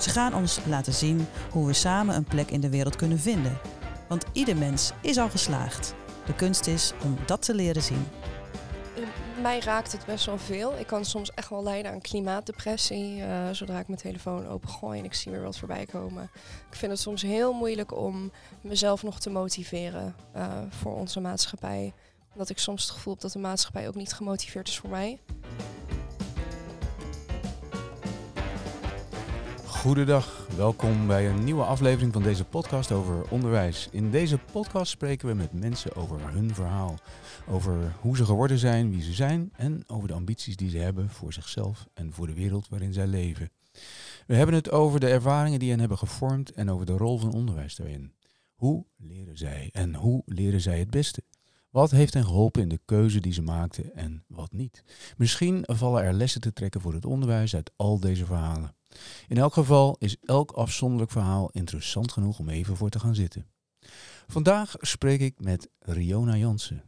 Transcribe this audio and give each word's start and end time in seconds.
Ze 0.00 0.10
gaan 0.10 0.34
ons 0.34 0.58
laten 0.66 0.92
zien 0.92 1.26
hoe 1.50 1.66
we 1.66 1.72
samen 1.72 2.14
een 2.14 2.24
plek 2.24 2.50
in 2.50 2.60
de 2.60 2.70
wereld 2.70 2.96
kunnen 2.96 3.18
vinden. 3.18 3.58
Want 4.08 4.24
ieder 4.32 4.56
mens 4.56 4.92
is 5.00 5.18
al 5.18 5.28
geslaagd. 5.28 5.94
De 6.26 6.34
kunst 6.34 6.66
is 6.66 6.92
om 7.04 7.16
dat 7.26 7.42
te 7.42 7.54
leren 7.54 7.82
zien. 7.82 8.06
Mij 9.42 9.60
raakt 9.60 9.92
het 9.92 10.06
best 10.06 10.26
wel 10.26 10.38
veel. 10.38 10.78
Ik 10.78 10.86
kan 10.86 11.04
soms 11.04 11.30
echt 11.30 11.50
wel 11.50 11.62
lijden 11.62 11.92
aan 11.92 12.00
klimaatdepressie. 12.00 13.22
eh, 13.22 13.50
zodra 13.52 13.78
ik 13.78 13.86
mijn 13.86 14.00
telefoon 14.00 14.46
opengooi 14.46 14.98
en 14.98 15.04
ik 15.04 15.14
zie 15.14 15.32
weer 15.32 15.42
wat 15.42 15.58
voorbij 15.58 15.86
komen. 15.86 16.30
Ik 16.70 16.76
vind 16.76 16.92
het 16.92 17.00
soms 17.00 17.22
heel 17.22 17.52
moeilijk 17.52 17.96
om 17.96 18.32
mezelf 18.60 19.02
nog 19.02 19.20
te 19.20 19.30
motiveren 19.30 20.14
eh, 20.32 20.48
voor 20.68 20.94
onze 20.94 21.20
maatschappij. 21.20 21.92
Omdat 22.32 22.48
ik 22.50 22.58
soms 22.58 22.82
het 22.82 22.90
gevoel 22.90 23.12
heb 23.12 23.22
dat 23.22 23.32
de 23.32 23.38
maatschappij 23.38 23.88
ook 23.88 23.94
niet 23.94 24.12
gemotiveerd 24.12 24.68
is 24.68 24.78
voor 24.78 24.90
mij. 24.90 25.18
Goedendag, 29.80 30.46
welkom 30.56 31.06
bij 31.06 31.30
een 31.30 31.44
nieuwe 31.44 31.64
aflevering 31.64 32.12
van 32.12 32.22
deze 32.22 32.44
podcast 32.44 32.92
over 32.92 33.30
onderwijs. 33.30 33.88
In 33.90 34.10
deze 34.10 34.38
podcast 34.52 34.90
spreken 34.90 35.28
we 35.28 35.34
met 35.34 35.52
mensen 35.52 35.94
over 35.96 36.32
hun 36.32 36.54
verhaal, 36.54 36.98
over 37.48 37.94
hoe 38.00 38.16
ze 38.16 38.24
geworden 38.24 38.58
zijn, 38.58 38.90
wie 38.90 39.02
ze 39.02 39.12
zijn 39.12 39.50
en 39.52 39.82
over 39.86 40.08
de 40.08 40.14
ambities 40.14 40.56
die 40.56 40.70
ze 40.70 40.78
hebben 40.78 41.08
voor 41.08 41.32
zichzelf 41.32 41.86
en 41.94 42.12
voor 42.12 42.26
de 42.26 42.34
wereld 42.34 42.68
waarin 42.68 42.92
zij 42.92 43.06
leven. 43.06 43.50
We 44.26 44.34
hebben 44.34 44.54
het 44.54 44.70
over 44.70 45.00
de 45.00 45.08
ervaringen 45.08 45.58
die 45.58 45.70
hen 45.70 45.80
hebben 45.80 45.98
gevormd 45.98 46.52
en 46.52 46.70
over 46.70 46.86
de 46.86 46.96
rol 46.96 47.18
van 47.18 47.32
onderwijs 47.32 47.76
daarin. 47.76 48.14
Hoe 48.54 48.86
leren 48.96 49.38
zij 49.38 49.68
en 49.72 49.94
hoe 49.94 50.22
leren 50.26 50.60
zij 50.60 50.78
het 50.78 50.90
beste? 50.90 51.22
Wat 51.70 51.90
heeft 51.90 52.14
hen 52.14 52.24
geholpen 52.24 52.62
in 52.62 52.68
de 52.68 52.80
keuze 52.84 53.20
die 53.20 53.32
ze 53.32 53.42
maakten 53.42 53.94
en 53.94 54.24
wat 54.28 54.52
niet? 54.52 54.84
Misschien 55.16 55.62
vallen 55.66 56.02
er 56.02 56.12
lessen 56.12 56.40
te 56.40 56.52
trekken 56.52 56.80
voor 56.80 56.94
het 56.94 57.04
onderwijs 57.04 57.54
uit 57.54 57.70
al 57.76 58.00
deze 58.00 58.26
verhalen. 58.26 58.78
In 59.28 59.38
elk 59.38 59.52
geval 59.52 59.96
is 59.98 60.16
elk 60.24 60.50
afzonderlijk 60.50 61.10
verhaal 61.10 61.50
interessant 61.52 62.12
genoeg 62.12 62.38
om 62.38 62.48
even 62.48 62.76
voor 62.76 62.88
te 62.88 63.00
gaan 63.00 63.14
zitten. 63.14 63.46
Vandaag 64.26 64.74
spreek 64.80 65.20
ik 65.20 65.34
met 65.40 65.68
Riona 65.78 66.36
Jansen. 66.36 66.82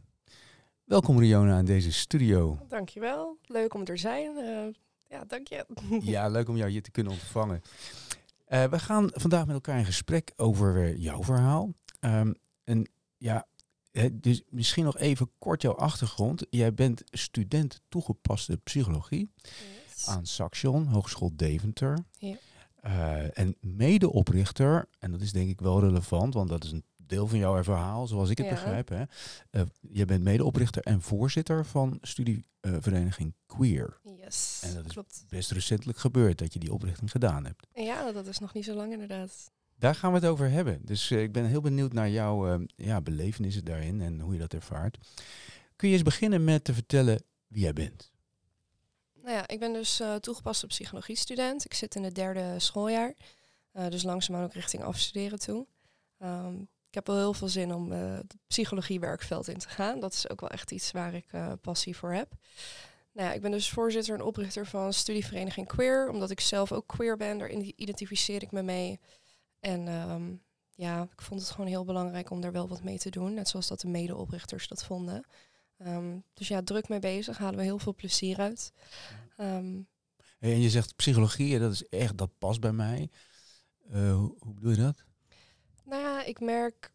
Welkom 0.83 1.19
Riona 1.19 1.59
in 1.59 1.65
deze 1.65 1.91
studio. 1.91 2.59
Dankjewel. 2.67 3.37
Leuk 3.45 3.73
om 3.73 3.79
er 3.79 3.85
te 3.85 3.97
zijn. 3.97 4.37
Eh, 4.37 4.73
ja, 5.09 5.23
dank 5.27 5.47
je. 5.47 5.65
Ja, 6.11 6.27
leuk 6.27 6.49
om 6.49 6.57
jou 6.57 6.69
hier 6.69 6.81
te 6.81 6.91
kunnen 6.91 7.11
ontvangen. 7.11 7.61
Eh, 8.45 8.63
we 8.63 8.79
gaan 8.79 9.09
vandaag 9.13 9.45
met 9.45 9.55
elkaar 9.55 9.77
in 9.77 9.85
gesprek 9.85 10.33
over 10.35 10.95
jouw 10.95 11.23
verhaal. 11.23 11.73
Ehm, 11.99 12.33
en 12.63 12.89
ja, 13.17 13.45
dus 14.11 14.41
misschien 14.49 14.83
nog 14.83 14.97
even 14.97 15.31
kort 15.39 15.61
jouw 15.61 15.75
achtergrond. 15.75 16.45
Jij 16.49 16.73
bent 16.73 17.03
student 17.05 17.81
toegepaste 17.89 18.57
psychologie 18.57 19.29
aan 20.07 20.25
Saxion, 20.25 20.85
Hogeschool 20.87 21.31
Deventer. 21.35 22.05
Ja. 22.17 22.35
Eh, 22.81 23.37
en 23.37 23.55
medeoprichter, 23.59 24.85
en 24.99 25.11
dat 25.11 25.21
is 25.21 25.31
denk 25.31 25.49
ik 25.49 25.59
wel 25.61 25.79
relevant, 25.79 26.33
want 26.33 26.49
dat 26.49 26.63
is 26.63 26.71
een 26.71 26.83
deel 26.97 27.27
van 27.27 27.37
jouw 27.37 27.63
verhaal, 27.63 28.07
zoals 28.07 28.29
ik 28.29 28.37
het 28.37 28.47
Ja. 28.47 28.53
begrijp. 28.53 28.89
Hè. 28.89 29.03
Eh, 29.49 29.61
je 29.81 30.05
bent 30.05 30.23
medeoprichter 30.23 30.81
en 30.83 31.01
voorzitter 31.01 31.65
van 31.65 31.97
studievereniging 32.01 33.33
Queer. 33.45 33.99
Yes, 34.03 34.61
En 34.63 34.73
dat 34.73 34.85
is 34.85 34.91
klopt. 34.91 35.25
Best 35.29 35.51
recentelijk 35.51 35.97
gebeurd 35.97 36.37
dat 36.37 36.53
je 36.53 36.59
die 36.59 36.73
oprichting 36.73 37.11
gedaan 37.11 37.45
hebt. 37.45 37.67
Ja, 37.73 38.11
dat 38.11 38.27
is 38.27 38.39
nog 38.39 38.53
niet 38.53 38.65
zo 38.65 38.73
lang 38.75 38.91
inderdaad. 38.91 39.51
Daar 39.75 39.95
gaan 39.95 40.11
we 40.13 40.19
het 40.19 40.27
over 40.27 40.49
hebben. 40.49 40.79
Dus 40.85 41.11
eh, 41.11 41.21
ik 41.21 41.31
ben 41.31 41.45
heel 41.45 41.61
benieuwd 41.61 41.93
naar 41.93 42.09
jouw 42.09 42.65
ja, 42.75 43.01
belevenissen 43.01 43.65
daarin 43.65 44.01
en 44.01 44.19
hoe 44.19 44.33
je 44.33 44.39
dat 44.39 44.53
ervaart. 44.53 44.97
Kun 45.75 45.87
je 45.87 45.93
eens 45.93 46.03
beginnen 46.03 46.43
met 46.43 46.63
te 46.63 46.73
vertellen 46.73 47.23
wie 47.47 47.61
jij 47.61 47.73
bent? 47.73 48.11
Nou 49.23 49.35
ja, 49.35 49.47
ik 49.47 49.59
ben 49.59 49.73
dus 49.73 49.99
eh, 49.99 50.15
toegepaste 50.15 50.67
psychologie-student. 50.67 51.65
Ik 51.65 51.73
zit 51.73 51.95
in 51.95 52.03
het 52.03 52.15
derde 52.15 52.59
schooljaar. 52.59 53.13
Eh, 53.71 53.87
dus 53.89 54.03
langzaamaan 54.03 54.43
ook 54.43 54.53
richting 54.53 54.83
afstuderen 54.83 55.39
toe. 55.39 55.67
Ehm, 56.17 56.55
ik 56.61 56.93
heb 56.93 57.07
wel 57.07 57.17
heel 57.17 57.33
veel 57.33 57.47
zin 57.47 57.73
om 57.73 57.91
eh 57.91 58.13
het 58.13 58.35
psychologie-werkveld 58.47 59.47
in 59.47 59.57
te 59.57 59.69
gaan. 59.69 59.99
Dat 59.99 60.13
is 60.13 60.29
ook 60.29 60.41
wel 60.41 60.49
echt 60.49 60.71
iets 60.71 60.91
waar 60.91 61.13
ik 61.13 61.25
passie 61.61 61.95
voor 61.97 62.13
heb. 62.13 62.33
Nou 63.11 63.27
ja, 63.27 63.33
ik 63.33 63.41
ben 63.41 63.51
dus 63.51 63.69
voorzitter 63.69 64.15
en 64.15 64.21
oprichter 64.21 64.65
van 64.65 64.93
studievereniging 64.93 65.67
Queer. 65.67 66.09
Omdat 66.09 66.29
ik 66.29 66.39
zelf 66.39 66.71
ook 66.71 66.87
queer 66.87 67.17
ben, 67.17 67.37
daar 67.37 67.49
ide- 67.51 67.73
identificeer 67.75 68.41
ik 68.41 68.51
me 68.51 68.61
mee. 68.61 68.99
En 69.59 69.87
ehm, 69.87 70.33
ja, 70.75 71.01
ik 71.01 71.21
vond 71.21 71.41
het 71.41 71.49
gewoon 71.49 71.67
heel 71.67 71.85
belangrijk 71.85 72.29
om 72.29 72.41
daar 72.41 72.51
wel 72.51 72.67
wat 72.67 72.83
mee 72.83 72.97
te 72.97 73.09
doen. 73.09 73.33
Net 73.33 73.49
zoals 73.49 73.67
dat 73.67 73.79
de 73.81 73.87
medeoprichters 73.87 74.67
dat 74.67 74.83
vonden. 74.83 75.23
Ehm, 75.77 76.17
dus 76.33 76.47
ja, 76.47 76.61
druk 76.63 76.87
mee 76.89 76.99
bezig, 76.99 77.37
halen 77.37 77.57
we 77.57 77.63
heel 77.63 77.79
veel 77.79 77.95
plezier 77.95 78.37
uit. 78.39 78.71
Ehm, 79.37 79.81
Hey, 80.39 80.51
en 80.53 80.61
je 80.61 80.69
zegt 80.69 80.95
psychologie, 80.95 81.59
dat 81.59 81.71
is 81.71 81.87
echt, 81.89 82.17
dat 82.17 82.29
past 82.37 82.59
bij 82.59 82.71
mij. 82.71 83.09
Eh, 83.91 84.13
hoe, 84.15 84.35
hoe 84.39 84.53
bedoel 84.53 84.71
je 84.71 84.77
dat? 84.77 85.03
nou 85.85 86.01
ja, 86.01 86.23
ik 86.23 86.39
merk, 86.39 86.91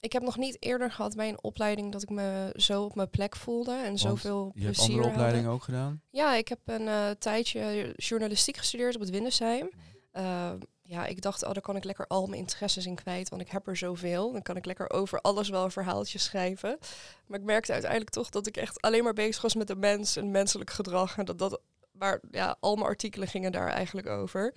ik 0.00 0.12
heb 0.12 0.22
nog 0.22 0.36
niet 0.36 0.56
eerder 0.62 0.90
gehad 0.90 1.16
bij 1.16 1.28
een 1.28 1.42
opleiding 1.42 1.92
dat 1.92 2.02
ik 2.02 2.08
me 2.10 2.52
zo 2.56 2.84
op 2.84 2.94
mijn 2.94 3.10
plek 3.10 3.36
voelde 3.36 3.72
en 3.84 3.98
zoveel 3.98 4.52
Je 4.54 4.62
hebt 4.64 4.74
plezier 4.76 4.94
andere 4.94 5.02
had. 5.08 5.16
opleidingen 5.16 5.50
ook 5.50 5.62
gedaan? 5.62 6.02
Ja, 6.10 6.34
ik 6.34 6.48
heb 6.48 6.58
een 6.64 6.88
eh, 6.88 7.10
tijdje 7.10 7.92
journalistiek 7.96 8.56
gestudeerd 8.56 8.94
op 8.94 9.00
het 9.00 9.10
Windesheim. 9.10 9.70
Eh, 10.10 10.52
ja, 10.86 11.06
ik 11.06 11.22
dacht, 11.22 11.44
oh, 11.44 11.52
daar 11.52 11.62
kan 11.62 11.76
ik 11.76 11.84
lekker 11.84 12.06
al 12.06 12.26
mijn 12.26 12.40
interesses 12.40 12.86
in 12.86 12.94
kwijt, 12.94 13.28
want 13.28 13.42
ik 13.42 13.50
heb 13.50 13.66
er 13.66 13.76
zoveel. 13.76 14.32
Dan 14.32 14.42
kan 14.42 14.56
ik 14.56 14.64
lekker 14.64 14.90
over 14.90 15.20
alles 15.20 15.48
wel 15.48 15.64
een 15.64 15.70
verhaaltje 15.70 16.18
schrijven. 16.18 16.78
Maar 17.26 17.38
ik 17.38 17.44
merkte 17.44 17.72
uiteindelijk 17.72 18.10
toch 18.10 18.30
dat 18.30 18.46
ik 18.46 18.56
echt 18.56 18.82
alleen 18.82 19.04
maar 19.04 19.12
bezig 19.12 19.42
was 19.42 19.54
met 19.54 19.66
de 19.66 19.76
mens 19.76 20.16
en 20.16 20.30
menselijk 20.30 20.70
gedrag. 20.70 21.18
En 21.18 21.24
dat 21.24 21.38
dat, 21.38 21.60
waar, 21.92 22.20
ja, 22.30 22.56
al 22.60 22.74
mijn 22.74 22.86
artikelen 22.86 23.28
gingen 23.28 23.52
daar 23.52 23.68
eigenlijk 23.68 24.06
over. 24.06 24.54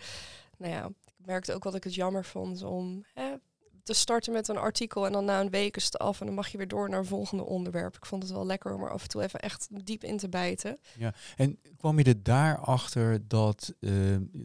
Nou 0.57 0.73
ja, 0.73 0.85
ik 1.05 1.25
merkte 1.25 1.53
ook 1.53 1.63
wat 1.63 1.75
ik 1.75 1.83
het 1.83 1.95
jammer 1.95 2.25
vond 2.25 2.63
om 2.63 3.05
hè, 3.13 3.33
te 3.87 3.93
starten 3.93 4.33
met 4.33 4.47
een 4.47 4.57
artikel 4.57 5.05
en 5.05 5.11
dan 5.11 5.25
na 5.25 5.39
een 5.39 5.49
week 5.49 5.75
is 5.75 5.85
het 5.85 5.97
af 5.97 6.19
en 6.19 6.25
dan 6.25 6.35
mag 6.35 6.47
je 6.47 6.57
weer 6.57 6.67
door 6.67 6.89
naar 6.89 6.99
een 6.99 7.05
volgende 7.05 7.43
onderwerp. 7.43 7.95
Ik 7.95 8.05
vond 8.05 8.23
het 8.23 8.31
wel 8.31 8.45
lekker 8.45 8.73
om 8.73 8.83
er 8.83 8.91
af 8.91 9.01
en 9.01 9.09
toe 9.09 9.23
even 9.23 9.39
echt 9.39 9.67
diep 9.85 10.03
in 10.03 10.17
te 10.17 10.29
bijten. 10.29 10.77
En 11.35 11.59
kwam 11.77 11.97
je 11.97 12.03
er 12.03 12.23
daarachter 12.23 13.27
dat 13.27 13.73
eh, 13.79 13.89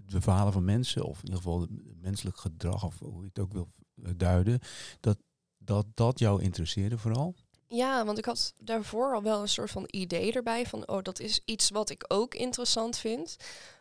de 0.06 0.20
verhalen 0.20 0.52
van 0.52 0.64
mensen, 0.64 1.04
of 1.04 1.16
in 1.16 1.25
ieder 1.25 1.36
geval 1.36 1.60
het 1.60 1.70
menselijk 2.00 2.36
gedrag, 2.36 2.84
of 2.84 2.98
hoe 2.98 3.20
je 3.20 3.28
het 3.28 3.38
ook 3.38 3.52
wil 3.52 3.69
eh, 4.02 4.10
duiden, 4.16 4.58
dat 5.00 5.16
dat, 5.64 5.86
dat 5.94 6.19
jou 6.19 6.42
interesseerde 6.42 6.98
vooral? 6.98 7.34
Ja, 7.66 8.04
want 8.04 8.19
ik 8.19 8.25
had 8.25 8.54
daarvoor 8.58 9.14
al 9.14 9.22
wel 9.22 9.41
een 9.41 9.48
soort 9.48 9.70
van 9.70 9.84
idee 9.91 10.32
erbij 10.32 10.66
van, 10.66 10.88
oh, 10.88 11.02
dat 11.02 11.20
is 11.20 11.41
iets 11.44 11.70
wat 11.70 11.91
ik 11.91 12.04
ook 12.08 12.34
interessant 12.34 12.97
vind. 12.97 13.36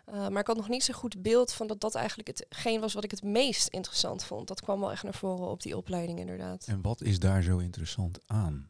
Uh, 0.10 0.28
maar 0.28 0.42
ik 0.42 0.48
had 0.48 0.56
nog 0.56 0.70
niet 0.70 0.84
zo 0.84 0.94
goed 0.94 1.22
beeld 1.22 1.54
van 1.54 1.68
dat 1.68 1.82
dat 1.82 1.96
eigenlijk 1.96 2.28
hetgeen 2.28 2.80
was 2.80 2.94
wat 2.94 3.04
ik 3.04 3.12
het 3.12 3.24
meest 3.24 3.68
interessant 3.68 4.24
vond. 4.24 4.48
Dat 4.48 4.62
kwam 4.62 4.80
wel 4.80 4.92
echt 4.92 5.04
naar 5.04 5.14
voren 5.14 5.48
op 5.48 5.62
die 5.62 5.78
opleiding 5.78 6.20
inderdaad. 6.20 6.66
En 6.68 6.82
wat 6.82 7.02
is 7.02 7.20
daar 7.20 7.42
zo 7.42 7.58
interessant 7.58 8.20
aan? 8.26 8.70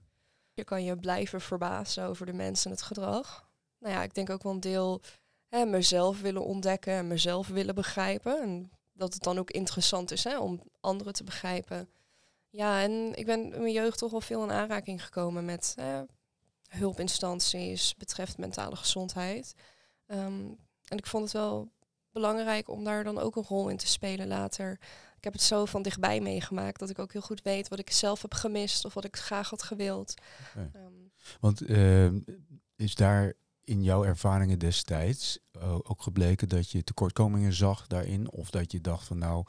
Je 0.53 0.63
kan 0.63 0.83
je 0.83 0.97
blijven 0.97 1.41
verbazen 1.41 2.05
over 2.05 2.25
de 2.25 2.33
mensen 2.33 2.65
en 2.65 2.77
het 2.77 2.85
gedrag. 2.85 3.49
Nou 3.79 3.93
ja, 3.93 4.03
ik 4.03 4.13
denk 4.13 4.29
ook 4.29 4.43
wel 4.43 4.51
een 4.51 4.59
deel 4.59 5.01
hè, 5.47 5.65
mezelf 5.65 6.21
willen 6.21 6.45
ontdekken 6.45 6.93
en 6.93 7.07
mezelf 7.07 7.47
willen 7.47 7.75
begrijpen. 7.75 8.41
En 8.41 8.71
dat 8.93 9.13
het 9.13 9.23
dan 9.23 9.39
ook 9.39 9.51
interessant 9.51 10.11
is 10.11 10.23
hè, 10.23 10.39
om 10.39 10.61
anderen 10.79 11.13
te 11.13 11.23
begrijpen. 11.23 11.89
Ja, 12.49 12.81
en 12.81 13.15
ik 13.15 13.25
ben 13.25 13.53
in 13.53 13.61
mijn 13.61 13.71
jeugd 13.71 13.97
toch 13.97 14.11
wel 14.11 14.21
veel 14.21 14.43
in 14.43 14.51
aanraking 14.51 15.03
gekomen 15.03 15.45
met 15.45 15.73
eh, 15.77 16.01
hulpinstanties 16.67 17.95
betreft 17.95 18.37
mentale 18.37 18.75
gezondheid. 18.75 19.53
Um, 20.07 20.57
en 20.91 20.97
ik 20.97 21.05
vond 21.05 21.23
het 21.23 21.33
wel 21.33 21.71
belangrijk 22.11 22.69
om 22.69 22.83
daar 22.83 23.03
dan 23.03 23.17
ook 23.17 23.35
een 23.35 23.43
rol 23.43 23.69
in 23.69 23.77
te 23.77 23.87
spelen 23.87 24.27
later. 24.27 24.71
Ik 25.17 25.23
heb 25.23 25.33
het 25.33 25.41
zo 25.41 25.65
van 25.65 25.81
dichtbij 25.81 26.19
meegemaakt 26.21 26.79
dat 26.79 26.89
ik 26.89 26.99
ook 26.99 27.11
heel 27.11 27.21
goed 27.21 27.41
weet 27.41 27.67
wat 27.67 27.79
ik 27.79 27.91
zelf 27.91 28.21
heb 28.21 28.33
gemist 28.33 28.85
of 28.85 28.93
wat 28.93 29.03
ik 29.03 29.17
graag 29.17 29.49
had 29.49 29.63
gewild. 29.63 30.13
Okay. 30.49 30.83
Um, 30.85 31.11
Want 31.39 31.69
uh, 31.69 32.11
is 32.75 32.95
daar 32.95 33.33
in 33.63 33.83
jouw 33.83 34.03
ervaringen 34.03 34.59
destijds 34.59 35.39
uh, 35.57 35.73
ook 35.73 36.01
gebleken 36.01 36.49
dat 36.49 36.69
je 36.69 36.83
tekortkomingen 36.83 37.53
zag 37.53 37.87
daarin? 37.87 38.31
Of 38.31 38.49
dat 38.49 38.71
je 38.71 38.81
dacht 38.81 39.07
van 39.07 39.17
nou, 39.17 39.45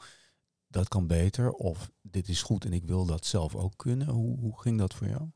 dat 0.67 0.87
kan 0.87 1.07
beter 1.07 1.51
of 1.51 1.91
dit 2.01 2.27
is 2.27 2.41
goed 2.41 2.65
en 2.65 2.73
ik 2.73 2.83
wil 2.83 3.05
dat 3.05 3.25
zelf 3.25 3.55
ook 3.55 3.73
kunnen. 3.77 4.07
Hoe, 4.07 4.39
hoe 4.39 4.61
ging 4.61 4.77
dat 4.77 4.93
voor 4.93 5.07
jou? 5.07 5.29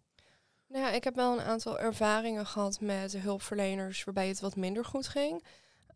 Nou 0.68 0.86
ja, 0.86 0.92
ik 0.92 1.04
heb 1.04 1.16
wel 1.16 1.34
een 1.34 1.46
aantal 1.46 1.80
ervaringen 1.80 2.46
gehad 2.46 2.82
met 2.82 3.18
hulpverleners 3.18 4.04
waarbij 4.04 4.28
het 4.28 4.40
wat 4.40 4.56
minder 4.56 4.86
goed 4.86 5.08
ging. 5.08 5.44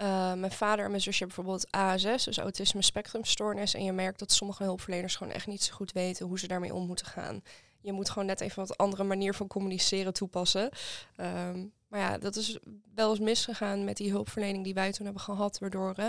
Uh, 0.01 0.33
mijn 0.33 0.51
vader 0.51 0.85
en 0.85 0.91
mijn 0.91 1.01
zusje 1.01 1.23
hebben 1.23 1.35
bijvoorbeeld 1.35 1.71
ASS, 1.71 2.23
dus 2.23 2.37
autisme 2.37 2.81
spectrumstoornis. 2.81 3.73
En 3.73 3.83
je 3.83 3.91
merkt 3.91 4.19
dat 4.19 4.31
sommige 4.31 4.63
hulpverleners 4.63 5.15
gewoon 5.15 5.33
echt 5.33 5.47
niet 5.47 5.63
zo 5.63 5.73
goed 5.73 5.91
weten 5.91 6.25
hoe 6.25 6.39
ze 6.39 6.47
daarmee 6.47 6.73
om 6.73 6.87
moeten 6.87 7.05
gaan. 7.05 7.43
Je 7.81 7.91
moet 7.91 8.09
gewoon 8.09 8.27
net 8.27 8.41
even 8.41 8.67
wat 8.67 8.77
andere 8.77 9.03
manier 9.03 9.33
van 9.33 9.47
communiceren 9.47 10.13
toepassen. 10.13 10.69
Um, 11.17 11.73
maar 11.87 11.99
ja, 11.99 12.17
dat 12.17 12.35
is 12.35 12.57
wel 12.95 13.09
eens 13.09 13.19
misgegaan 13.19 13.83
met 13.83 13.97
die 13.97 14.11
hulpverlening 14.11 14.63
die 14.63 14.73
wij 14.73 14.91
toen 14.91 15.05
hebben 15.05 15.23
gehad, 15.23 15.59
waardoor 15.59 15.93
uh, 15.99 16.05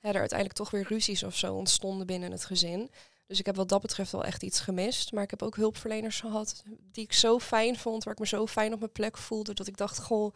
er 0.00 0.20
uiteindelijk 0.20 0.52
toch 0.52 0.70
weer 0.70 0.86
ruzies 0.88 1.22
of 1.22 1.36
zo 1.36 1.54
ontstonden 1.54 2.06
binnen 2.06 2.30
het 2.30 2.44
gezin. 2.44 2.90
Dus 3.26 3.38
ik 3.38 3.46
heb 3.46 3.56
wat 3.56 3.68
dat 3.68 3.80
betreft 3.80 4.12
wel 4.12 4.24
echt 4.24 4.42
iets 4.42 4.60
gemist. 4.60 5.12
Maar 5.12 5.22
ik 5.22 5.30
heb 5.30 5.42
ook 5.42 5.56
hulpverleners 5.56 6.20
gehad 6.20 6.62
die 6.92 7.04
ik 7.04 7.12
zo 7.12 7.38
fijn 7.38 7.76
vond, 7.76 8.04
waar 8.04 8.12
ik 8.12 8.18
me 8.18 8.26
zo 8.26 8.46
fijn 8.46 8.72
op 8.72 8.78
mijn 8.78 8.92
plek 8.92 9.16
voelde, 9.16 9.54
dat 9.54 9.66
ik 9.66 9.76
dacht, 9.76 9.98
goh, 9.98 10.34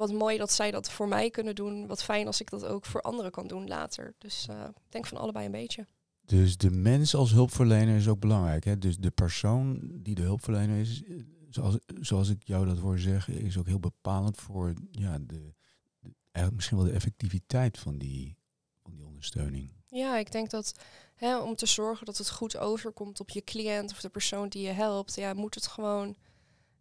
wat 0.00 0.12
mooi 0.12 0.38
dat 0.38 0.52
zij 0.52 0.70
dat 0.70 0.90
voor 0.90 1.08
mij 1.08 1.30
kunnen 1.30 1.54
doen. 1.54 1.86
Wat 1.86 2.02
fijn 2.02 2.26
als 2.26 2.40
ik 2.40 2.50
dat 2.50 2.64
ook 2.64 2.84
voor 2.84 3.00
anderen 3.02 3.30
kan 3.30 3.46
doen 3.46 3.68
later. 3.68 4.14
Dus 4.18 4.46
uh, 4.50 4.64
ik 4.64 4.92
denk 4.92 5.06
van 5.06 5.18
allebei 5.18 5.46
een 5.46 5.52
beetje. 5.52 5.86
Dus 6.20 6.56
de 6.56 6.70
mens 6.70 7.14
als 7.14 7.30
hulpverlener 7.30 7.96
is 7.96 8.08
ook 8.08 8.20
belangrijk. 8.20 8.64
Hè? 8.64 8.78
Dus 8.78 8.98
de 8.98 9.10
persoon 9.10 9.90
die 10.02 10.14
de 10.14 10.22
hulpverlener 10.22 10.80
is, 10.80 11.02
zoals, 11.48 11.76
zoals 12.00 12.28
ik 12.28 12.42
jou 12.44 12.66
dat 12.66 12.78
hoor 12.78 12.98
zeggen, 12.98 13.40
is 13.40 13.58
ook 13.58 13.66
heel 13.66 13.80
bepalend 13.80 14.36
voor 14.36 14.74
ja, 14.90 15.18
de, 15.18 15.54
de 15.98 16.14
eigenlijk 16.22 16.54
misschien 16.54 16.76
wel 16.76 16.86
de 16.86 16.92
effectiviteit 16.92 17.78
van 17.78 17.98
die, 17.98 18.36
van 18.82 18.92
die 18.92 19.04
ondersteuning. 19.04 19.72
Ja, 19.86 20.18
ik 20.18 20.32
denk 20.32 20.50
dat 20.50 20.74
hè, 21.14 21.38
om 21.38 21.54
te 21.54 21.66
zorgen 21.66 22.06
dat 22.06 22.18
het 22.18 22.30
goed 22.30 22.56
overkomt 22.56 23.20
op 23.20 23.30
je 23.30 23.44
cliënt 23.44 23.90
of 23.90 24.00
de 24.00 24.08
persoon 24.08 24.48
die 24.48 24.62
je 24.62 24.72
helpt, 24.72 25.14
ja, 25.14 25.34
moet 25.34 25.54
het 25.54 25.66
gewoon 25.66 26.16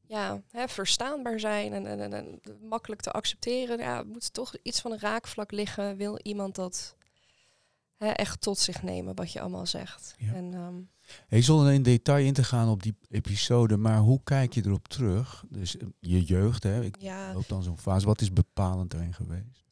ja, 0.10 0.42
hè, 0.52 0.68
verstaanbaar 0.68 1.40
zijn 1.40 1.74
en, 1.74 2.00
en, 2.00 2.14
en, 2.14 2.42
makkelijk 2.62 3.02
te 3.02 3.12
accepteren. 3.12 3.78
Ja, 3.78 4.04
moet 4.04 4.34
toch 4.34 4.56
iets 4.64 4.82
van 4.82 4.92
een 4.92 5.00
raakvlak 5.00 5.52
liggen. 5.52 5.98
Wil 5.98 6.20
iemand 6.22 6.56
dat 6.56 6.96
hè, 7.98 8.08
echt 8.08 8.42
tot 8.42 8.58
zich 8.58 8.84
nemen, 8.84 9.16
wat 9.16 9.32
je 9.32 9.40
allemaal 9.40 9.66
zegt. 9.66 10.16
Ja. 10.18 10.34
En, 10.34 10.54
um, 10.54 10.90
hey, 11.28 11.42
zonder 11.42 11.74
in 11.74 11.84
detail 11.84 12.26
in 12.26 12.34
te 12.34 12.44
gaan 12.44 12.70
op 12.70 12.84
die 12.84 12.96
episode, 13.10 13.78
maar 13.78 13.98
hoe 13.98 14.22
kijk 14.24 14.54
je 14.54 14.66
erop 14.66 14.88
terug? 14.88 15.44
Dus 15.50 15.78
eh, 15.78 15.88
je 16.00 16.24
jeugd, 16.24 16.64
hè? 16.64 16.84
ik 16.84 16.96
ja. 17.00 17.34
loop 17.34 17.48
dan 17.48 17.64
zo'n 17.64 17.80
fase. 17.80 18.06
Wat 18.06 18.22
is 18.22 18.34
bepalend 18.34 18.94
erin 18.94 19.14
geweest? 19.14 19.64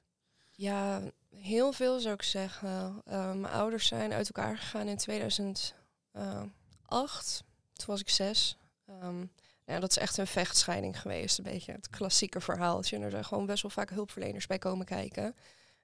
Ja, 0.51 1.01
heel 1.35 1.71
veel 1.71 1.99
zou 1.99 2.13
ik 2.13 2.23
zeggen. 2.23 3.01
Uh, 3.07 3.33
mijn 3.33 3.53
ouders 3.53 3.87
zijn 3.87 4.13
uit 4.13 4.31
elkaar 4.31 4.57
gegaan 4.57 4.87
in 4.87 4.97
2008. 4.97 7.43
Toen 7.73 7.85
was 7.85 8.01
ik 8.01 8.09
zes. 8.09 8.57
Um, 9.03 9.29
ja, 9.67 9.79
dat 9.79 9.89
is 9.89 9.97
echt 9.97 10.17
een 10.17 10.27
vechtscheiding 10.27 11.01
geweest. 11.01 11.37
Een 11.37 11.43
beetje 11.43 11.71
het 11.71 11.89
klassieke 11.89 12.41
verhaaltje. 12.41 12.99
Er 12.99 13.11
zijn 13.11 13.25
gewoon 13.25 13.45
best 13.45 13.61
wel 13.61 13.71
vaak 13.71 13.89
hulpverleners 13.89 14.47
bij 14.47 14.57
komen 14.57 14.85
kijken. 14.85 15.35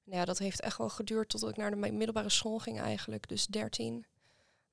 Nou 0.03 0.19
ja, 0.19 0.25
dat 0.25 0.37
heeft 0.37 0.61
echt 0.61 0.77
wel 0.77 0.89
geduurd 0.89 1.29
tot 1.29 1.49
ik 1.49 1.57
naar 1.57 1.71
de 1.71 1.91
middelbare 1.91 2.29
school 2.29 2.59
ging 2.59 2.79
eigenlijk. 2.79 3.27
Dus 3.27 3.45
13. 3.45 4.05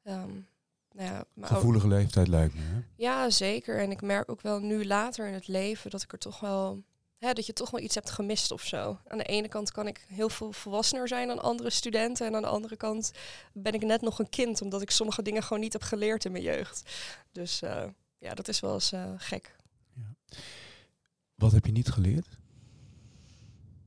Um, 0.02 0.48
nou 0.92 1.10
ja, 1.10 1.24
Gevoelige 1.40 1.88
leeftijd 1.88 2.28
lijkt 2.28 2.54
me. 2.54 2.60
Hè? 2.60 2.80
Ja, 2.96 3.30
zeker. 3.30 3.78
En 3.78 3.90
ik 3.90 4.02
merk 4.02 4.30
ook 4.30 4.40
wel 4.40 4.58
nu 4.58 4.86
later 4.86 5.26
in 5.26 5.34
het 5.34 5.48
leven 5.48 5.90
dat 5.90 6.02
ik 6.02 6.12
er 6.12 6.18
toch 6.18 6.40
wel. 6.40 6.82
Hè, 7.18 7.32
dat 7.32 7.46
je 7.46 7.52
toch 7.52 7.70
wel 7.70 7.80
iets 7.80 7.94
hebt 7.94 8.10
gemist 8.10 8.50
of 8.50 8.62
zo. 8.62 8.98
Aan 9.06 9.18
de 9.18 9.24
ene 9.24 9.48
kant 9.48 9.72
kan 9.72 9.86
ik 9.86 10.04
heel 10.08 10.28
veel 10.28 10.52
volwassener 10.52 11.08
zijn 11.08 11.28
dan 11.28 11.42
andere 11.42 11.70
studenten. 11.70 12.26
En 12.26 12.34
aan 12.34 12.42
de 12.42 12.48
andere 12.48 12.76
kant 12.76 13.12
ben 13.52 13.72
ik 13.72 13.82
net 13.82 14.00
nog 14.00 14.18
een 14.18 14.28
kind, 14.28 14.62
omdat 14.62 14.82
ik 14.82 14.90
sommige 14.90 15.22
dingen 15.22 15.42
gewoon 15.42 15.62
niet 15.62 15.72
heb 15.72 15.82
geleerd 15.82 16.24
in 16.24 16.32
mijn 16.32 16.44
jeugd. 16.44 16.90
Dus 17.32 17.62
uh, 17.62 17.84
ja, 18.20 18.34
dat 18.34 18.48
is 18.48 18.60
wel 18.60 18.74
eens 18.74 18.92
uh, 18.92 19.12
gek. 19.16 19.56
Ja. 19.94 20.36
Wat 21.34 21.52
heb 21.52 21.66
je 21.66 21.72
niet 21.72 21.88
geleerd? 21.88 22.26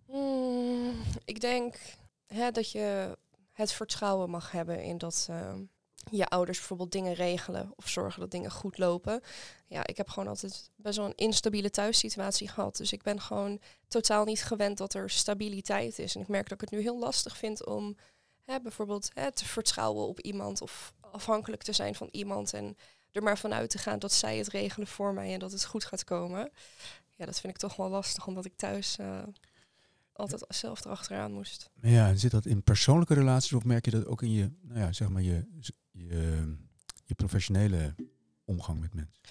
Mm, 0.08 0.94
ik 1.26 1.42
denk 1.42 1.80
hè, 2.26 2.52
dat 2.52 2.72
je 2.72 3.18
het 3.52 3.72
vertrouwen 3.72 4.30
mag 4.30 4.52
hebben 4.52 4.84
in 4.84 4.98
dat 4.98 5.28
uh, 5.30 5.54
je 6.12 6.28
ouders 6.28 6.58
bijvoorbeeld 6.58 6.92
dingen 6.92 7.14
regelen 7.14 7.74
of 7.76 7.90
zorgen 7.90 8.20
dat 8.20 8.32
dingen 8.32 8.52
goed 8.52 8.78
lopen. 8.78 9.22
Ja, 9.68 9.88
ik 9.88 9.98
heb 9.98 10.10
gewoon 10.10 10.30
altijd 10.30 10.72
best 10.76 10.98
wel 10.98 11.06
een 11.06 11.16
instabiele 11.16 11.70
thuissituatie 11.70 12.48
gehad. 12.48 12.78
Dus 12.78 12.92
ik 12.92 13.04
ben 13.04 13.22
gewoon 13.22 13.60
totaal 13.88 14.26
niet 14.26 14.44
gewend 14.44 14.78
dat 14.78 14.94
er 14.94 15.10
stabiliteit 15.10 16.00
is. 16.00 16.16
En 16.16 16.22
ik 16.22 16.28
merk 16.28 16.50
dat 16.50 16.62
ik 16.62 16.70
het 16.70 16.80
nu 16.80 16.86
heel 16.86 17.00
lastig 17.00 17.38
vind 17.38 17.66
om 17.66 17.96
hè, 18.42 18.62
bijvoorbeeld 18.62 19.10
hè, 19.14 19.32
te 19.32 19.46
vertrouwen 19.46 20.08
op 20.08 20.20
iemand 20.20 20.62
of 20.62 20.94
afhankelijk 21.00 21.64
te 21.64 21.74
zijn 21.74 21.96
van 21.96 22.08
iemand. 22.12 22.54
En 22.54 22.78
er 23.14 23.24
maar 23.24 23.38
vanuit 23.38 23.70
te 23.70 23.78
gaan 23.78 24.00
dat 24.00 24.12
zij 24.12 24.38
het 24.38 24.48
regelen 24.48 24.88
voor 24.88 25.14
mij 25.14 25.34
en 25.34 25.40
dat 25.40 25.52
het 25.52 25.66
goed 25.66 25.86
gaat 25.86 26.04
komen. 26.04 26.52
Ja, 27.16 27.26
dat 27.26 27.40
vind 27.40 27.54
ik 27.54 27.60
toch 27.60 27.76
wel 27.76 27.90
lastig, 27.90 28.28
omdat 28.28 28.46
ik 28.46 28.56
thuis 28.56 28.98
uh, 29.00 29.24
altijd 30.14 30.46
zelf 30.48 30.86
erachteraan 30.86 31.32
moest. 31.32 31.70
Ja, 31.82 32.08
en 32.08 32.20
zit 32.20 32.32
dat 32.32 32.46
in 32.46 32.64
persoonlijke 32.64 33.14
relaties 33.14 33.54
of 33.54 33.64
merk 33.64 33.86
je 33.86 33.92
dat 33.92 34.06
ook 34.06 34.22
in 34.22 34.32
je, 34.32 34.52
nou 34.62 34.80
ja, 34.80 34.92
zeg 34.92 35.10
maar 35.10 35.22
je, 35.22 35.48
je, 35.92 36.56
je 37.06 37.16
professionele 37.16 37.96
omgang 38.46 38.80
met 38.80 38.94
mensen? 38.94 39.22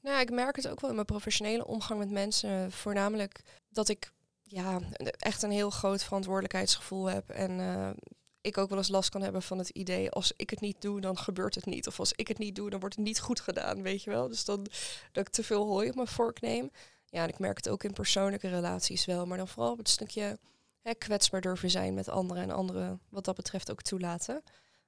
Nou, 0.00 0.20
ik 0.20 0.30
merk 0.30 0.56
het 0.56 0.68
ook 0.68 0.80
wel 0.80 0.90
in 0.90 0.96
mijn 0.96 1.06
professionele 1.06 1.66
omgang 1.66 1.98
met 1.98 2.10
mensen. 2.10 2.72
Voornamelijk 2.72 3.40
dat 3.68 3.88
ik 3.88 4.12
ja, 4.42 4.80
echt 5.16 5.42
een 5.42 5.50
heel 5.50 5.70
groot 5.70 6.04
verantwoordelijkheidsgevoel 6.04 7.06
heb. 7.06 7.30
En 7.30 7.58
uh, 7.58 7.90
ik 8.48 8.58
ook 8.58 8.68
wel 8.68 8.78
eens 8.78 8.88
last 8.88 9.10
kan 9.10 9.22
hebben 9.22 9.42
van 9.42 9.58
het 9.58 9.68
idee, 9.68 10.10
als 10.10 10.32
ik 10.36 10.50
het 10.50 10.60
niet 10.60 10.80
doe, 10.80 11.00
dan 11.00 11.18
gebeurt 11.18 11.54
het 11.54 11.66
niet. 11.66 11.86
Of 11.86 11.98
als 11.98 12.12
ik 12.12 12.28
het 12.28 12.38
niet 12.38 12.56
doe, 12.56 12.70
dan 12.70 12.80
wordt 12.80 12.96
het 12.96 13.04
niet 13.04 13.20
goed 13.20 13.40
gedaan, 13.40 13.82
weet 13.82 14.02
je 14.02 14.10
wel. 14.10 14.28
Dus 14.28 14.44
dan 14.44 14.66
dat 15.12 15.26
ik 15.26 15.32
te 15.32 15.42
veel 15.42 15.66
hooi 15.66 15.88
op 15.88 15.94
mijn 15.94 16.06
vork 16.06 16.40
neem. 16.40 16.70
Ja, 17.04 17.22
en 17.22 17.28
ik 17.28 17.38
merk 17.38 17.56
het 17.56 17.68
ook 17.68 17.84
in 17.84 17.92
persoonlijke 17.92 18.48
relaties 18.48 19.04
wel. 19.04 19.26
Maar 19.26 19.38
dan 19.38 19.48
vooral 19.48 19.72
op 19.72 19.78
het 19.78 19.88
stukje 19.88 20.38
hè, 20.80 20.94
kwetsbaar 20.94 21.40
durven 21.40 21.70
zijn 21.70 21.94
met 21.94 22.08
anderen 22.08 22.42
en 22.42 22.50
anderen 22.50 23.00
wat 23.08 23.24
dat 23.24 23.36
betreft 23.36 23.70
ook 23.70 23.82
toelaten. 23.82 24.42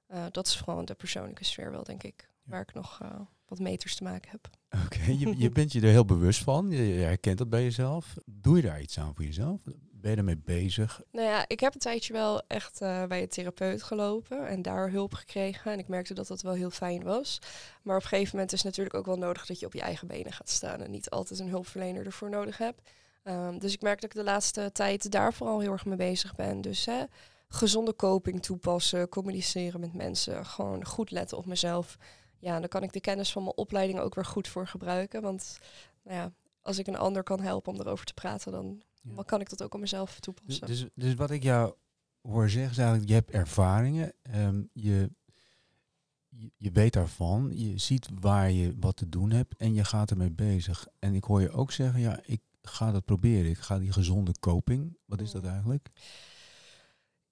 Uh, 0.07 0.25
dat 0.31 0.47
is 0.47 0.55
gewoon 0.55 0.85
de 0.85 0.93
persoonlijke 0.93 1.43
sfeer 1.43 1.71
wel, 1.71 1.83
denk 1.83 2.03
ik, 2.03 2.29
waar 2.43 2.61
ik 2.61 2.73
nog 2.73 2.99
uh, 3.01 3.19
wat 3.45 3.59
meters 3.59 3.95
te 3.95 4.03
maken 4.03 4.31
heb. 4.31 4.49
Oké, 4.85 5.11
je, 5.11 5.37
je 5.37 5.49
bent 5.59 5.71
je 5.71 5.81
er 5.81 5.87
heel 5.87 6.05
bewust 6.05 6.43
van. 6.43 6.69
Je, 6.69 6.87
je 6.87 6.99
herkent 6.99 7.37
dat 7.37 7.49
bij 7.49 7.63
jezelf. 7.63 8.13
Doe 8.25 8.55
je 8.55 8.61
daar 8.61 8.81
iets 8.81 8.99
aan 8.99 9.15
voor 9.15 9.25
jezelf? 9.25 9.61
Ben 10.01 10.11
je 10.11 10.17
ermee 10.17 10.37
bezig? 10.37 11.01
Nou 11.11 11.27
ja, 11.27 11.45
ik 11.47 11.59
heb 11.59 11.73
een 11.73 11.79
tijdje 11.79 12.13
wel 12.13 12.41
echt 12.47 12.81
uh, 12.81 13.05
bij 13.05 13.21
een 13.21 13.29
therapeut 13.29 13.83
gelopen 13.83 14.47
en 14.47 14.61
daar 14.61 14.89
hulp 14.89 15.13
gekregen. 15.13 15.71
En 15.71 15.79
ik 15.79 15.87
merkte 15.87 16.13
dat 16.13 16.27
dat 16.27 16.41
wel 16.41 16.53
heel 16.53 16.69
fijn 16.69 17.03
was. 17.03 17.39
Maar 17.81 17.95
op 17.95 18.01
een 18.01 18.07
gegeven 18.07 18.35
moment 18.35 18.53
is 18.53 18.57
het 18.57 18.67
natuurlijk 18.67 18.95
ook 18.95 19.05
wel 19.05 19.17
nodig 19.17 19.45
dat 19.45 19.59
je 19.59 19.65
op 19.65 19.73
je 19.73 19.81
eigen 19.81 20.07
benen 20.07 20.33
gaat 20.33 20.49
staan 20.49 20.81
en 20.81 20.91
niet 20.91 21.09
altijd 21.09 21.39
een 21.39 21.49
hulpverlener 21.49 22.05
ervoor 22.05 22.29
nodig 22.29 22.57
hebt. 22.57 22.81
Um, 23.23 23.59
dus 23.59 23.73
ik 23.73 23.81
merk 23.81 24.01
dat 24.01 24.09
ik 24.09 24.15
de 24.15 24.23
laatste 24.23 24.71
tijd 24.71 25.11
daar 25.11 25.33
vooral 25.33 25.59
heel 25.59 25.71
erg 25.71 25.85
mee 25.85 25.97
bezig 25.97 26.35
ben. 26.35 26.61
Dus 26.61 26.85
hè, 26.85 27.03
gezonde 27.47 27.95
coping 27.95 28.43
toepassen, 28.43 29.09
communiceren 29.09 29.79
met 29.79 29.93
mensen, 29.93 30.45
gewoon 30.45 30.85
goed 30.85 31.11
letten 31.11 31.37
op 31.37 31.45
mezelf. 31.45 31.97
Ja, 32.39 32.59
dan 32.59 32.69
kan 32.69 32.83
ik 32.83 32.93
de 32.93 33.01
kennis 33.01 33.31
van 33.31 33.43
mijn 33.43 33.57
opleiding 33.57 33.99
ook 33.99 34.15
weer 34.15 34.25
goed 34.25 34.47
voor 34.47 34.67
gebruiken. 34.67 35.21
Want 35.21 35.59
nou 36.03 36.17
ja, 36.17 36.31
als 36.61 36.77
ik 36.77 36.87
een 36.87 36.97
ander 36.97 37.23
kan 37.23 37.39
helpen 37.39 37.73
om 37.73 37.79
erover 37.79 38.05
te 38.05 38.13
praten, 38.13 38.51
dan 38.51 38.81
ja. 39.01 39.23
kan 39.23 39.41
ik 39.41 39.49
dat 39.49 39.63
ook 39.63 39.73
op 39.73 39.79
mezelf 39.79 40.19
toepassen. 40.19 40.67
Dus, 40.67 40.85
dus 40.95 41.13
wat 41.13 41.31
ik 41.31 41.43
jou 41.43 41.73
hoor 42.21 42.49
zeggen 42.49 42.71
is 42.71 42.77
eigenlijk, 42.77 43.09
je 43.09 43.15
hebt 43.15 43.31
ervaringen, 43.31 44.13
um, 44.35 44.69
je, 44.73 45.11
je, 46.27 46.51
je, 46.57 46.71
weet 46.71 46.93
daarvan, 46.93 47.51
je 47.53 47.77
ziet 47.77 48.07
waar 48.19 48.51
je 48.51 48.75
wat 48.79 48.95
te 48.95 49.09
doen 49.09 49.31
hebt 49.31 49.55
en 49.55 49.73
je 49.73 49.83
gaat 49.83 50.11
ermee 50.11 50.31
bezig. 50.31 50.87
En 50.99 51.15
ik 51.15 51.23
hoor 51.23 51.41
je 51.41 51.51
ook 51.51 51.71
zeggen, 51.71 51.99
ja, 51.99 52.19
ik 52.25 52.41
ga 52.61 52.91
dat 52.91 53.05
proberen. 53.05 53.51
Ik 53.51 53.57
ga 53.57 53.79
die 53.79 53.91
gezonde 53.91 54.33
coping, 54.39 54.97
wat 55.05 55.21
is 55.21 55.31
dat 55.31 55.45
eigenlijk? 55.45 55.89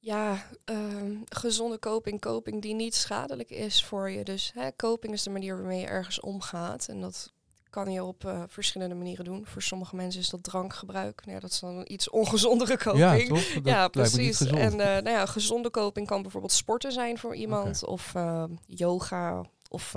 Ja, 0.01 0.45
um, 0.65 1.23
gezonde 1.25 1.79
coping, 1.79 2.21
coping 2.21 2.61
die 2.61 2.73
niet 2.73 2.95
schadelijk 2.95 3.49
is 3.49 3.83
voor 3.83 4.09
je. 4.09 4.23
Dus 4.23 4.51
hè, 4.53 4.75
coping 4.75 5.13
is 5.13 5.23
de 5.23 5.29
manier 5.29 5.57
waarmee 5.57 5.79
je 5.79 5.87
ergens 5.87 6.19
omgaat. 6.19 6.87
En 6.87 7.01
dat 7.01 7.33
kan 7.69 7.91
je 7.91 8.03
op 8.03 8.23
uh, 8.23 8.43
verschillende 8.47 8.95
manieren 8.95 9.25
doen. 9.25 9.45
Voor 9.45 9.61
sommige 9.61 9.95
mensen 9.95 10.21
is 10.21 10.29
dat 10.29 10.43
drankgebruik. 10.43 11.21
Nou 11.21 11.35
ja, 11.35 11.39
dat 11.39 11.51
is 11.51 11.59
dan 11.59 11.77
een 11.77 11.93
iets 11.93 12.09
ongezondere 12.09 12.77
coping. 12.77 13.21
Ja, 13.21 13.27
toch? 13.27 13.53
Dat 13.53 13.65
ja 13.65 13.87
precies. 13.87 14.41
En 14.41 14.71
uh, 14.71 14.77
nou 14.77 15.09
ja, 15.09 15.25
gezonde 15.25 15.71
coping 15.71 16.07
kan 16.07 16.21
bijvoorbeeld 16.21 16.51
sporten 16.51 16.91
zijn 16.91 17.17
voor 17.17 17.35
iemand. 17.35 17.83
Okay. 17.83 17.93
Of 17.93 18.13
uh, 18.15 18.43
yoga. 18.65 19.45
Of 19.69 19.95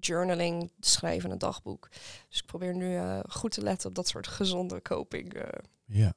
journaling, 0.00 0.72
schrijven 0.80 1.30
een 1.30 1.38
dagboek. 1.38 1.88
Dus 2.28 2.38
ik 2.38 2.46
probeer 2.46 2.74
nu 2.74 2.98
goed 3.28 3.50
te 3.50 3.62
letten 3.62 3.88
op 3.88 3.94
dat 3.94 4.08
soort 4.08 4.26
gezonde 4.26 4.82
coping. 4.82 5.42
Ja. 5.84 6.14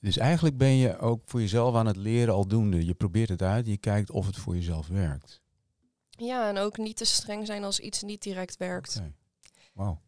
Dus 0.00 0.16
eigenlijk 0.16 0.56
ben 0.56 0.76
je 0.76 0.98
ook 0.98 1.22
voor 1.24 1.40
jezelf 1.40 1.74
aan 1.74 1.86
het 1.86 1.96
leren 1.96 2.34
aldoende. 2.34 2.86
Je 2.86 2.94
probeert 2.94 3.28
het 3.28 3.42
uit, 3.42 3.66
je 3.66 3.76
kijkt 3.76 4.10
of 4.10 4.26
het 4.26 4.36
voor 4.36 4.54
jezelf 4.54 4.88
werkt. 4.88 5.40
Ja, 6.10 6.48
en 6.48 6.58
ook 6.58 6.76
niet 6.76 6.96
te 6.96 7.04
streng 7.04 7.46
zijn 7.46 7.64
als 7.64 7.80
iets 7.80 8.02
niet 8.02 8.22
direct 8.22 8.56
werkt. 8.56 8.96
Okay. 8.96 9.14
Wauw. 9.76 10.00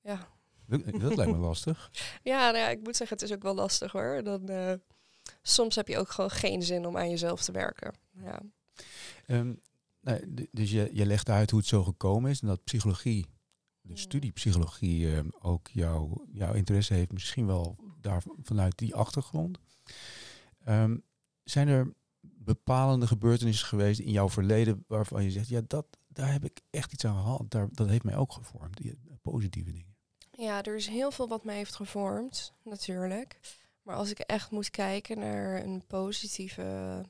Ja. 0.00 0.28
Dat, 0.66 1.00
dat 1.00 1.16
lijkt 1.16 1.32
me 1.32 1.38
lastig. 1.38 1.90
ja, 2.22 2.50
nou 2.50 2.56
ja, 2.56 2.68
ik 2.68 2.82
moet 2.82 2.96
zeggen, 2.96 3.16
het 3.16 3.26
is 3.26 3.34
ook 3.34 3.42
wel 3.42 3.54
lastig 3.54 3.92
hoor. 3.92 4.22
Dan, 4.22 4.50
uh, 4.50 4.72
soms 5.42 5.74
heb 5.74 5.88
je 5.88 5.98
ook 5.98 6.10
gewoon 6.10 6.30
geen 6.30 6.62
zin 6.62 6.86
om 6.86 6.96
aan 6.96 7.10
jezelf 7.10 7.42
te 7.42 7.52
werken. 7.52 7.94
Ja. 8.10 8.40
Um, 9.26 9.60
nou, 10.00 10.46
dus 10.50 10.70
je, 10.70 10.90
je 10.92 11.06
legt 11.06 11.28
uit 11.28 11.50
hoe 11.50 11.58
het 11.58 11.68
zo 11.68 11.84
gekomen 11.84 12.30
is 12.30 12.40
en 12.40 12.46
dat 12.46 12.64
psychologie, 12.64 13.26
de 13.80 13.96
studie 13.96 14.32
psychologie, 14.32 15.16
um, 15.16 15.30
ook 15.40 15.68
jou, 15.68 16.26
jouw 16.32 16.52
interesse 16.52 16.94
heeft, 16.94 17.12
misschien 17.12 17.46
wel 17.46 17.76
daar 18.00 18.22
vanuit 18.42 18.78
die 18.78 18.94
achtergrond. 18.94 19.58
Um, 20.68 21.02
zijn 21.44 21.68
er 21.68 21.94
bepalende 22.20 23.06
gebeurtenissen 23.06 23.66
geweest 23.66 24.00
in 24.00 24.10
jouw 24.10 24.28
verleden 24.28 24.84
waarvan 24.86 25.24
je 25.24 25.30
zegt, 25.30 25.48
ja, 25.48 25.60
dat, 25.66 25.86
daar 26.08 26.32
heb 26.32 26.44
ik 26.44 26.60
echt 26.70 26.92
iets 26.92 27.04
aan 27.04 27.22
gehad. 27.22 27.50
Daar, 27.50 27.68
dat 27.72 27.88
heeft 27.88 28.04
mij 28.04 28.16
ook 28.16 28.32
gevormd. 28.32 28.80
Positieve 29.30 29.72
dingen. 29.72 29.96
Ja, 30.30 30.62
er 30.62 30.74
is 30.76 30.86
heel 30.86 31.10
veel 31.10 31.28
wat 31.28 31.44
mij 31.44 31.56
heeft 31.56 31.74
gevormd, 31.74 32.52
natuurlijk. 32.62 33.38
Maar 33.82 33.96
als 33.96 34.10
ik 34.10 34.18
echt 34.18 34.50
moet 34.50 34.70
kijken 34.70 35.18
naar 35.18 35.62
een 35.64 35.82
positieve 35.86 37.04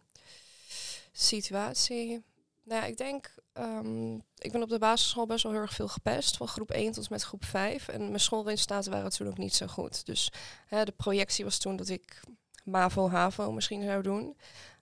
situatie. 1.13 2.23
Nou, 2.65 2.87
ik 2.87 2.97
denk, 2.97 3.35
ehm, 3.53 4.15
ik 4.15 4.53
ben 4.53 4.63
op 4.63 4.69
de 4.69 4.79
basisschool 4.79 5.27
best 5.27 5.43
wel 5.43 5.53
heel 5.53 5.61
erg 5.61 5.75
veel 5.75 5.89
gepest, 5.89 6.37
van 6.37 6.49
groep 6.49 6.71
1 6.71 6.93
tot 6.93 7.11
met 7.11 7.23
groep 7.23 7.45
5. 7.45 7.89
En 7.89 8.01
mijn 8.01 8.21
schoolresultaten 8.21 8.93
waren 8.93 9.11
toen 9.11 9.27
ook 9.27 9.39
niet 9.39 9.55
zo 9.55 9.67
goed. 9.67 10.07
Dus 10.07 10.33
hè, 10.67 10.85
de 10.85 10.93
projectie 10.93 11.45
was 11.45 11.59
toen 11.59 11.77
dat 11.77 11.89
ik 11.89 12.21
MAVO, 12.65 13.09
HAVO 13.09 13.53
misschien 13.53 13.83
zou 13.83 14.03
doen. 14.03 14.37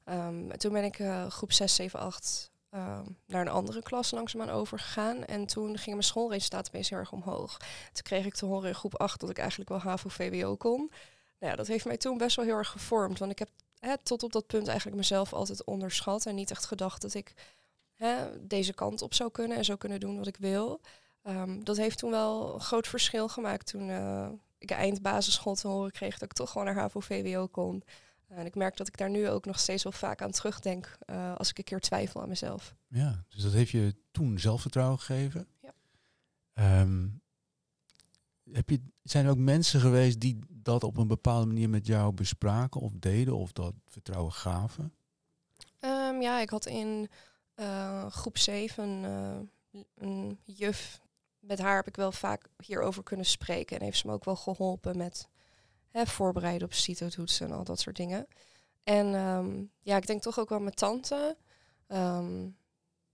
Um, 0.04 0.56
toen 0.56 0.72
ben 0.72 0.84
ik 0.84 0.98
uh, 0.98 1.26
groep 1.26 1.52
6, 1.52 1.74
7, 1.74 2.00
8 2.00 2.50
uh, 2.70 2.98
naar 3.26 3.40
een 3.40 3.48
andere 3.48 3.82
klas 3.82 4.10
langzaamaan 4.10 4.50
overgegaan. 4.50 5.24
En 5.24 5.46
toen 5.46 5.76
gingen 5.76 5.90
mijn 5.90 6.02
schoolresultaten 6.02 6.72
opeens 6.72 6.92
erg 6.92 7.12
omhoog. 7.12 7.56
Toen 7.92 8.02
kreeg 8.02 8.24
ik 8.24 8.34
te 8.34 8.46
horen 8.46 8.68
in 8.68 8.74
groep 8.74 8.94
8 8.94 9.20
dat 9.20 9.30
ik 9.30 9.38
eigenlijk 9.38 9.70
wel 9.70 9.78
HAVO-VWO 9.78 10.56
kon. 10.56 10.90
Nou 11.38 11.50
ja, 11.52 11.56
dat 11.56 11.66
heeft 11.66 11.84
mij 11.84 11.96
toen 11.96 12.18
best 12.18 12.36
wel 12.36 12.44
heel 12.44 12.56
erg 12.56 12.68
gevormd. 12.68 13.18
Want 13.18 13.30
ik 13.30 13.38
heb 13.38 13.48
hè, 13.78 13.98
tot 13.98 14.22
op 14.22 14.32
dat 14.32 14.46
punt 14.46 14.66
eigenlijk 14.66 14.96
mezelf 14.96 15.32
altijd 15.32 15.64
onderschat. 15.64 16.26
En 16.26 16.34
niet 16.34 16.50
echt 16.50 16.66
gedacht 16.66 17.02
dat 17.02 17.14
ik 17.14 17.32
hè, 17.94 18.46
deze 18.46 18.72
kant 18.72 19.02
op 19.02 19.14
zou 19.14 19.30
kunnen 19.30 19.56
en 19.56 19.64
zou 19.64 19.78
kunnen 19.78 20.00
doen 20.00 20.18
wat 20.18 20.26
ik 20.26 20.36
wil. 20.36 20.80
Um, 21.22 21.64
dat 21.64 21.76
heeft 21.76 21.98
toen 21.98 22.10
wel 22.10 22.54
een 22.54 22.60
groot 22.60 22.86
verschil 22.88 23.28
gemaakt 23.28 23.66
toen 23.66 23.88
uh, 23.88 24.28
ik 24.58 24.70
eind 24.70 25.02
basisschool 25.02 25.54
te 25.54 25.68
horen 25.68 25.90
kreeg 25.90 26.18
dat 26.18 26.22
ik 26.22 26.32
toch 26.32 26.50
gewoon 26.50 26.66
naar 26.66 26.76
HAVO-VWO 26.76 27.46
kon. 27.46 27.82
En 28.26 28.46
ik 28.46 28.54
merk 28.54 28.76
dat 28.76 28.88
ik 28.88 28.96
daar 28.96 29.10
nu 29.10 29.28
ook 29.28 29.44
nog 29.44 29.58
steeds 29.58 29.82
wel 29.82 29.92
vaak 29.92 30.22
aan 30.22 30.30
terugdenk 30.30 30.98
uh, 31.06 31.34
als 31.34 31.50
ik 31.50 31.58
een 31.58 31.64
keer 31.64 31.80
twijfel 31.80 32.22
aan 32.22 32.28
mezelf. 32.28 32.74
Ja, 32.88 33.24
dus 33.28 33.42
dat 33.42 33.52
heeft 33.52 33.70
je 33.70 33.94
toen 34.10 34.38
zelfvertrouwen 34.38 34.98
gegeven. 34.98 35.48
Ja. 35.60 36.80
Um, 36.80 37.20
heb 38.52 38.70
je, 38.70 38.80
zijn 39.02 39.24
er 39.24 39.30
ook 39.30 39.38
mensen 39.38 39.80
geweest 39.80 40.20
die 40.20 40.38
dat 40.48 40.84
op 40.84 40.96
een 40.96 41.08
bepaalde 41.08 41.46
manier 41.46 41.70
met 41.70 41.86
jou 41.86 42.12
bespraken 42.12 42.80
of 42.80 42.92
deden 42.94 43.36
of 43.36 43.52
dat 43.52 43.74
vertrouwen 43.86 44.32
gaven? 44.32 44.94
Um, 45.80 46.20
ja, 46.20 46.40
ik 46.40 46.50
had 46.50 46.66
in 46.66 47.08
uh, 47.56 48.06
groep 48.06 48.38
7 48.38 49.02
uh, 49.02 49.82
een 49.94 50.38
juf. 50.44 51.00
Met 51.38 51.58
haar 51.58 51.76
heb 51.76 51.86
ik 51.86 51.96
wel 51.96 52.12
vaak 52.12 52.48
hierover 52.64 53.02
kunnen 53.02 53.26
spreken 53.26 53.76
en 53.76 53.84
heeft 53.84 53.98
ze 53.98 54.06
me 54.06 54.12
ook 54.12 54.24
wel 54.24 54.36
geholpen 54.36 54.96
met 54.96 55.28
voorbereiden 56.04 56.66
op 56.66 56.72
CITO-toetsen 56.72 57.46
en 57.46 57.52
al 57.52 57.64
dat 57.64 57.80
soort 57.80 57.96
dingen. 57.96 58.26
En 58.84 59.14
um, 59.14 59.70
ja, 59.80 59.96
ik 59.96 60.06
denk 60.06 60.22
toch 60.22 60.38
ook 60.38 60.48
wel 60.48 60.60
mijn 60.60 60.74
tante. 60.74 61.36
Um, 61.88 62.56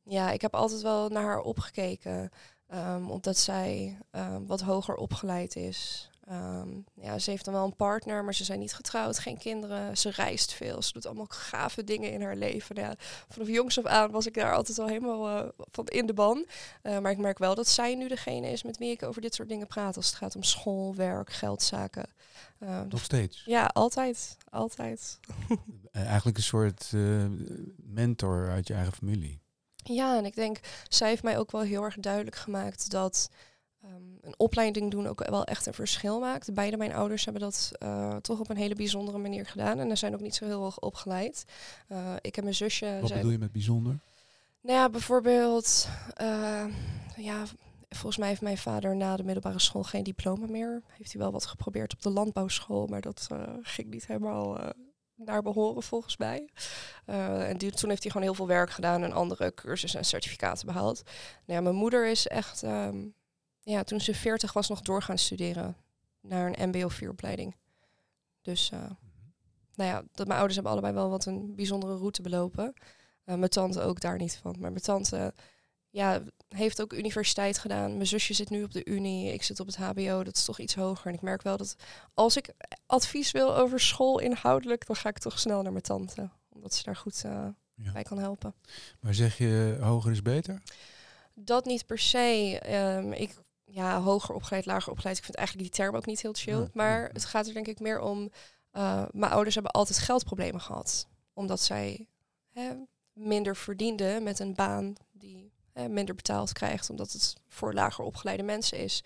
ja, 0.03 0.31
ik 0.31 0.41
heb 0.41 0.55
altijd 0.55 0.83
wel 0.83 1.09
naar 1.09 1.25
haar 1.25 1.41
opgekeken. 1.41 2.31
Um, 2.75 3.11
omdat 3.11 3.37
zij 3.37 3.99
wat 4.47 4.61
hoger 4.61 4.95
opgeleid 4.95 5.57
is. 5.57 6.11
Ja, 6.95 7.19
ze 7.19 7.31
heeft 7.31 7.45
dan 7.45 7.55
wel 7.55 7.65
een 7.65 7.77
partner, 7.77 8.25
maar 8.25 8.35
ze 8.35 8.45
zijn 8.45 8.59
niet 8.59 8.75
getrouwd, 8.75 9.19
geen 9.19 9.39
kinderen. 9.39 9.97
Ze 9.99 10.11
reist 10.11 10.53
veel, 10.53 10.83
ze 10.83 10.93
doet 10.93 11.07
allemaal 11.07 11.27
gave 11.29 11.85
dingen 11.85 12.13
in 12.13 12.23
haar 12.23 12.37
leven. 12.37 12.77
Ja, 12.77 12.95
vanaf 13.29 13.49
jongs 13.49 13.79
af 13.79 13.85
aan 13.85 14.11
was 14.11 14.27
ik 14.27 14.35
daar 14.35 14.55
altijd 14.55 14.79
al 14.79 14.87
helemaal 14.87 15.45
uh, 15.45 15.49
van 15.71 15.87
in 15.87 16.07
de 16.07 16.15
ban. 16.15 16.47
Uh, 16.83 16.99
maar 16.99 17.11
ik 17.11 17.19
merk 17.19 17.39
wel 17.39 17.55
dat 17.55 17.69
zij 17.69 17.95
nu 17.95 18.09
degene 18.09 18.51
is 18.51 18.63
met 18.63 18.79
wie 18.79 18.91
ik 18.91 19.03
over 19.03 19.21
dit 19.21 19.35
soort 19.35 19.49
dingen 19.49 19.67
praat. 19.67 19.97
Als 19.97 20.07
het 20.07 20.15
gaat 20.15 20.37
om 20.37 20.43
school, 20.43 20.95
werk, 20.95 21.33
geldzaken. 21.33 22.07
Uh, 22.59 22.81
Nog 22.89 23.03
steeds? 23.03 23.43
Ja, 23.47 23.67
altijd. 23.67 24.37
Altijd. 24.51 25.19
Eigenlijk 25.93 26.37
een 26.37 26.43
soort 26.43 26.93
mentor 27.77 28.51
uit 28.51 28.67
je 28.67 28.75
eigen 28.75 28.93
familie. 28.93 29.41
Ja, 29.85 30.17
en 30.17 30.25
ik 30.25 30.35
denk, 30.35 30.61
zij 30.89 31.09
heeft 31.09 31.23
mij 31.23 31.39
ook 31.39 31.51
wel 31.51 31.61
heel 31.61 31.83
erg 31.83 31.97
duidelijk 31.97 32.37
gemaakt 32.37 32.91
dat 32.91 33.31
um, 33.85 34.19
een 34.21 34.35
opleiding 34.37 34.91
doen 34.91 35.07
ook 35.07 35.29
wel 35.29 35.45
echt 35.45 35.67
een 35.67 35.75
verschil 35.75 36.21
maakt. 36.21 36.55
Beide 36.55 36.77
mijn 36.77 36.95
ouders 36.95 37.25
hebben 37.25 37.43
dat 37.43 37.73
uh, 37.83 38.17
toch 38.17 38.41
op 38.41 38.51
een 38.51 38.57
hele 38.57 38.75
bijzondere 38.75 39.19
manier 39.19 39.47
gedaan. 39.47 39.79
En 39.79 39.91
er 39.91 39.97
zijn 39.97 40.15
ook 40.15 40.21
niet 40.21 40.35
zo 40.35 40.45
heel 40.45 40.65
erg 40.65 40.81
opgeleid. 40.81 41.45
Uh, 41.89 41.99
ik 42.21 42.37
en 42.37 42.43
mijn 42.43 42.55
zusje. 42.55 42.97
Wat 43.01 43.09
zijn... 43.09 43.19
bedoel 43.19 43.33
je 43.33 43.39
met 43.39 43.53
bijzonder? 43.53 43.99
Nou 44.61 44.79
ja, 44.79 44.91
bijvoorbeeld, 44.91 45.89
ja, 47.17 47.45
Volgens 47.95 48.17
mij 48.17 48.29
heeft 48.29 48.41
mijn 48.41 48.59
vader 48.59 48.97
na 48.97 49.17
de 49.17 49.25
middelbare 49.25 49.59
school 49.59 49.83
geen 49.83 50.03
diploma 50.03 50.47
meer. 50.47 50.83
Heeft 50.87 51.13
hij 51.13 51.21
wel 51.21 51.33
wat 51.33 51.47
geprobeerd 51.47 51.93
op 51.93 52.03
de 52.03 52.11
landbouwschool, 52.11 52.87
maar 52.87 53.01
dat 53.01 53.29
uh, 53.33 53.43
ging 53.63 53.91
niet 53.91 54.07
helemaal 54.07 54.61
uh, 54.61 54.69
naar 55.15 55.43
behoren 55.43 55.83
volgens 55.83 56.17
mij. 56.17 56.49
Uh, 57.07 57.49
en 57.49 57.57
die, 57.57 57.71
toen 57.71 57.89
heeft 57.89 58.03
hij 58.03 58.11
gewoon 58.11 58.27
heel 58.27 58.37
veel 58.37 58.47
werk 58.47 58.71
gedaan 58.71 59.03
en 59.03 59.13
andere 59.13 59.55
cursussen 59.55 59.99
en 59.99 60.05
certificaten 60.05 60.67
behaald. 60.67 61.03
Nou 61.47 61.59
ja, 61.59 61.61
mijn 61.61 61.75
moeder 61.75 62.09
is 62.09 62.27
echt, 62.27 62.63
um, 62.63 63.15
ja, 63.63 63.85
toen 63.85 64.01
ze 64.01 64.15
40 64.15 64.53
was, 64.53 64.69
nog 64.69 64.81
doorgaan 64.81 65.19
studeren 65.19 65.77
naar 66.21 66.53
een 66.57 66.69
MBO-4-opleiding. 66.69 67.57
Dus, 68.43 68.71
nou 69.75 69.91
ja, 69.91 70.03
dat 70.13 70.27
mijn 70.27 70.39
ouders 70.39 70.55
hebben 70.55 70.73
allebei 70.73 70.95
wel 70.95 71.11
wat 71.11 71.27
een 71.27 71.55
bijzondere 71.55 71.97
route 71.97 72.23
belopen. 72.23 72.75
mijn 73.25 73.49
tante 73.49 73.81
ook 73.81 74.01
daar 74.01 74.19
niet 74.19 74.37
van. 74.43 74.57
Maar 74.59 74.71
mijn 74.71 74.83
tante 74.83 75.35
ja, 75.93 76.23
heeft 76.49 76.83
ook 76.83 76.93
universiteit 76.93 77.59
gedaan. 77.59 77.93
Mijn 77.93 78.07
zusje 78.07 78.35
zit 78.35 78.51
nu 78.51 78.63
op 78.63 78.73
de 78.73 78.85
unie, 78.85 79.33
ik 79.33 79.43
zit 79.43 79.61
op 79.61 79.67
het 79.67 79.77
hbo, 79.77 80.25
dat 80.25 80.37
is 80.37 80.45
toch 80.45 80.59
iets 80.59 80.75
hoger. 80.75 81.07
En 81.07 81.15
ik 81.15 81.23
merk 81.23 81.43
wel 81.43 81.57
dat 81.57 81.77
als 82.15 82.37
ik 82.37 82.53
advies 82.87 83.31
wil 83.31 83.57
over 83.57 83.81
school 83.81 84.19
inhoudelijk, 84.19 84.87
dan 84.87 84.97
ga 84.97 85.09
ik 85.09 85.19
toch 85.19 85.39
snel 85.39 85.63
naar 85.63 85.73
mijn 85.73 85.85
tante. 85.85 86.31
Omdat 86.49 86.75
ze 86.75 86.83
daar 86.83 86.97
goed 86.97 87.23
uh, 87.27 87.47
ja. 87.75 87.93
bij 87.93 88.03
kan 88.03 88.19
helpen. 88.19 88.55
Maar 89.01 89.15
zeg 89.15 89.39
je 89.39 89.79
hoger 89.81 90.11
is 90.11 90.23
beter? 90.23 90.63
Dat 91.35 91.65
niet 91.65 91.87
per 91.87 91.99
se. 91.99 92.61
Um, 92.99 93.13
ik, 93.13 93.35
ja, 93.73 94.01
hoger 94.01 94.35
opgeleid, 94.35 94.67
lager 94.67 94.93
opgeleid. 94.93 95.19
Ik 95.19 95.25
vind 95.25 95.37
eigenlijk 95.37 95.69
die 95.69 95.77
term 95.77 95.97
ook 95.97 96.07
niet 96.07 96.23
heel 96.23 96.33
chill. 96.33 96.61
Ja, 96.61 96.69
maar 96.73 97.01
ja, 97.01 97.09
het 97.13 97.25
gaat 97.25 97.47
er 97.47 97.55
denk 97.55 97.67
ik 97.67 97.81
meer 97.81 98.01
om... 98.01 98.31
Uh, 98.73 99.05
mijn 99.11 99.33
ouders 99.33 99.55
hebben 99.55 99.73
altijd 99.73 99.99
geldproblemen 99.99 100.61
gehad. 100.61 101.07
Omdat 101.33 101.61
zij 101.61 102.09
hè, 102.53 102.73
minder 103.13 103.57
verdienden 103.57 104.23
met 104.23 104.39
een 104.39 104.55
baan 104.55 104.95
die 105.13 105.53
eh, 105.73 105.87
minder 105.87 106.15
betaald 106.15 106.53
krijgt, 106.53 106.91
omdat 106.91 107.13
het 107.13 107.35
voor 107.49 107.75
lager 107.75 108.05
opgeleide 108.05 108.43
mensen 108.43 108.79
is. 108.79 109.03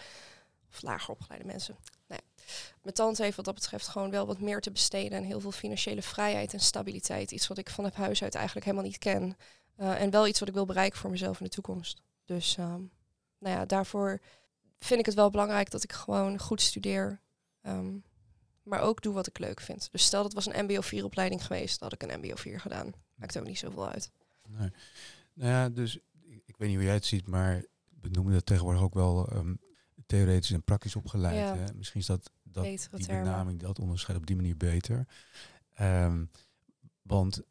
Of 0.70 0.82
lager 0.82 1.10
opgeleide 1.14 1.46
mensen. 1.46 1.76
Nou 2.06 2.20
ja. 2.24 2.44
Mijn 2.82 2.94
tante 2.94 3.22
heeft 3.22 3.36
wat 3.36 3.44
dat 3.44 3.54
betreft 3.54 3.88
gewoon 3.88 4.10
wel 4.10 4.26
wat 4.26 4.40
meer 4.40 4.60
te 4.60 4.70
besteden 4.70 5.18
en 5.18 5.24
heel 5.24 5.40
veel 5.40 5.52
financiële 5.52 6.02
vrijheid 6.02 6.52
en 6.52 6.60
stabiliteit. 6.60 7.30
Iets 7.30 7.46
wat 7.46 7.58
ik 7.58 7.70
van 7.70 7.84
het 7.84 7.94
huis 7.94 8.22
uit 8.22 8.34
eigenlijk 8.34 8.66
helemaal 8.66 8.86
niet 8.86 8.98
ken. 8.98 9.36
Uh, 9.78 10.00
en 10.00 10.10
wel 10.10 10.26
iets 10.26 10.38
wat 10.38 10.48
ik 10.48 10.54
wil 10.54 10.66
bereiken 10.66 10.98
voor 10.98 11.10
mezelf 11.10 11.38
in 11.38 11.44
de 11.44 11.50
toekomst. 11.50 12.02
Dus 12.24 12.56
um, 12.56 12.90
nou 13.38 13.56
ja, 13.56 13.64
daarvoor 13.64 14.20
vind 14.78 15.00
ik 15.00 15.06
het 15.06 15.14
wel 15.14 15.30
belangrijk 15.30 15.70
dat 15.70 15.82
ik 15.82 15.92
gewoon 15.92 16.38
goed 16.38 16.60
studeer. 16.60 17.20
Um, 17.62 18.04
maar 18.62 18.80
ook 18.80 19.02
doe 19.02 19.14
wat 19.14 19.26
ik 19.26 19.38
leuk 19.38 19.60
vind. 19.60 19.88
Dus 19.92 20.04
stel 20.04 20.22
dat 20.22 20.32
was 20.32 20.46
een 20.46 20.64
MBO 20.64 20.80
4 20.80 21.04
opleiding 21.04 21.46
geweest, 21.46 21.80
had 21.80 21.92
ik 21.92 22.02
een 22.02 22.18
MBO 22.20 22.34
4 22.34 22.60
gedaan. 22.60 22.92
Maakt 23.14 23.38
ook 23.38 23.46
niet 23.46 23.58
zoveel 23.58 23.88
uit. 23.88 24.10
Nee. 24.48 24.70
Nou 25.32 25.50
ja, 25.50 25.68
dus 25.68 25.98
ik 26.44 26.56
weet 26.56 26.68
niet 26.68 26.76
hoe 26.76 26.86
jij 26.86 26.94
het 26.94 27.04
ziet, 27.04 27.26
maar 27.26 27.64
we 28.00 28.08
noemen 28.08 28.32
dat 28.32 28.46
tegenwoordig 28.46 28.82
ook 28.82 28.94
wel 28.94 29.32
um, 29.32 29.60
theoretisch 30.06 30.50
en 30.50 30.62
praktisch 30.62 30.96
opgeleid. 30.96 31.36
Ja. 31.36 31.56
Hè? 31.56 31.74
Misschien 31.74 32.00
is 32.00 32.06
dat, 32.06 32.30
dat 32.42 32.62
Betere 32.62 32.96
die 32.96 33.06
benaming, 33.06 33.60
dat 33.60 33.78
onderscheid 33.78 34.18
op 34.18 34.26
die 34.26 34.36
manier 34.36 34.56
beter. 34.56 35.06
Um, 35.80 36.30
want 37.02 37.42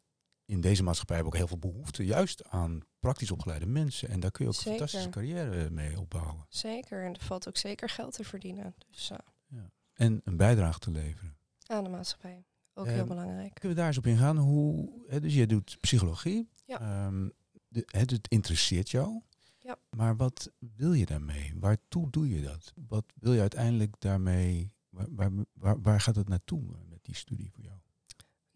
in 0.44 0.60
deze 0.60 0.82
maatschappij 0.82 1.16
hebben 1.16 1.32
we 1.32 1.38
ook 1.38 1.48
heel 1.48 1.58
veel 1.58 1.70
behoefte 1.70 2.04
juist 2.04 2.44
aan 2.44 2.80
praktisch 3.06 3.30
opgeleide 3.30 3.66
mensen. 3.66 4.08
En 4.08 4.20
daar 4.20 4.30
kun 4.30 4.44
je 4.44 4.50
ook 4.50 4.56
Zeker. 4.56 4.70
een 4.72 4.76
fantastische 4.78 5.08
carrière 5.10 5.70
mee 5.70 6.00
opbouwen. 6.00 6.44
Zeker, 6.48 7.04
en 7.04 7.14
er 7.14 7.20
valt 7.20 7.48
ook 7.48 7.56
zeker 7.56 7.88
geld 7.88 8.12
te 8.14 8.24
verdienen. 8.24 8.74
Dus 8.90 9.10
uh, 9.10 9.18
Ja. 9.46 9.70
En 9.92 10.20
een 10.24 10.36
bijdrage 10.36 10.78
te 10.78 10.90
leveren. 10.90 11.36
aan 11.66 11.84
de 11.84 11.90
maatschappij. 11.90 12.44
Ook 12.74 12.86
Ehm, 12.86 12.94
heel 12.94 13.04
belangrijk. 13.06 13.54
Kunnen 13.54 13.70
we 13.70 13.74
daar 13.82 13.86
eens 13.86 13.98
op 13.98 14.06
ingaan? 14.06 14.36
Hoe, 14.36 14.90
hè, 15.08 15.20
dus 15.20 15.34
je 15.34 15.46
doet 15.46 15.76
psychologie. 15.80 16.48
Ja. 16.64 16.80
Ehm, 16.80 17.28
de, 17.68 17.82
het, 17.86 18.10
het 18.10 18.28
interesseert 18.28 18.90
jou. 18.90 19.20
Ja. 19.58 19.76
Maar 19.90 20.16
wat 20.16 20.50
wil 20.58 20.92
je 20.92 21.06
daarmee? 21.06 21.52
Waartoe 21.56 22.10
doe 22.10 22.28
je 22.30 22.42
dat? 22.42 22.72
Wat 22.88 23.04
wil 23.14 23.32
je 23.32 23.40
uiteindelijk 23.40 23.94
daarmee? 23.98 24.72
Waar, 24.88 25.06
waar, 25.10 25.30
waar, 25.52 25.80
waar 25.80 26.00
gaat 26.00 26.16
het 26.16 26.28
naartoe 26.28 26.62
met 26.88 26.98
die 27.04 27.14
studie 27.14 27.50
voor 27.52 27.62
jou? 27.64 27.76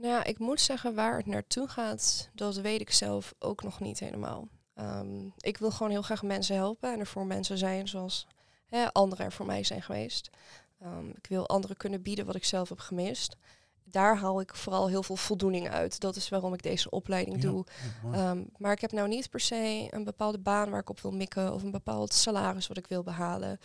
Nou 0.00 0.12
ja, 0.12 0.24
ik 0.24 0.38
moet 0.38 0.60
zeggen 0.60 0.94
waar 0.94 1.16
het 1.16 1.26
naartoe 1.26 1.68
gaat, 1.68 2.28
dat 2.34 2.56
weet 2.56 2.80
ik 2.80 2.90
zelf 2.90 3.34
ook 3.38 3.62
nog 3.62 3.80
niet 3.80 3.98
helemaal. 3.98 4.48
Um, 4.74 5.32
ik 5.36 5.58
wil 5.58 5.70
gewoon 5.70 5.90
heel 5.90 6.02
graag 6.02 6.22
mensen 6.22 6.54
helpen 6.54 6.92
en 6.92 6.98
er 6.98 7.06
voor 7.06 7.26
mensen 7.26 7.58
zijn 7.58 7.88
zoals 7.88 8.26
hè, 8.66 8.92
anderen 8.92 9.24
er 9.24 9.32
voor 9.32 9.46
mij 9.46 9.64
zijn 9.64 9.82
geweest. 9.82 10.30
Um, 10.82 11.08
ik 11.08 11.26
wil 11.26 11.48
anderen 11.48 11.76
kunnen 11.76 12.02
bieden 12.02 12.26
wat 12.26 12.34
ik 12.34 12.44
zelf 12.44 12.68
heb 12.68 12.78
gemist. 12.78 13.36
Daar 13.84 14.16
haal 14.16 14.40
ik 14.40 14.54
vooral 14.54 14.88
heel 14.88 15.02
veel 15.02 15.16
voldoening 15.16 15.68
uit. 15.70 16.00
Dat 16.00 16.16
is 16.16 16.28
waarom 16.28 16.54
ik 16.54 16.62
deze 16.62 16.90
opleiding 16.90 17.42
Ja, 17.42 17.42
doe. 17.42 17.64
ja. 18.12 18.30
Um, 18.30 18.50
maar 18.56 18.72
ik 18.72 18.80
heb 18.80 18.92
nou 18.92 19.08
niet 19.08 19.30
per 19.30 19.40
se 19.40 19.86
een 19.90 20.04
bepaalde 20.04 20.38
baan 20.38 20.70
waar 20.70 20.80
ik 20.80 20.90
op 20.90 21.00
wil 21.00 21.12
mikken 21.12 21.54
of 21.54 21.62
een 21.62 21.70
bepaald 21.70 22.12
salaris 22.12 22.66
wat 22.66 22.76
ik 22.76 22.86
wil 22.86 23.02
behalen. 23.02 23.60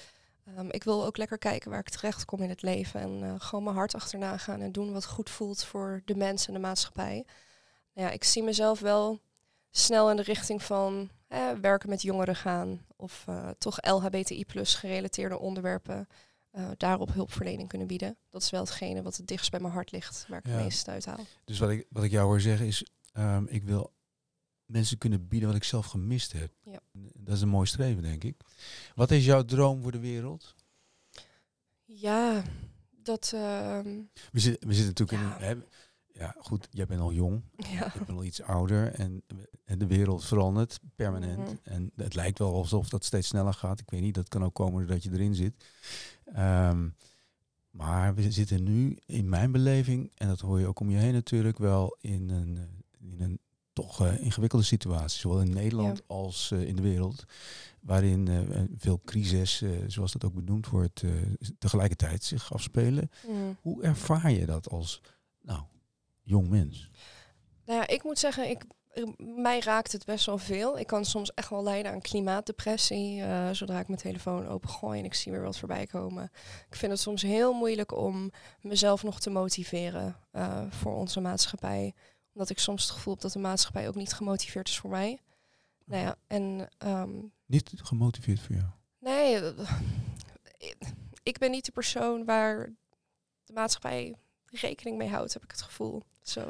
Um, 0.58 0.72
ik 0.72 0.84
wil 0.84 1.06
ook 1.06 1.18
lekker 1.18 1.38
kijken 1.38 1.70
waar 1.70 1.80
ik 1.80 1.90
terecht 1.90 2.26
kom 2.26 2.42
in 2.42 2.50
het 2.50 2.62
leven 2.62 3.00
en 3.00 3.24
uh, 3.24 3.34
gewoon 3.38 3.64
mijn 3.64 3.76
hart 3.76 3.96
achterna 3.96 4.38
gaan 4.38 4.62
en 4.62 4.72
doen 4.72 4.94
wat 4.94 5.06
goed 5.06 5.30
voelt 5.30 5.64
voor 5.64 6.02
de 6.06 6.16
mensen 6.16 6.48
en 6.48 6.54
de 6.54 6.68
maatschappij. 6.68 7.26
nou 7.94 8.08
ja, 8.08 8.14
ik 8.14 8.24
zie 8.24 8.44
mezelf 8.44 8.80
wel 8.80 9.20
snel 9.70 10.10
in 10.10 10.16
de 10.16 10.22
richting 10.22 10.64
van 10.64 11.10
werken 11.62 11.90
met 11.90 12.02
jongeren 12.02 12.36
gaan. 12.36 12.86
Of 12.96 13.26
uh, 13.30 13.50
toch 13.58 13.78
LHBTI 13.82 14.46
plus 14.46 14.76
gerelateerde 14.76 15.40
onderwerpen 15.40 16.08
uh, 16.58 16.68
daarop 16.78 17.14
hulpverlening 17.14 17.68
kunnen 17.68 17.88
bieden. 17.88 18.18
Dat 18.30 18.42
is 18.42 18.50
wel 18.50 18.62
hetgene 18.62 19.02
wat 19.02 19.18
het 19.18 19.28
dichtst 19.28 19.52
bij 19.52 19.60
mijn 19.60 19.74
hart 19.74 19.92
ligt, 19.92 20.26
waar 20.30 20.40
ik 20.40 20.46
het 20.46 20.64
meest 20.64 20.88
uit 20.88 21.06
haal. 21.06 21.26
Dus 21.46 21.60
wat 21.60 21.70
ik, 21.70 21.86
wat 21.90 22.04
ik 22.04 22.12
jou 22.12 22.26
hoor 22.26 22.42
zeggen 22.42 22.66
is, 22.66 22.86
um, 23.14 23.48
ik 23.48 23.64
wil 23.64 23.92
mensen 24.66 24.98
kunnen 24.98 25.28
bieden 25.28 25.48
wat 25.48 25.58
ik 25.58 25.64
zelf 25.64 25.86
gemist 25.86 26.32
heb. 26.32 26.52
Ja. 26.64 26.80
Dat 27.14 27.36
is 27.36 27.42
een 27.42 27.50
mooi 27.50 27.68
streven, 27.68 28.04
denk 28.04 28.24
ik. 28.24 28.36
Wat 28.96 29.12
is 29.12 29.26
jouw 29.26 29.44
droom 29.44 29.82
voor 29.82 29.92
de 29.92 30.00
wereld? 30.00 30.56
Ja, 31.84 32.44
dat... 32.90 33.32
Uh, 33.36 33.80
we, 34.32 34.40
zitten, 34.40 34.68
we 34.68 34.74
zitten 34.74 35.06
natuurlijk 35.08 35.42
in 35.42 35.48
een... 35.48 35.64
ja, 36.14 36.36
goed, 36.38 36.68
jij 36.72 36.86
bent 36.86 37.02
al 37.02 37.14
jong. 37.14 37.42
Ja. 37.76 37.94
Ik 37.96 38.06
ben 38.06 38.16
al 38.16 38.24
iets 38.24 38.42
ouder. 38.42 38.94
En, 38.94 39.24
en 39.64 39.78
de 39.78 39.88
wereld 39.88 40.26
verandert 40.26 40.80
permanent. 40.96 41.38
Mhm. 41.38 41.56
En 41.64 41.92
het 41.96 42.16
lijkt 42.16 42.40
wel 42.40 42.54
alsof 42.54 42.90
dat 42.90 43.06
steeds 43.06 43.28
sneller 43.28 43.54
gaat. 43.54 43.80
Ik 43.80 43.90
weet 43.90 44.02
niet, 44.02 44.16
dat 44.16 44.28
kan 44.28 44.44
ook 44.44 44.54
komen 44.54 44.80
doordat 44.80 45.04
je 45.04 45.12
erin 45.12 45.36
zit. 45.36 45.66
Um, 46.38 46.96
maar 47.76 48.16
we 48.16 48.32
zitten 48.32 48.64
nu, 48.64 48.98
in 49.06 49.30
mijn 49.30 49.52
beleving, 49.52 50.12
en 50.16 50.28
dat 50.28 50.40
hoor 50.40 50.60
je 50.60 50.68
ook 50.68 50.80
om 50.80 50.90
je 50.90 50.98
heen 50.98 51.14
natuurlijk, 51.14 51.58
wel 51.58 51.98
in 52.02 52.30
een, 52.30 52.84
in 53.00 53.22
een 53.22 53.40
toch 53.76 54.02
uh, 54.02 54.20
ingewikkelde 54.20 54.66
situatie, 54.66 55.20
zowel 55.20 55.42
in 55.42 55.54
Nederland 55.54 56.02
als 56.08 56.52
uh, 56.54 56.68
in 56.68 56.76
de 56.76 56.82
wereld, 56.82 57.26
waarin 57.82 58.28
uh, 58.28 58.62
veel 58.78 59.02
crisis, 59.06 59.64
zoals 59.88 60.12
dat 60.12 60.26
ook 60.26 60.34
benoemd 60.34 60.68
wordt, 60.68 61.04
tegelijkertijd 61.60 62.24
zich 62.24 62.54
afspelen. 62.54 63.12
Mm. 63.28 63.58
Hoe 63.62 63.84
ervaar 63.84 64.32
je 64.32 64.46
dat 64.46 64.70
als 64.70 65.02
nou, 65.42 65.62
jong 66.22 66.50
mens? 66.50 66.90
Nou 67.66 67.80
ja, 67.80 67.88
ik 67.88 68.04
moet 68.04 68.20
zeggen, 68.20 68.50
ik, 68.50 68.66
mij 69.18 69.60
raakt 69.60 69.92
het 69.92 70.06
best 70.06 70.26
wel 70.26 70.38
veel. 70.38 70.80
Ik 70.80 70.88
kan 70.88 71.06
soms 71.06 71.34
echt 71.34 71.50
wel 71.50 71.64
lijden 71.64 71.92
aan 71.92 72.02
klimaatdepressie, 72.02 73.24
zodra 73.52 73.80
ik 73.80 73.88
mijn 73.88 74.00
telefoon 74.00 74.48
opengooi 74.48 75.00
en 75.00 75.06
ik 75.06 75.14
zie 75.14 75.32
weer 75.32 75.42
wat 75.42 75.58
voorbij 75.58 75.86
komen. 75.88 76.32
Ik 76.70 76.76
vind 76.76 76.92
het 76.92 77.02
soms 77.02 77.22
heel 77.22 77.54
moeilijk 77.54 77.98
om 77.98 78.32
mezelf 78.62 79.04
nog 79.04 79.20
te 79.20 79.30
motiveren 79.30 80.16
voor 80.70 80.96
onze 80.96 81.20
maatschappij 81.20 81.94
omdat 82.36 82.50
ik 82.50 82.60
soms 82.60 82.84
het 82.84 82.92
gevoel 82.92 83.14
heb 83.14 83.22
dat 83.22 83.32
de 83.32 83.40
maatschappij 83.40 83.88
ook 83.88 83.96
niet 83.96 84.14
gemotiveerd 84.14 84.70
is 84.70 84.80
voor 84.80 84.90
mij. 84.90 85.20
Nou 85.86 86.02
ja, 86.02 86.16
en... 86.28 86.70
Ehm, 86.78 87.12
niet 87.46 87.72
gemotiveerd 87.76 88.40
voor 88.40 88.56
jou? 88.56 88.68
Nee, 89.00 89.54
ik 91.24 91.38
ben 91.38 91.52
niet 91.52 91.66
de 91.66 91.72
persoon 91.72 92.26
waar 92.26 92.74
de 93.44 93.54
maatschappij 93.54 94.16
rekening 94.46 94.98
mee 94.98 95.10
houdt, 95.10 95.34
heb 95.34 95.44
ik 95.44 95.52
het 95.52 95.62
gevoel. 95.62 96.04
Zo. 96.22 96.42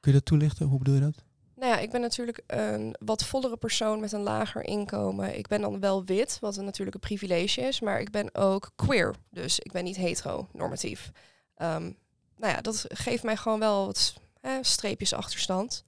Kun 0.00 0.12
je 0.12 0.18
dat 0.18 0.24
toelichten? 0.24 0.66
Hoe 0.66 0.78
bedoel 0.78 0.94
je 0.94 1.00
dat? 1.00 1.24
Nou 1.56 1.72
ja, 1.72 1.78
ik 1.78 1.90
ben 1.90 2.00
natuurlijk 2.00 2.42
een 2.46 2.96
wat 2.98 3.24
vollere 3.24 3.56
persoon 3.56 4.00
met 4.00 4.12
een 4.12 4.22
lager 4.22 4.64
inkomen. 4.64 5.38
Ik 5.38 5.46
ben 5.46 5.60
dan 5.60 5.80
wel 5.80 6.04
wit, 6.04 6.38
wat 6.40 6.56
natuurlijk 6.56 6.94
een 6.94 7.00
privilege 7.00 7.60
is, 7.60 7.80
maar 7.80 8.00
ik 8.00 8.10
ben 8.10 8.34
ook 8.34 8.70
queer. 8.74 9.14
Dus 9.30 9.58
ik 9.58 9.72
ben 9.72 9.84
niet 9.84 9.96
heteronormatief. 9.96 11.10
Um, 11.56 11.96
nou 12.36 12.52
ja, 12.52 12.60
dat 12.60 12.84
geeft 12.88 13.22
mij 13.22 13.36
gewoon 13.36 13.58
wel 13.58 13.86
wat 13.86 14.20
eh, 14.44 14.52
streepjes 14.60 15.12
achterstand. 15.12 15.84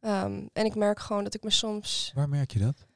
Um, 0.00 0.50
en 0.52 0.64
ik 0.64 0.74
merk 0.74 1.00
gewoon 1.00 1.24
dat 1.24 1.34
ik 1.34 1.42
me 1.42 1.50
soms. 1.50 2.12
Waar 2.14 2.28
merk 2.28 2.50
je 2.52 2.58
dat? 2.58 2.86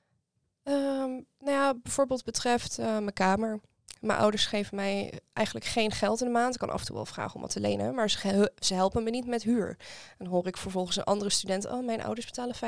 Um, 0.63 1.27
nou 1.39 1.51
ja, 1.51 1.75
bijvoorbeeld 1.83 2.25
betreft 2.25 2.79
uh, 2.79 2.87
mijn 2.87 3.13
kamer. 3.13 3.61
Mijn 4.01 4.19
ouders 4.19 4.47
geven 4.47 4.77
mij 4.77 5.21
eigenlijk 5.33 5.67
geen 5.67 5.91
geld 5.91 6.21
in 6.21 6.27
de 6.27 6.33
maand. 6.33 6.55
Ik 6.55 6.61
kan 6.61 6.71
af 6.71 6.81
en 6.81 6.87
toe 6.87 6.95
wel 6.95 7.05
vragen 7.05 7.35
om 7.35 7.41
wat 7.41 7.51
te 7.51 7.61
lenen, 7.61 7.95
maar 7.95 8.11
ze, 8.11 8.53
ze 8.59 8.75
helpen 8.75 9.03
me 9.03 9.11
niet 9.11 9.27
met 9.27 9.43
huur. 9.43 9.69
En 9.69 10.17
dan 10.19 10.27
hoor 10.27 10.47
ik 10.47 10.57
vervolgens 10.57 10.97
een 10.97 11.05
andere 11.05 11.31
student: 11.31 11.67
Oh, 11.67 11.85
mijn 11.85 12.03
ouders 12.03 12.27
betalen 12.27 12.55
50% 12.55 12.59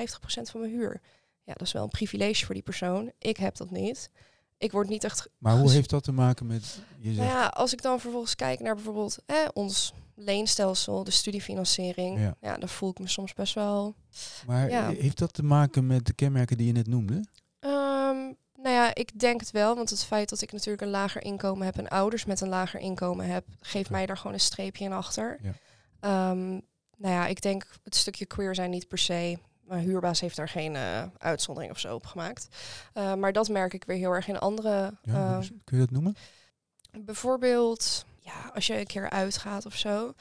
van 0.51 0.61
mijn 0.61 0.73
huur. 0.73 1.01
Ja, 1.45 1.53
dat 1.53 1.67
is 1.67 1.73
wel 1.73 1.83
een 1.83 1.89
privilege 1.89 2.45
voor 2.45 2.55
die 2.55 2.65
persoon. 2.65 3.13
Ik 3.19 3.37
heb 3.37 3.57
dat 3.57 3.71
niet. 3.71 4.11
Ik 4.59 4.73
word 4.73 4.89
niet 4.89 5.05
echt. 5.05 5.29
Maar 5.39 5.59
hoe 5.59 5.71
heeft 5.71 5.91
dat 5.91 6.05
te 6.05 6.13
maken 6.13 6.47
met 6.47 6.79
je? 6.99 7.11
Nou 7.11 7.29
ja, 7.29 7.47
als 7.47 7.73
ik 7.73 7.83
dan 7.83 8.01
vervolgens 8.01 8.35
kijk 8.35 8.61
naar 8.61 8.75
bijvoorbeeld 8.75 9.19
eh, 9.27 9.37
ons 9.53 9.93
leenstelsel, 10.21 11.05
de 11.05 11.11
studiefinanciering, 11.11 12.35
ja. 12.41 12.57
dan 12.57 12.69
voel 12.69 12.91
ik 12.91 12.99
me 12.99 13.09
soms 13.09 13.35
best 13.35 13.55
wel. 13.55 13.95
Maar 14.47 14.69
heeft 14.69 15.19
dat 15.19 15.33
te 15.33 15.43
maken 15.43 15.87
met 15.87 16.07
de 16.07 16.13
kenmerken 16.13 16.57
die 16.57 16.67
je 16.67 16.73
net 16.73 16.87
noemde? 16.87 17.15
Um, 17.61 18.37
nou 18.63 18.75
ja, 18.75 18.95
ik 18.95 19.19
denk 19.19 19.41
het 19.41 19.51
wel, 19.51 19.75
want 19.75 19.91
het 19.91 20.05
feit 20.05 20.29
dat 20.29 20.43
ik 20.43 20.53
natuurlijk 20.53 20.83
een 20.83 20.89
lager 20.89 21.23
inkomen 21.23 21.65
heb 21.65 21.79
en 21.79 21.89
ouders 21.89 22.25
met 22.25 22.41
een 22.41 22.49
lager 22.49 22.81
inkomen 22.81 23.27
heb, 23.27 23.45
geeft 23.61 23.91
mij 23.91 24.07
daar 24.07 24.17
gewoon 24.17 24.33
een 24.33 24.41
streepje 24.41 24.85
in 24.85 24.93
achter. 24.93 25.39
Ja. 25.43 26.31
Um, 26.31 26.63
nou 26.97 27.15
ja, 27.15 27.27
ik 27.27 27.41
denk 27.43 27.67
het 27.85 27.97
stukje 27.97 28.27
queer 28.27 28.55
zijn 28.55 28.71
niet 28.71 28.89
per 28.89 28.99
se. 28.99 29.39
Mijn 29.61 29.85
huurbaas 29.85 30.21
heeft 30.21 30.37
daar 30.37 30.49
geen 30.49 30.75
uh, 30.75 31.03
uitzondering 31.19 31.73
of 31.73 31.79
zo 31.79 31.95
op 31.95 32.07
gemaakt. 32.07 32.49
Uh, 32.95 33.15
maar 33.15 33.33
dat 33.33 33.49
merk 33.49 33.75
ik 33.75 33.85
weer 33.85 33.97
heel 33.97 34.13
erg 34.13 34.29
in 34.29 34.39
andere. 34.39 34.95
Ja, 35.03 35.39
uh, 35.39 35.47
kun 35.65 35.79
je 35.79 35.85
dat 35.85 35.91
noemen? 35.91 36.17
Bijvoorbeeld, 36.99 38.05
ja, 38.21 38.51
als 38.55 38.67
je 38.67 38.79
een 38.79 38.87
keer 38.87 39.11
uitgaat 39.11 39.67
of 39.67 39.77
zo, 39.77 40.13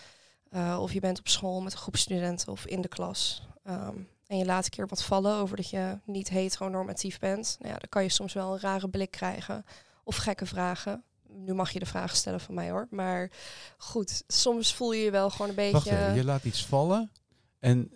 uh, 0.52 0.78
of 0.82 0.94
je 0.94 1.00
bent 1.00 1.20
op 1.20 1.28
school 1.28 1.62
met 1.62 1.72
een 1.72 1.78
groep 1.78 1.96
studenten 1.96 2.52
of 2.52 2.66
in 2.66 2.82
de 2.82 2.88
klas, 2.88 3.48
um, 3.64 4.08
en 4.28 4.38
je 4.38 4.46
laat 4.46 4.64
een 4.64 4.70
keer 4.70 4.88
wat 4.88 5.04
vallen 5.04 5.36
over 5.36 5.56
dat 5.56 5.70
je 5.70 6.00
niet 6.06 6.30
heteronormatief 6.30 7.20
bent, 7.20 7.56
nou 7.60 7.74
ja, 7.74 7.80
dan 7.80 7.90
kan 7.90 8.04
je 8.04 8.10
soms 8.10 8.34
wel 8.34 8.54
een 8.54 8.60
rare 8.60 8.90
blik 8.90 9.12
krijgen 9.12 9.66
of 10.04 10.16
gekke 10.16 10.46
vragen. 10.46 11.04
Nu 11.28 11.54
mag 11.54 11.72
je 11.72 11.80
de 11.80 11.86
vragen 11.86 12.18
stellen 12.18 12.40
van 12.40 12.56
mij 12.56 12.70
hoor, 12.70 12.88
maar 12.90 13.32
goed, 13.78 14.24
soms 14.28 14.74
voel 14.74 14.94
je 14.94 15.04
je 15.04 15.12
wel 15.12 15.30
gewoon 15.30 15.50
een 15.50 15.56
beetje. 15.56 15.96
Wacht 15.96 16.16
je 16.16 16.24
laat 16.24 16.44
iets 16.44 16.66
vallen 16.66 17.12
en 17.60 17.92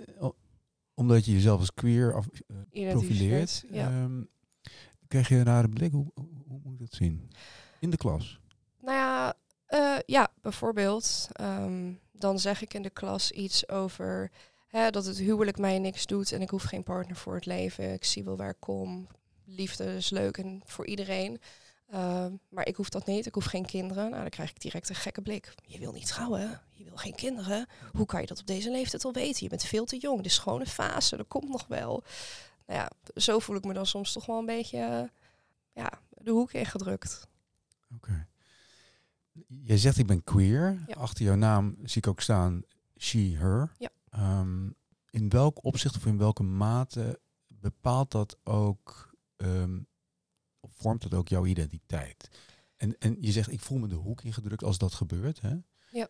omdat 0.94 1.26
je 1.26 1.32
jezelf 1.32 1.60
als 1.60 1.74
queer 1.74 2.16
af, 2.16 2.28
uh, 2.72 2.90
profileert, 2.90 3.64
ja. 3.72 4.04
um, 4.04 4.30
krijg 5.08 5.30
je 5.30 5.36
een 5.36 5.44
rare 5.44 5.70
blik. 5.70 5.92
Hoe, 5.92 6.12
hoe, 6.14 6.28
hoe 6.48 6.60
moet 6.64 6.78
je 6.78 6.84
dat 6.84 6.94
zien? 6.94 7.32
In 7.80 7.90
de 7.90 7.98
klas? 7.98 8.40
Nou 8.82 8.98
ja, 8.98 9.34
uh, 9.74 9.98
ja, 10.06 10.32
bijvoorbeeld. 10.42 11.28
Um, 11.42 12.00
dan 12.12 12.40
zeg 12.40 12.62
ik 12.62 12.74
in 12.74 12.82
de 12.82 12.90
klas 12.90 13.32
iets 13.32 13.70
over 13.70 14.32
hè, 14.68 14.90
dat 14.90 15.06
het 15.06 15.18
huwelijk 15.18 15.58
mij 15.58 15.80
niks 15.80 16.06
doet 16.06 16.32
en 16.32 16.42
ik 16.42 16.50
hoef 16.50 16.64
geen 16.64 16.84
partner 16.84 17.16
voor 17.16 17.36
het 17.36 17.46
leven. 17.46 17.94
Ik 17.94 18.04
zie 18.06 18.24
wel 18.24 18.38
waar 18.38 18.50
ik 18.50 18.60
kom. 18.60 19.08
Liefde 19.46 19.96
is 19.96 20.10
leuk 20.10 20.38
en 20.38 20.62
voor 20.66 20.86
iedereen. 20.86 21.42
Uh, 21.94 22.26
maar 22.50 22.68
ik 22.68 22.76
hoef 22.76 22.90
dat 22.90 23.06
niet. 23.06 23.26
Ik 23.26 23.34
hoef 23.34 23.46
geen 23.46 23.66
kinderen. 23.66 24.10
Nou, 24.10 24.22
dan 24.22 24.30
krijg 24.30 24.50
ik 24.50 24.62
direct 24.62 24.90
een 24.90 24.96
gekke 24.96 25.22
blik. 25.22 25.54
Je 25.66 25.80
wil 25.80 25.92
niet 25.92 26.08
trouwen. 26.08 26.62
Je 26.72 26.84
wil 26.84 26.96
geen 26.96 27.16
kinderen. 27.16 27.68
Hoe 27.92 28.06
kan 28.06 28.22
je 28.22 28.28
dat 28.28 28.40
op 28.40 28.48
deze 28.48 28.72
leeftijd 28.72 29.06
al 29.06 29.14
weten? 29.14 29.44
Je 29.44 29.50
bent 29.50 29.64
veel 29.64 29.86
te 29.86 29.98
jong. 29.98 30.22
De 30.22 30.30
schone 30.30 30.66
fase. 30.66 31.18
Dat 31.18 31.28
komt 31.28 31.50
nog 31.50 31.68
wel. 31.68 32.04
Nou 32.66 32.80
ja, 32.80 32.92
zo 33.16 33.40
voel 33.40 33.56
ik 33.56 33.64
me 33.64 33.74
dan 33.74 33.86
soms 33.86 34.12
toch 34.12 34.26
wel 34.26 34.38
een 34.38 34.46
beetje 34.46 34.78
uh, 34.78 35.04
ja, 35.74 35.92
de 36.10 36.32
hoek 36.32 36.52
ingedrukt. 36.52 37.28
Oké. 37.96 38.28
Jij 39.48 39.78
zegt 39.78 39.98
ik 39.98 40.08
ben 40.08 40.24
queer. 40.24 40.86
Achter 40.88 41.26
jouw 41.26 41.36
naam 41.36 41.78
zie 41.84 42.02
ik 42.02 42.08
ook 42.08 42.22
staan 42.22 42.64
she, 42.98 43.36
her. 43.38 43.76
Ja. 43.78 43.92
Um, 44.40 44.76
in 45.10 45.30
welk 45.30 45.64
opzicht 45.64 45.96
of 45.96 46.06
in 46.06 46.18
welke 46.18 46.44
mate 46.44 47.20
bepaalt 47.48 48.12
dat 48.12 48.38
ook, 48.44 49.16
um, 49.38 49.88
vormt 50.62 51.02
dat 51.02 51.14
ook 51.14 51.28
jouw 51.28 51.46
identiteit? 51.46 52.30
En, 52.78 52.98
en 53.00 53.16
je 53.20 53.32
zegt 53.32 53.52
ik 53.52 53.60
voel 53.60 53.78
me 53.78 53.88
de 53.88 53.96
hoek 53.96 54.22
ingedrukt 54.22 54.64
als 54.64 54.78
dat 54.78 54.94
gebeurt. 54.94 55.42
Hè? 55.42 55.56
Ja. 55.92 56.08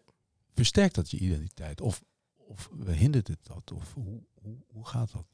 Versterkt 0.53 0.95
dat 0.95 1.11
je 1.11 1.17
identiteit? 1.17 1.81
Of, 1.81 2.03
of 2.33 2.69
hindert 2.85 3.27
het 3.27 3.45
dat? 3.45 3.71
Of 3.71 3.93
hoe, 3.93 4.23
hoe, 4.33 4.57
hoe 4.67 4.85
gaat 4.85 5.11
dat? 5.11 5.25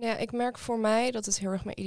Ja, 0.00 0.16
ik 0.16 0.32
merk 0.32 0.58
voor 0.58 0.78
mij 0.78 1.10
dat 1.10 1.24
het 1.24 1.38
heel 1.38 1.50
erg 1.50 1.64
mijn 1.64 1.80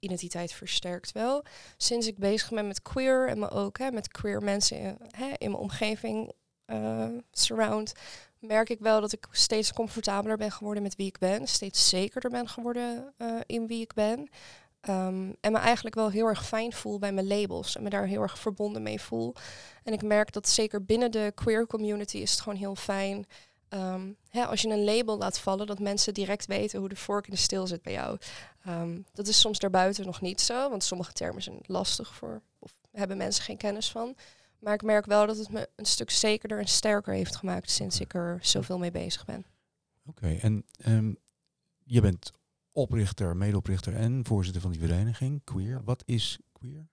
identiteit 0.00 0.52
versterkt 0.52 1.12
wel. 1.12 1.44
Sinds 1.76 2.06
ik 2.06 2.18
bezig 2.18 2.50
ben 2.50 2.66
met 2.66 2.82
queer 2.82 3.28
en 3.28 3.38
me 3.38 3.50
ook 3.50 3.78
hè, 3.78 3.90
met 3.90 4.08
queer 4.08 4.42
mensen 4.42 4.78
in, 4.78 4.96
hè, 5.10 5.26
in 5.38 5.50
mijn 5.50 5.62
omgeving 5.62 6.32
uh, 6.66 7.06
surround, 7.30 7.92
merk 8.38 8.68
ik 8.70 8.78
wel 8.78 9.00
dat 9.00 9.12
ik 9.12 9.26
steeds 9.30 9.72
comfortabeler 9.72 10.36
ben 10.36 10.52
geworden 10.52 10.82
met 10.82 10.96
wie 10.96 11.06
ik 11.06 11.18
ben. 11.18 11.46
Steeds 11.46 11.88
zekerder 11.88 12.30
ben 12.30 12.48
geworden 12.48 13.14
uh, 13.18 13.40
in 13.46 13.66
wie 13.66 13.80
ik 13.80 13.94
ben. 13.94 14.28
Um, 14.88 15.36
en 15.40 15.52
me 15.52 15.58
eigenlijk 15.58 15.94
wel 15.94 16.10
heel 16.10 16.26
erg 16.26 16.46
fijn 16.46 16.72
voel 16.72 16.98
bij 16.98 17.12
mijn 17.12 17.26
labels 17.26 17.76
en 17.76 17.82
me 17.82 17.90
daar 17.90 18.06
heel 18.06 18.22
erg 18.22 18.38
verbonden 18.38 18.82
mee 18.82 19.00
voel. 19.00 19.34
En 19.82 19.92
ik 19.92 20.02
merk 20.02 20.32
dat 20.32 20.48
zeker 20.48 20.84
binnen 20.84 21.10
de 21.10 21.32
queer 21.34 21.66
community 21.66 22.16
is 22.18 22.30
het 22.30 22.40
gewoon 22.40 22.58
heel 22.58 22.74
fijn 22.74 23.26
Um, 23.74 24.16
hè, 24.28 24.46
als 24.46 24.62
je 24.62 24.68
een 24.68 24.84
label 24.84 25.18
laat 25.18 25.38
vallen, 25.38 25.66
dat 25.66 25.78
mensen 25.78 26.14
direct 26.14 26.46
weten 26.46 26.78
hoe 26.78 26.88
de 26.88 26.96
vork 26.96 27.24
in 27.24 27.30
de 27.30 27.38
steel 27.38 27.66
zit 27.66 27.82
bij 27.82 27.92
jou. 27.92 28.18
Um, 28.68 29.04
dat 29.12 29.26
is 29.26 29.40
soms 29.40 29.58
daarbuiten 29.58 30.06
nog 30.06 30.20
niet 30.20 30.40
zo, 30.40 30.70
want 30.70 30.84
sommige 30.84 31.12
termen 31.12 31.42
zijn 31.42 31.58
lastig 31.62 32.14
voor, 32.14 32.42
of 32.58 32.74
hebben 32.90 33.16
mensen 33.16 33.44
geen 33.44 33.56
kennis 33.56 33.90
van. 33.90 34.16
Maar 34.58 34.74
ik 34.74 34.82
merk 34.82 35.06
wel 35.06 35.26
dat 35.26 35.36
het 35.36 35.48
me 35.48 35.68
een 35.76 35.86
stuk 35.86 36.10
zekerder 36.10 36.58
en 36.58 36.68
sterker 36.68 37.14
heeft 37.14 37.36
gemaakt 37.36 37.70
sinds 37.70 38.00
ik 38.00 38.14
er 38.14 38.38
zoveel 38.42 38.78
mee 38.78 38.90
bezig 38.90 39.24
ben. 39.24 39.44
Oké, 40.06 40.36
en 40.40 40.64
um, 40.86 41.16
je 41.84 42.00
bent 42.00 42.32
oprichter, 42.72 43.36
medeoprichter 43.36 43.94
en 43.94 44.26
voorzitter 44.26 44.62
van 44.62 44.70
die 44.70 44.80
vereniging, 44.80 45.44
Queer. 45.44 45.84
Wat 45.84 46.02
is 46.06 46.38
Queer? 46.52 46.88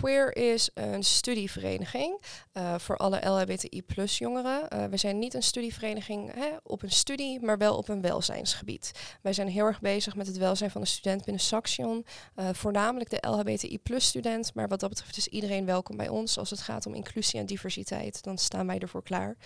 Queer 0.00 0.36
is 0.36 0.70
een 0.74 1.04
studievereniging 1.04 2.20
uh, 2.54 2.78
voor 2.78 2.96
alle 2.96 3.26
LHBTI 3.28 3.82
plus 3.82 4.18
jongeren. 4.18 4.68
Uh, 4.72 4.84
we 4.84 4.96
zijn 4.96 5.18
niet 5.18 5.34
een 5.34 5.42
studievereniging 5.42 6.34
hè, 6.34 6.48
op 6.62 6.82
een 6.82 6.90
studie, 6.90 7.40
maar 7.40 7.58
wel 7.58 7.76
op 7.76 7.88
een 7.88 8.00
welzijnsgebied. 8.00 9.16
Wij 9.22 9.32
zijn 9.32 9.48
heel 9.48 9.66
erg 9.66 9.80
bezig 9.80 10.16
met 10.16 10.26
het 10.26 10.36
welzijn 10.36 10.70
van 10.70 10.80
de 10.80 10.86
student 10.86 11.24
binnen 11.24 11.42
Saxion. 11.42 12.04
Uh, 12.36 12.48
voornamelijk 12.52 13.10
de 13.10 13.28
LHBTI 13.28 13.78
plus 13.78 14.06
student, 14.06 14.54
maar 14.54 14.68
wat 14.68 14.80
dat 14.80 14.88
betreft 14.88 15.16
is 15.16 15.28
iedereen 15.28 15.64
welkom 15.64 15.96
bij 15.96 16.08
ons. 16.08 16.38
Als 16.38 16.50
het 16.50 16.60
gaat 16.60 16.86
om 16.86 16.94
inclusie 16.94 17.40
en 17.40 17.46
diversiteit, 17.46 18.22
dan 18.22 18.38
staan 18.38 18.66
wij 18.66 18.78
ervoor 18.78 19.02
klaar. 19.02 19.36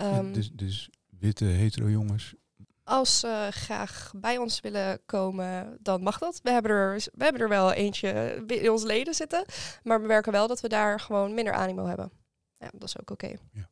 Um, 0.00 0.32
dus, 0.32 0.50
dus 0.52 0.90
witte 1.18 1.44
hetero 1.44 1.90
jongens 1.90 2.34
als 2.84 3.20
ze 3.20 3.48
graag 3.50 4.12
bij 4.16 4.38
ons 4.38 4.60
willen 4.60 5.00
komen, 5.06 5.78
dan 5.80 6.02
mag 6.02 6.18
dat. 6.18 6.40
We 6.42 6.50
hebben 6.50 6.70
er, 6.70 6.94
we 7.12 7.24
hebben 7.24 7.42
er 7.42 7.48
wel 7.48 7.72
eentje 7.72 8.42
in 8.46 8.70
ons 8.70 8.82
leden 8.82 9.14
zitten. 9.14 9.44
Maar 9.82 10.00
we 10.00 10.06
werken 10.06 10.32
wel 10.32 10.46
dat 10.46 10.60
we 10.60 10.68
daar 10.68 11.00
gewoon 11.00 11.34
minder 11.34 11.52
animo 11.52 11.86
hebben. 11.86 12.10
Ja, 12.58 12.70
dat 12.72 12.88
is 12.88 13.00
ook 13.00 13.10
oké. 13.10 13.32
Ja. 13.52 13.68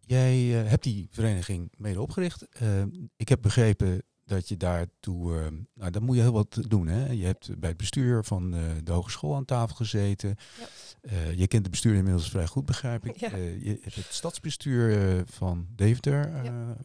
Jij 0.00 0.36
uh, 0.36 0.68
hebt 0.68 0.82
die 0.82 1.08
vereniging 1.10 1.72
mede 1.76 2.00
opgericht. 2.00 2.46
Uh, 2.62 2.82
ik 3.16 3.28
heb 3.28 3.42
begrepen 3.42 4.02
dat 4.28 4.48
je 4.48 4.56
daartoe, 4.56 5.32
uh, 5.32 5.46
nou 5.74 5.90
dan 5.90 6.02
moet 6.02 6.16
je 6.16 6.22
heel 6.22 6.32
wat 6.32 6.58
doen. 6.68 6.86
Hè? 6.86 7.10
Je 7.10 7.24
hebt 7.24 7.58
bij 7.58 7.68
het 7.68 7.78
bestuur 7.78 8.24
van 8.24 8.50
de 8.84 8.92
hogeschool 8.92 9.34
aan 9.34 9.44
tafel 9.44 9.76
gezeten. 9.76 10.36
Ja. 10.60 10.66
Uh, 11.02 11.38
je 11.38 11.46
kent 11.46 11.64
de 11.64 11.70
bestuur 11.70 11.94
inmiddels 11.94 12.30
vrij 12.30 12.46
goed, 12.46 12.64
begrijp 12.64 13.06
ik. 13.06 13.16
Ja. 13.28 13.36
Uh, 13.36 13.64
je 13.64 13.78
hebt 13.80 13.94
het 13.94 14.06
stadsbestuur 14.08 15.22
van 15.26 15.66
Deventer 15.74 16.44
ja. 16.44 16.76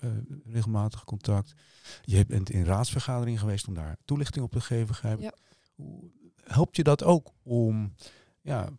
regelmatig 0.45 1.03
contact. 1.03 1.53
Je 2.01 2.25
bent 2.25 2.49
in 2.49 2.65
raadsvergadering 2.65 3.39
geweest 3.39 3.67
om 3.67 3.73
daar 3.73 3.97
toelichting 4.05 4.45
op 4.45 4.51
te 4.51 4.61
geven, 4.61 4.87
begrijp 4.87 5.19
ik. 5.19 5.31
Helpt 6.43 6.75
je 6.75 6.83
dat 6.83 7.03
ook 7.03 7.31
om 7.43 7.93
ja, 8.41 8.69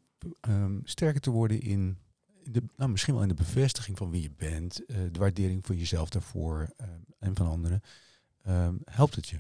um, 0.48 0.81
sterker 0.85 1.20
te 1.20 1.31
worden 1.31 1.61
in, 1.61 1.98
de, 2.42 2.62
nou, 2.77 2.90
misschien 2.90 3.14
wel 3.14 3.22
in 3.22 3.29
de 3.29 3.35
bevestiging 3.35 3.98
van 3.98 4.11
wie 4.11 4.22
je 4.22 4.33
bent, 4.37 4.83
de 4.87 5.18
waardering 5.18 5.66
voor 5.66 5.74
jezelf 5.74 6.09
daarvoor 6.09 6.74
en 7.18 7.37
van 7.37 7.46
anderen? 7.46 7.83
Um, 8.48 8.80
helpt 8.85 9.14
het 9.14 9.28
je? 9.28 9.38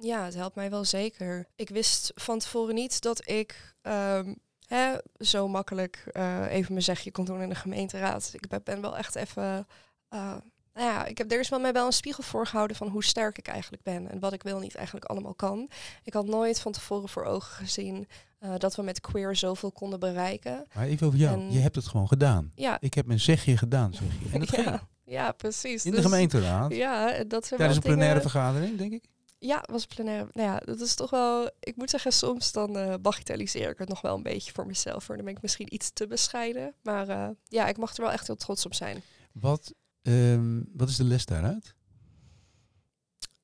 Ja, 0.00 0.24
het 0.24 0.34
helpt 0.34 0.54
mij 0.54 0.70
wel 0.70 0.84
zeker. 0.84 1.46
Ik 1.56 1.68
wist 1.68 2.12
van 2.14 2.38
tevoren 2.38 2.74
niet 2.74 3.00
dat 3.02 3.28
ik 3.28 3.74
um, 3.82 4.36
hè, 4.66 4.94
zo 5.18 5.48
makkelijk 5.48 6.04
uh, 6.12 6.52
even 6.52 6.72
mijn 6.72 6.84
zegje 6.84 7.10
kon 7.10 7.24
doen 7.24 7.42
in 7.42 7.48
de 7.48 7.54
gemeenteraad. 7.54 8.30
Ik 8.32 8.64
ben 8.64 8.80
wel 8.80 8.96
echt 8.96 9.14
even. 9.14 9.66
Uh, 10.10 10.34
nou 10.74 10.88
ja, 10.88 11.04
ik 11.04 11.18
heb 11.18 11.32
er 11.32 11.40
is 11.40 11.48
wel 11.48 11.60
mij 11.60 11.72
wel 11.72 11.86
een 11.86 11.92
spiegel 11.92 12.22
voor 12.22 12.46
gehouden 12.46 12.76
van 12.76 12.88
hoe 12.88 13.04
sterk 13.04 13.38
ik 13.38 13.48
eigenlijk 13.48 13.82
ben 13.82 14.10
en 14.10 14.18
wat 14.18 14.32
ik 14.32 14.42
wil 14.42 14.58
niet 14.58 14.74
eigenlijk 14.74 15.06
allemaal 15.06 15.34
kan. 15.34 15.70
Ik 16.02 16.12
had 16.12 16.26
nooit 16.26 16.60
van 16.60 16.72
tevoren 16.72 17.08
voor 17.08 17.24
ogen 17.24 17.54
gezien 17.56 18.06
uh, 18.40 18.54
dat 18.58 18.76
we 18.76 18.82
met 18.82 19.00
queer 19.00 19.36
zoveel 19.36 19.72
konden 19.72 20.00
bereiken. 20.00 20.66
Maar 20.74 20.86
even 20.86 21.06
over 21.06 21.18
jou, 21.18 21.40
en 21.40 21.52
je 21.52 21.58
hebt 21.58 21.76
het 21.76 21.86
gewoon 21.86 22.08
gedaan. 22.08 22.52
Ja. 22.54 22.76
Ik 22.80 22.94
heb 22.94 23.06
mijn 23.06 23.20
zegje 23.20 23.56
gedaan, 23.56 23.94
zeg 23.94 24.08
je. 24.22 24.28
En 24.32 24.40
dat 24.40 24.50
ja, 24.56 24.62
ging. 24.62 24.80
Ja, 25.04 25.32
precies. 25.32 25.84
In 25.84 25.90
de 25.90 25.96
dus, 25.96 26.06
gemeenteraad. 26.06 26.74
Ja, 26.74 27.24
dat 27.24 27.46
zijn 27.46 27.58
Tijdens 27.58 27.78
een 27.78 27.90
plenaire 27.90 28.20
vergadering, 28.20 28.78
denk 28.78 28.92
ik. 28.92 29.04
Ja, 29.38 29.64
was 29.70 29.86
plenaire. 29.86 30.28
Nou 30.32 30.48
ja, 30.48 30.58
dat 30.58 30.80
is 30.80 30.94
toch 30.94 31.10
wel. 31.10 31.50
Ik 31.60 31.76
moet 31.76 31.90
zeggen, 31.90 32.12
soms 32.12 32.52
dan 32.52 32.76
uh, 32.76 32.94
bagatelliseer 33.00 33.70
ik 33.70 33.78
het 33.78 33.88
nog 33.88 34.00
wel 34.00 34.16
een 34.16 34.22
beetje 34.22 34.52
voor 34.52 34.66
mezelf. 34.66 35.06
Hoor. 35.06 35.16
Dan 35.16 35.24
ben 35.24 35.34
ik 35.34 35.42
misschien 35.42 35.74
iets 35.74 35.90
te 35.92 36.06
bescheiden. 36.06 36.74
Maar 36.82 37.08
uh, 37.08 37.28
ja, 37.48 37.66
ik 37.68 37.76
mag 37.76 37.96
er 37.96 38.02
wel 38.02 38.12
echt 38.12 38.26
heel 38.26 38.36
trots 38.36 38.66
op 38.66 38.74
zijn. 38.74 39.02
Wat, 39.32 39.74
um, 40.02 40.68
wat 40.72 40.88
is 40.88 40.96
de 40.96 41.04
les 41.04 41.24
daaruit? 41.24 41.74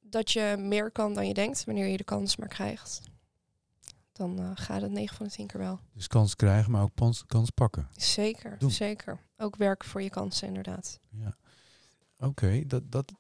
Dat 0.01 0.31
je 0.31 0.57
meer 0.59 0.91
kan 0.91 1.15
dan 1.15 1.27
je 1.27 1.35
denkt 1.35 1.65
wanneer 1.65 1.87
je 1.87 1.97
de 1.97 2.05
kans 2.05 2.37
maar 2.37 2.49
krijgt. 2.49 3.01
Dan 4.13 4.41
uh, 4.41 4.51
gaat 4.55 4.83
het 4.83 4.91
9 4.91 5.17
van 5.17 5.27
de 5.27 5.33
10 5.33 5.47
keer 5.47 5.61
wel. 5.61 5.81
Dus 5.93 6.07
kans 6.07 6.37
krijgen, 6.37 6.71
maar 6.71 6.83
ook 6.83 6.95
kans, 6.95 7.25
kans 7.27 7.51
pakken. 7.51 7.89
Zeker, 7.97 8.57
zeker. 8.67 9.19
Ook 9.37 9.57
werken 9.57 9.89
voor 9.89 10.03
je 10.03 10.11
kansen, 10.11 10.49
inderdaad. 10.49 11.01
Ja. 11.11 11.37
Oké, 12.21 12.67
dat, 12.67 12.93
dat, 12.93 13.13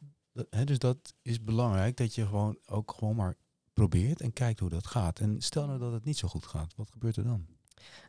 hè, 0.51 0.65
dus 0.65 0.79
dat 0.79 1.15
is 1.23 1.43
belangrijk, 1.43 1.97
dat 1.97 2.15
je 2.15 2.27
gewoon 2.27 2.59
ook 2.67 2.93
gewoon 2.99 3.17
maar 3.17 3.37
probeert 3.73 4.21
en 4.21 4.33
kijkt 4.33 4.61
hoe 4.61 4.69
dat 4.69 4.87
gaat. 4.87 5.19
En 5.19 5.41
stel 5.41 5.67
nou 5.67 5.79
dat 5.79 5.93
het 5.93 6.05
niet 6.05 6.19
zo 6.19 6.29
goed 6.29 6.47
gaat, 6.47 6.75
wat 6.77 6.91
gebeurt 6.91 7.17
er 7.17 7.25
dan? 7.25 7.47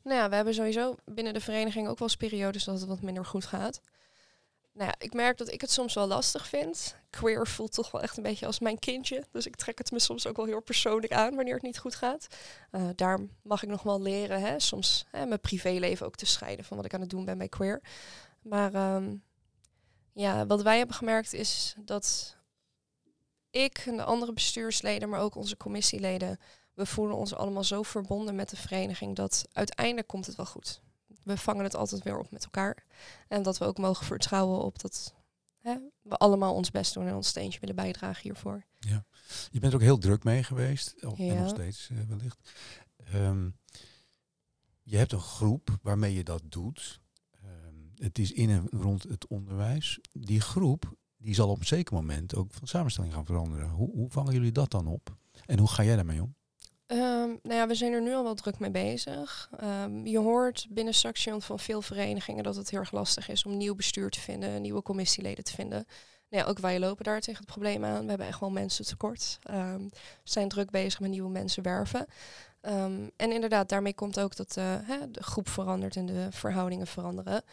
Nou 0.03 0.17
ja, 0.17 0.29
we 0.29 0.35
hebben 0.35 0.53
sowieso 0.53 0.95
binnen 1.05 1.33
de 1.33 1.41
vereniging 1.41 1.87
ook 1.87 1.99
wel 1.99 2.07
eens 2.07 2.17
periodes 2.17 2.63
dat 2.63 2.79
het 2.79 2.89
wat 2.89 3.01
minder 3.01 3.25
goed 3.25 3.45
gaat. 3.45 3.81
Nou 4.73 4.87
ja, 4.87 4.95
ik 5.05 5.13
merk 5.13 5.37
dat 5.37 5.51
ik 5.51 5.61
het 5.61 5.71
soms 5.71 5.93
wel 5.93 6.07
lastig 6.07 6.47
vind. 6.47 6.95
Queer 7.09 7.47
voelt 7.47 7.73
toch 7.73 7.91
wel 7.91 8.01
echt 8.01 8.17
een 8.17 8.23
beetje 8.23 8.45
als 8.45 8.59
mijn 8.59 8.79
kindje. 8.79 9.25
Dus 9.31 9.45
ik 9.45 9.55
trek 9.55 9.77
het 9.77 9.91
me 9.91 9.99
soms 9.99 10.27
ook 10.27 10.37
wel 10.37 10.45
heel 10.45 10.61
persoonlijk 10.61 11.13
aan 11.13 11.35
wanneer 11.35 11.53
het 11.53 11.63
niet 11.63 11.77
goed 11.77 11.95
gaat. 11.95 12.27
Uh, 12.71 12.89
daar 12.95 13.19
mag 13.43 13.63
ik 13.63 13.69
nog 13.69 13.83
wel 13.83 14.01
leren, 14.01 14.41
hè, 14.41 14.59
soms 14.59 15.05
hè, 15.11 15.25
mijn 15.25 15.39
privéleven 15.39 16.05
ook 16.05 16.15
te 16.15 16.25
scheiden 16.25 16.65
van 16.65 16.77
wat 16.77 16.85
ik 16.85 16.93
aan 16.93 17.01
het 17.01 17.09
doen 17.09 17.25
ben 17.25 17.37
bij 17.37 17.49
queer. 17.49 17.81
Maar 18.41 18.95
um, 18.95 19.23
ja, 20.13 20.45
wat 20.45 20.61
wij 20.61 20.77
hebben 20.77 20.95
gemerkt 20.95 21.33
is 21.33 21.75
dat 21.77 22.37
ik 23.49 23.77
en 23.77 23.97
de 23.97 24.03
andere 24.03 24.33
bestuursleden, 24.33 25.09
maar 25.09 25.19
ook 25.19 25.35
onze 25.35 25.57
commissieleden, 25.57 26.39
we 26.73 26.85
voelen 26.85 27.15
ons 27.15 27.33
allemaal 27.33 27.63
zo 27.63 27.83
verbonden 27.83 28.35
met 28.35 28.49
de 28.49 28.55
vereniging 28.55 29.15
dat 29.15 29.47
uiteindelijk 29.51 30.07
komt 30.07 30.25
het 30.25 30.35
wel 30.35 30.45
goed. 30.45 30.81
We 31.23 31.37
vangen 31.37 31.63
het 31.63 31.75
altijd 31.75 32.03
weer 32.03 32.19
op 32.19 32.31
met 32.31 32.43
elkaar. 32.43 32.83
En 33.27 33.43
dat 33.43 33.57
we 33.57 33.65
ook 33.65 33.77
mogen 33.77 34.05
vertrouwen 34.05 34.59
op 34.59 34.79
dat 34.79 35.13
hè, 35.59 35.75
we 36.01 36.17
allemaal 36.17 36.53
ons 36.53 36.71
best 36.71 36.93
doen 36.93 37.07
en 37.07 37.15
ons 37.15 37.27
steentje 37.27 37.59
willen 37.59 37.75
bijdragen 37.75 38.21
hiervoor. 38.21 38.65
Ja, 38.79 39.05
je 39.51 39.59
bent 39.59 39.73
ook 39.73 39.81
heel 39.81 39.97
druk 39.97 40.23
mee 40.23 40.43
geweest, 40.43 40.93
ja. 40.97 41.11
en 41.17 41.37
nog 41.37 41.49
steeds 41.49 41.89
uh, 41.91 41.99
wellicht. 42.07 42.51
Um, 43.13 43.59
je 44.83 44.97
hebt 44.97 45.11
een 45.11 45.19
groep 45.19 45.77
waarmee 45.81 46.13
je 46.13 46.23
dat 46.23 46.41
doet 46.45 47.00
het 48.03 48.19
is 48.19 48.31
in 48.31 48.49
en 48.49 48.67
rond 48.71 49.03
het 49.03 49.27
onderwijs. 49.27 49.99
Die 50.11 50.41
groep 50.41 50.93
die 51.17 51.35
zal 51.35 51.49
op 51.49 51.59
een 51.59 51.65
zeker 51.65 51.93
moment 51.93 52.35
ook 52.35 52.53
van 52.53 52.67
samenstelling 52.67 53.13
gaan 53.13 53.25
veranderen. 53.25 53.69
Hoe, 53.69 53.91
hoe 53.91 54.09
vangen 54.09 54.33
jullie 54.33 54.51
dat 54.51 54.71
dan 54.71 54.87
op? 54.87 55.15
En 55.45 55.59
hoe 55.59 55.69
ga 55.69 55.83
jij 55.83 55.95
daarmee 55.95 56.21
om? 56.21 56.35
Um, 56.87 57.39
nou 57.43 57.55
ja, 57.55 57.67
we 57.67 57.75
zijn 57.75 57.93
er 57.93 58.01
nu 58.01 58.13
al 58.13 58.23
wel 58.23 58.35
druk 58.35 58.59
mee 58.59 58.71
bezig. 58.71 59.49
Um, 59.63 60.05
je 60.07 60.19
hoort 60.19 60.67
binnen 60.69 60.93
Saxion 60.93 61.41
van 61.41 61.59
veel 61.59 61.81
verenigingen 61.81 62.43
dat 62.43 62.55
het 62.55 62.69
heel 62.69 62.79
erg 62.79 62.91
lastig 62.91 63.29
is 63.29 63.45
om 63.45 63.57
nieuw 63.57 63.75
bestuur 63.75 64.09
te 64.09 64.19
vinden, 64.19 64.61
nieuwe 64.61 64.81
commissieleden 64.81 65.43
te 65.43 65.53
vinden. 65.53 65.85
Nou 66.29 66.43
ja, 66.43 66.49
ook 66.49 66.59
wij 66.59 66.79
lopen 66.79 67.03
daar 67.03 67.19
tegen 67.19 67.39
het 67.39 67.51
probleem 67.51 67.85
aan. 67.85 68.03
We 68.03 68.09
hebben 68.09 68.27
echt 68.27 68.39
wel 68.39 68.51
mensen 68.51 68.85
tekort. 68.85 69.39
We 69.43 69.89
zijn 70.23 70.49
druk 70.49 70.69
bezig 70.69 70.99
met 70.99 71.09
nieuwe 71.09 71.29
mensen 71.29 71.63
werven. 71.63 72.05
en 73.15 73.31
inderdaad, 73.31 73.69
daarmee 73.69 73.93
komt 73.93 74.19
ook 74.19 74.35
dat 74.35 74.55
uh, 74.57 74.63
hè, 74.81 75.11
de 75.11 75.23
groep 75.23 75.49
verandert 75.49 75.95
en 75.95 76.05
de 76.05 76.27
verhoudingen 76.29 76.87
veranderen. 76.87 77.43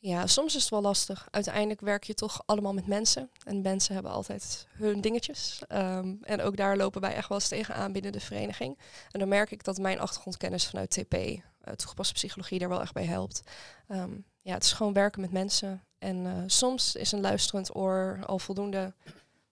Ja, 0.00 0.26
soms 0.26 0.54
is 0.54 0.60
het 0.60 0.70
wel 0.70 0.80
lastig. 0.80 1.28
Uiteindelijk 1.30 1.80
werk 1.80 2.04
je 2.04 2.14
toch 2.14 2.42
allemaal 2.46 2.74
met 2.74 2.86
mensen. 2.86 3.30
En 3.44 3.62
mensen 3.62 3.94
hebben 3.94 4.12
altijd 4.12 4.66
hun 4.70 5.00
dingetjes. 5.00 5.62
Um, 5.68 6.18
en 6.22 6.42
ook 6.42 6.56
daar 6.56 6.76
lopen 6.76 7.00
wij 7.00 7.14
echt 7.14 7.28
wel 7.28 7.38
eens 7.38 7.48
tegenaan 7.48 7.92
binnen 7.92 8.12
de 8.12 8.20
vereniging. 8.20 8.78
En 9.10 9.18
dan 9.18 9.28
merk 9.28 9.50
ik 9.50 9.64
dat 9.64 9.78
mijn 9.78 10.00
achtergrondkennis 10.00 10.66
vanuit 10.66 10.90
TP, 10.90 11.14
uh, 11.14 11.40
toegepaste 11.76 12.14
psychologie, 12.14 12.58
daar 12.58 12.68
wel 12.68 12.80
echt 12.80 12.92
bij 12.92 13.04
helpt. 13.04 13.42
Um, 13.88 14.24
ja, 14.42 14.54
het 14.54 14.64
is 14.64 14.72
gewoon 14.72 14.92
werken 14.92 15.20
met 15.20 15.32
mensen. 15.32 15.84
En 15.98 16.16
uh, 16.16 16.42
soms 16.46 16.94
is 16.94 17.12
een 17.12 17.20
luisterend 17.20 17.76
oor 17.76 18.18
al 18.26 18.38
voldoende. 18.38 18.94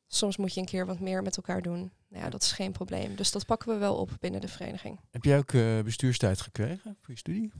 Soms 0.06 0.36
moet 0.36 0.54
je 0.54 0.60
een 0.60 0.66
keer 0.66 0.86
wat 0.86 1.00
meer 1.00 1.22
met 1.22 1.36
elkaar 1.36 1.62
doen. 1.62 1.92
Nou 2.08 2.24
ja, 2.24 2.30
dat 2.30 2.42
is 2.42 2.52
geen 2.52 2.72
probleem. 2.72 3.16
Dus 3.16 3.30
dat 3.30 3.46
pakken 3.46 3.68
we 3.68 3.78
wel 3.78 3.96
op 3.96 4.10
binnen 4.20 4.40
de 4.40 4.48
vereniging. 4.48 5.00
Heb 5.10 5.24
jij 5.24 5.38
ook 5.38 5.52
uh, 5.52 5.80
bestuurstijd 5.80 6.40
gekregen 6.40 6.96
voor 7.00 7.14
je 7.14 7.18
studie? 7.18 7.52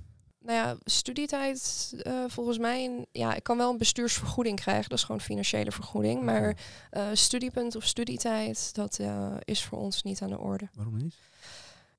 Nou 0.47 0.59
ja, 0.59 0.77
studietijd 0.85 1.93
uh, 2.07 2.25
volgens 2.27 2.59
mij, 2.59 3.07
ja, 3.13 3.35
ik 3.35 3.43
kan 3.43 3.57
wel 3.57 3.71
een 3.71 3.79
bestuursvergoeding 3.79 4.61
krijgen, 4.61 4.89
dat 4.89 4.99
is 4.99 5.05
gewoon 5.05 5.21
financiële 5.21 5.73
vergoeding. 5.73 6.23
Maar 6.23 6.57
uh, 6.93 7.07
studiepunt 7.13 7.77
of 7.77 7.85
studietijd, 7.85 8.75
dat 8.75 8.99
uh, 8.99 9.35
is 9.45 9.65
voor 9.65 9.79
ons 9.79 10.03
niet 10.03 10.23
aan 10.23 10.29
de 10.29 10.39
orde. 10.39 10.69
Waarom 10.75 10.97
niet? 10.97 11.15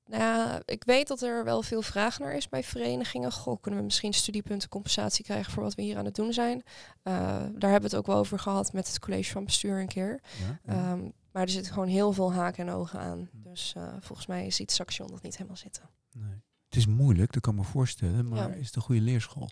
Nou 0.06 0.22
ja, 0.22 0.62
ik 0.64 0.84
weet 0.84 1.08
dat 1.08 1.22
er 1.22 1.44
wel 1.44 1.62
veel 1.62 1.82
vraag 1.82 2.18
naar 2.18 2.32
is 2.32 2.48
bij 2.48 2.62
verenigingen. 2.62 3.32
Goh, 3.32 3.60
kunnen 3.60 3.80
we 3.80 3.86
misschien 3.86 4.12
studiepunten 4.12 4.68
compensatie 4.68 5.24
krijgen 5.24 5.52
voor 5.52 5.62
wat 5.62 5.74
we 5.74 5.82
hier 5.82 5.98
aan 5.98 6.04
het 6.04 6.14
doen 6.14 6.32
zijn? 6.32 6.62
daar 7.02 7.70
hebben 7.70 7.90
we 7.90 7.96
het 7.96 7.96
ook 7.96 8.06
wel 8.06 8.16
over 8.16 8.38
gehad 8.38 8.72
met 8.72 8.88
het 8.88 8.98
college 8.98 9.32
van 9.32 9.44
bestuur 9.44 9.80
een 9.80 9.88
keer. 9.88 10.20
Ja, 10.64 10.92
um, 10.92 11.12
maar 11.32 11.42
er 11.42 11.48
zitten 11.48 11.72
gewoon 11.72 11.88
heel 11.88 12.12
veel 12.12 12.32
haken 12.32 12.68
en 12.68 12.74
ogen 12.74 12.98
aan. 12.98 13.28
Hm. 13.30 13.48
Dus 13.48 13.74
volgens 14.00 14.26
mij 14.26 14.50
ziet 14.50 14.72
Saxion 14.72 15.10
dat 15.10 15.22
niet 15.22 15.36
helemaal 15.36 15.56
zitten. 15.56 15.82
Nee. 16.12 16.42
Het 16.68 16.78
is 16.78 16.86
moeilijk, 16.86 17.32
dat 17.32 17.42
kan 17.42 17.54
me 17.54 17.62
voorstellen, 17.62 18.28
maar 18.28 18.56
is 18.56 18.66
het 18.66 18.76
een 18.76 18.82
goede 18.82 19.00
leerschool? 19.00 19.50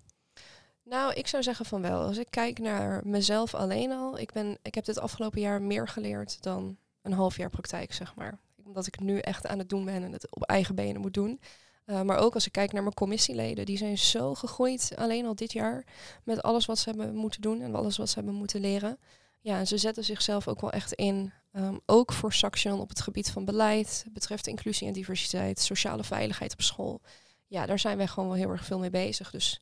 Nou, 0.82 1.12
ik 1.12 1.26
zou 1.26 1.42
zeggen 1.42 1.66
van 1.66 1.82
wel. 1.82 2.00
Als 2.00 2.18
ik 2.18 2.26
kijk 2.30 2.58
naar 2.58 3.00
mezelf 3.04 3.54
alleen 3.54 3.92
al, 3.92 4.18
ik, 4.18 4.32
ben, 4.32 4.58
ik 4.62 4.74
heb 4.74 4.84
dit 4.84 4.98
afgelopen 4.98 5.40
jaar 5.40 5.62
meer 5.62 5.88
geleerd 5.88 6.42
dan 6.42 6.76
een 7.02 7.12
half 7.12 7.36
jaar 7.36 7.50
praktijk, 7.50 7.92
zeg 7.92 8.14
maar. 8.14 8.38
Omdat 8.64 8.86
ik 8.86 9.00
nu 9.00 9.18
echt 9.18 9.46
aan 9.46 9.58
het 9.58 9.68
doen 9.68 9.84
ben 9.84 10.02
en 10.02 10.12
het 10.12 10.30
op 10.30 10.42
eigen 10.42 10.74
benen 10.74 11.00
moet 11.00 11.14
doen. 11.14 11.40
Uh, 11.86 12.02
maar 12.02 12.18
ook 12.18 12.34
als 12.34 12.46
ik 12.46 12.52
kijk 12.52 12.72
naar 12.72 12.82
mijn 12.82 12.94
commissieleden, 12.94 13.66
die 13.66 13.76
zijn 13.76 13.98
zo 13.98 14.34
gegroeid 14.34 14.92
alleen 14.96 15.26
al 15.26 15.34
dit 15.34 15.52
jaar 15.52 15.84
met 16.24 16.42
alles 16.42 16.66
wat 16.66 16.78
ze 16.78 16.88
hebben 16.88 17.14
moeten 17.14 17.40
doen 17.40 17.60
en 17.60 17.74
alles 17.74 17.96
wat 17.96 18.08
ze 18.08 18.14
hebben 18.14 18.34
moeten 18.34 18.60
leren. 18.60 18.98
Ja, 19.40 19.58
en 19.58 19.66
ze 19.66 19.78
zetten 19.78 20.04
zichzelf 20.04 20.48
ook 20.48 20.60
wel 20.60 20.72
echt 20.72 20.92
in, 20.92 21.32
um, 21.56 21.80
ook 21.86 22.12
voor 22.12 22.32
Saxion 22.32 22.80
op 22.80 22.88
het 22.88 23.00
gebied 23.00 23.30
van 23.30 23.44
beleid, 23.44 24.06
betreft 24.12 24.46
inclusie 24.46 24.86
en 24.86 24.92
diversiteit, 24.92 25.58
sociale 25.60 26.04
veiligheid 26.04 26.52
op 26.52 26.62
school. 26.62 27.00
ja, 27.46 27.66
daar 27.66 27.78
zijn 27.78 27.96
wij 27.96 28.06
gewoon 28.06 28.28
wel 28.28 28.38
heel 28.38 28.50
erg 28.50 28.64
veel 28.64 28.78
mee 28.78 28.90
bezig. 28.90 29.30
Dus 29.30 29.60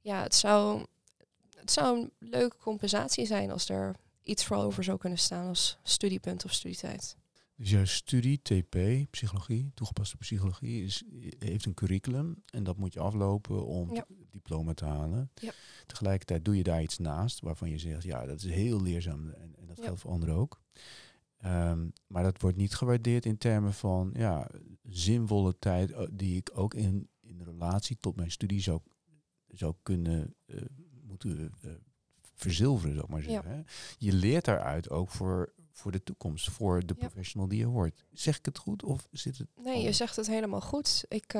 ja, 0.00 0.22
het 0.22 0.34
zou, 0.34 0.84
het 1.56 1.70
zou 1.72 1.98
een 2.00 2.12
leuke 2.18 2.56
compensatie 2.56 3.26
zijn 3.26 3.50
als 3.50 3.68
er 3.68 3.96
iets 4.22 4.44
voor 4.44 4.56
over 4.56 4.84
zou 4.84 4.98
kunnen 4.98 5.18
staan 5.18 5.46
als 5.48 5.78
studiepunt 5.82 6.44
of 6.44 6.52
studietijd. 6.52 7.16
Dus 7.56 7.70
jouw 7.70 7.84
studie, 7.84 8.40
TP, 8.42 8.76
psychologie, 9.10 9.70
toegepaste 9.74 10.16
psychologie, 10.16 10.84
is, 10.84 11.02
heeft 11.38 11.64
een 11.66 11.74
curriculum 11.74 12.42
en 12.50 12.64
dat 12.64 12.76
moet 12.76 12.92
je 12.92 13.00
aflopen 13.00 13.66
om 13.66 13.94
Ja. 13.94 14.04
diploma 14.30 14.74
te 14.74 14.84
halen. 14.84 15.30
Ja. 15.34 15.52
Tegelijkertijd 15.86 16.44
doe 16.44 16.56
je 16.56 16.62
daar 16.62 16.82
iets 16.82 16.98
naast 16.98 17.40
waarvan 17.40 17.70
je 17.70 17.78
zegt, 17.78 18.02
ja, 18.02 18.26
dat 18.26 18.42
is 18.42 18.50
heel 18.50 18.82
leerzaam 18.82 19.28
en, 19.30 19.54
en 19.58 19.66
dat 19.66 19.76
Ja. 19.76 19.84
geldt 19.84 20.00
voor 20.00 20.10
anderen 20.10 20.34
ook. 20.34 20.60
Ehm, 21.42 21.88
maar 22.06 22.22
dat 22.22 22.40
wordt 22.40 22.56
niet 22.56 22.74
gewaardeerd 22.74 23.26
in 23.26 23.38
termen 23.38 23.72
van 23.72 24.10
ja, 24.16 24.48
zinvolle 24.82 25.58
tijd 25.58 25.90
eh, 25.92 26.02
die 26.10 26.36
ik 26.36 26.50
ook 26.54 26.74
in, 26.74 27.08
in 27.20 27.42
relatie 27.42 27.96
tot 28.00 28.16
mijn 28.16 28.30
studie 28.30 28.60
zou, 28.60 28.80
zou 29.48 29.74
kunnen 29.82 30.34
eh, 30.46 30.60
moeten 31.02 31.54
eh, 31.60 31.70
verzilveren, 32.34 32.92
zou 32.94 33.04
ik 33.04 33.10
maar 33.12 33.22
zeggen. 33.22 33.66
Je 33.98 34.12
leert 34.12 34.44
daaruit 34.44 34.90
ook 34.90 35.10
voor, 35.10 35.52
voor 35.70 35.92
de 35.92 36.02
toekomst, 36.02 36.50
voor 36.50 36.86
de 36.86 36.94
Ja. 36.98 37.06
professional 37.06 37.48
die 37.48 37.58
je 37.58 37.66
wordt. 37.66 38.04
Zeg 38.12 38.38
ik 38.38 38.44
het 38.44 38.58
goed 38.58 38.82
of 38.82 39.08
zit 39.10 39.38
het... 39.38 39.48
Nee, 39.62 39.82
je 39.82 39.92
zegt 39.92 40.16
het 40.16 40.26
helemaal 40.26 40.60
goed. 40.60 41.04
Ik, 41.08 41.34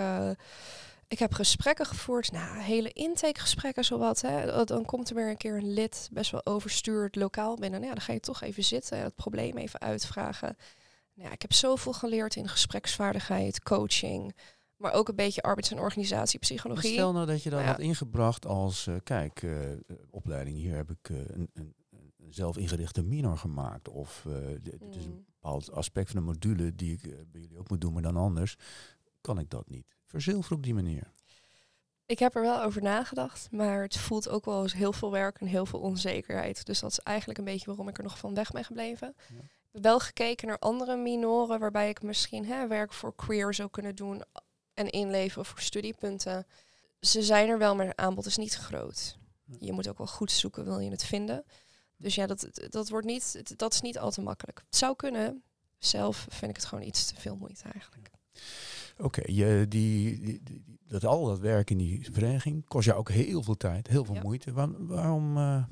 ik 1.09 1.19
heb 1.19 1.33
gesprekken 1.35 1.87
gevoerd, 1.87 2.33
nou, 2.33 2.59
hele 2.59 2.93
intakegesprekken 2.93 3.85
zowat. 3.85 4.21
Hè. 4.21 4.65
Dan- 4.65 4.85
komt 4.85 5.09
er 5.09 5.15
weer 5.15 5.31
een 5.31 5.37
keer 5.37 5.57
een 5.57 5.73
lid 5.73 6.09
best 6.13 6.31
wel 6.31 6.47
overstuurd 6.47 7.17
lokaal 7.17 7.55
binnen. 7.57 7.81
Nou, 7.81 7.85
ja, 7.85 7.95
dan 7.95 8.03
ga 8.05 8.13
je 8.13 8.21
toch 8.21 8.43
even 8.43 8.65
zitten 8.65 8.97
en 8.99 9.05
het 9.05 9.15
probleem 9.15 9.57
even 9.57 9.81
uitvragen. 9.81 10.57
Nou, 11.15 11.29
ja, 11.29 11.35
ik 11.35 11.43
heb 11.43 11.53
zoveel 11.53 11.93
geleerd 11.93 12.37
in 12.37 12.49
gespreksvaardigheid, 12.49 13.63
coaching, 13.63 14.35
maar 14.77 14.93
ook 14.93 15.09
een 15.09 15.17
beetje 15.17 15.43
arbeids- 15.43 15.71
en 15.71 15.79
organisatiepsychologie. 15.79 16.93
Stel 16.93 17.13
nou 17.13 17.27
dat 17.27 17.43
je 17.43 17.51
dat 17.51 17.59
Nou 17.59 17.71
ja. 17.71 17.77
had 17.77 17.87
ingebracht 17.87 18.47
als, 18.47 18.87
eh, 18.87 18.95
kijk, 19.05 19.43
eh, 19.43 19.51
opleiding, 20.11 20.57
hier 20.57 20.75
heb 20.77 20.91
ik 20.91 21.11
eh, 21.11 21.17
een, 21.17 21.51
een, 21.53 21.75
een 21.91 22.33
zelf 22.33 22.57
ingerichte 22.57 23.03
minor 23.03 23.39
gemaakt. 23.39 23.89
Of 23.89 24.27
dit 24.63 24.81
is 24.91 25.05
een 25.05 25.11
Mm. 25.11 25.25
bepaald 25.41 25.73
aspect 25.73 26.11
van 26.11 26.21
de 26.21 26.27
module 26.27 26.75
die 26.75 26.93
ik 26.93 27.03
bij 27.31 27.41
jullie 27.41 27.59
ook 27.59 27.69
moet 27.71 27.81
doen, 27.81 27.93
maar 27.93 28.03
dan 28.03 28.17
anders. 28.17 28.57
Kan 29.21 29.39
ik 29.39 29.51
dat 29.51 29.69
niet? 29.69 29.87
Verzilver 30.13 30.57
op 30.57 30.63
die 30.63 30.75
manier. 30.75 31.13
Ik 32.07 32.19
heb 32.19 32.35
er 32.35 32.43
wel 32.43 32.63
over 32.63 32.83
nagedacht, 32.83 33.49
maar 33.51 33.83
het 33.83 33.97
voelt 33.97 34.29
ook 34.29 34.45
wel 34.45 34.55
als 34.55 34.73
heel 34.73 34.93
veel 34.93 35.11
werk 35.11 35.41
en 35.41 35.47
heel 35.47 35.67
veel 35.67 35.81
onzekerheid. 35.81 36.67
Dus 36.67 36.81
dat 36.81 36.91
is 36.91 36.99
eigenlijk 36.99 37.39
een 37.39 37.45
beetje 37.45 37.67
waarom 37.67 37.89
ik 37.89 37.97
er 37.97 38.03
nog 38.03 38.19
van 38.19 38.35
weg 38.35 38.51
ben 38.51 38.65
gebleven. 38.65 39.15
Ja. 39.17 39.39
Ik 39.39 39.71
heb 39.73 39.83
wel 39.83 40.01
gekeken 40.01 40.49
naar 40.49 40.59
andere 40.59 40.97
minoren 40.97 41.59
waarbij 41.61 41.89
ik 41.89 42.03
misschien 42.03 42.47
hè, 42.47 42.67
werk 42.67 42.93
voor 42.93 43.15
queer 43.15 43.55
zou 43.55 43.71
kunnen 43.71 43.95
doen 43.95 44.23
en 44.75 44.91
inleveren 44.91 45.45
voor 45.45 45.61
studiepunten. 45.61 46.47
Ze 47.01 47.23
zijn 47.23 47.49
er 47.49 47.59
wel, 47.59 47.75
maar 47.75 47.87
het 47.87 47.97
aanbod 47.97 48.27
is 48.27 48.37
niet 48.37 48.55
groot. 48.55 49.19
Je 49.61 49.73
moet 49.73 49.89
ook 49.89 49.99
wel 49.99 50.07
goed 50.07 50.33
zoeken, 50.33 50.65
wil 50.65 50.79
je 50.79 50.91
het 50.91 51.05
vinden. 51.05 51.45
Dus 51.97 52.15
ja, 52.15 52.27
dat, 52.27 52.67
dat, 52.69 52.89
wordt 52.89 53.07
niet, 53.07 53.59
dat 53.59 53.73
is 53.73 53.81
niet 53.81 53.99
al 53.99 54.11
te 54.11 54.21
makkelijk. 54.21 54.63
Het 54.67 54.77
zou 54.77 54.97
kunnen. 54.97 55.43
Zelf 55.79 56.27
vind 56.29 56.51
ik 56.51 56.57
het 56.57 56.65
gewoon 56.65 56.85
iets 56.85 57.07
te 57.07 57.15
veel 57.15 57.37
moeite 57.37 57.65
eigenlijk. 57.73 58.11
Oké, 58.99 59.23
die, 59.23 59.69
die, 59.69 60.21
die- 60.21 60.41
die- 60.43 60.65
dat 60.87 61.05
al 61.05 61.25
dat 61.27 61.39
werk 61.39 61.71
in 61.71 61.79
die 61.79 62.09
vereniging 62.13 62.65
kost 62.67 62.87
jou 62.87 62.99
ook 62.99 63.11
heel 63.11 63.43
veel 63.43 63.57
tijd, 63.57 63.87
heel 63.89 64.05
veel 64.05 64.15
Ja. 64.15 64.23
moeite. 64.23 64.53
Waarom, 64.53 64.87
waarom 64.87 65.37
eh, 65.37 65.65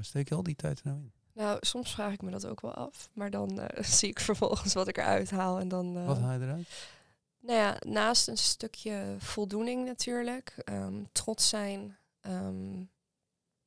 steek 0.00 0.28
je 0.28 0.34
al 0.34 0.42
die 0.42 0.56
tijd 0.56 0.78
er 0.80 0.86
nou 0.86 0.98
in? 0.98 1.12
Nou, 1.32 1.56
soms 1.60 1.92
vraag 1.92 2.12
ik 2.12 2.22
me 2.22 2.30
dat 2.30 2.46
ook 2.46 2.60
wel 2.60 2.74
af. 2.74 3.10
Maar 3.12 3.30
dan 3.30 3.60
eh, 3.60 3.84
zie 3.98 4.08
ik 4.08 4.20
vervolgens 4.20 4.74
wat 4.74 4.88
ik 4.88 4.96
eruit 4.98 5.30
haal. 5.30 5.58
En 5.58 5.68
dan, 5.68 5.96
eh, 5.96 6.06
Wat 6.06 6.18
haal 6.18 6.32
je 6.38 6.44
eruit? 6.44 6.68
nou 7.40 7.58
ja, 7.58 7.76
naast 7.86 8.28
een 8.28 8.38
stukje 8.38 9.14
voldoening 9.18 9.84
natuurlijk, 9.86 10.54
ehm, 10.64 11.02
trots 11.12 11.48
zijn, 11.48 11.96
ehm, 12.20 12.82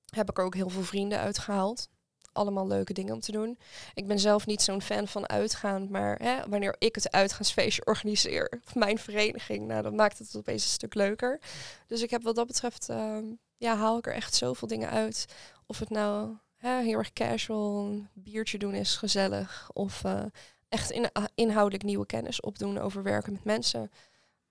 heb 0.10 0.30
ik 0.30 0.38
er 0.38 0.44
ook 0.44 0.56
heel 0.56 0.70
veel 0.70 0.84
vrienden 0.84 1.20
uitgehaald. 1.20 1.90
Allemaal 2.32 2.68
leuke 2.68 2.94
dingen 2.94 3.14
om 3.14 3.20
te 3.20 3.32
doen. 3.32 3.58
Ik 3.94 4.08
ben 4.08 4.20
zelf 4.20 4.46
niet 4.46 4.62
zo'n 4.62 4.82
fan 4.82 5.08
van 5.08 5.30
uitgaan, 5.30 5.88
maar 5.90 6.16
hè, 6.22 6.50
wanneer 6.50 6.76
ik 6.80 6.96
het 6.96 7.12
uitgaansfeestje 7.12 7.86
organiseer, 7.86 8.52
of 8.68 8.76
mijn 8.76 8.98
vereniging, 8.98 9.68
nou, 9.68 9.82
dan 9.82 9.96
maakt 9.96 10.18
het 10.18 10.36
opeens 10.36 10.64
een 10.64 10.70
stuk 10.70 10.94
leuker. 10.94 11.40
Dus 11.88 12.02
ik 12.02 12.10
heb 12.10 12.24
wat 12.24 12.36
dat 12.36 12.48
betreft, 12.48 12.90
ehm, 12.90 13.26
ja, 13.58 13.76
haal 13.76 13.98
ik 13.98 14.08
er 14.08 14.14
echt 14.14 14.36
zoveel 14.36 14.68
dingen 14.68 14.90
uit. 14.90 15.26
Of 15.66 15.80
het 15.80 15.90
nou 15.90 16.36
hè, 16.56 16.82
heel 16.82 16.98
erg 16.98 17.14
casual, 17.14 17.86
een 17.86 18.10
biertje 18.14 18.58
doen 18.58 18.74
is 18.74 18.96
gezellig, 18.96 19.70
of 19.74 20.04
eh, 20.04 20.24
echt 20.70 20.92
in, 20.92 21.10
inhoudelijk 21.36 21.84
nieuwe 21.84 22.06
kennis 22.06 22.42
opdoen 22.42 22.78
over 22.78 23.04
werken 23.04 23.34
met 23.34 23.44
mensen. 23.44 23.92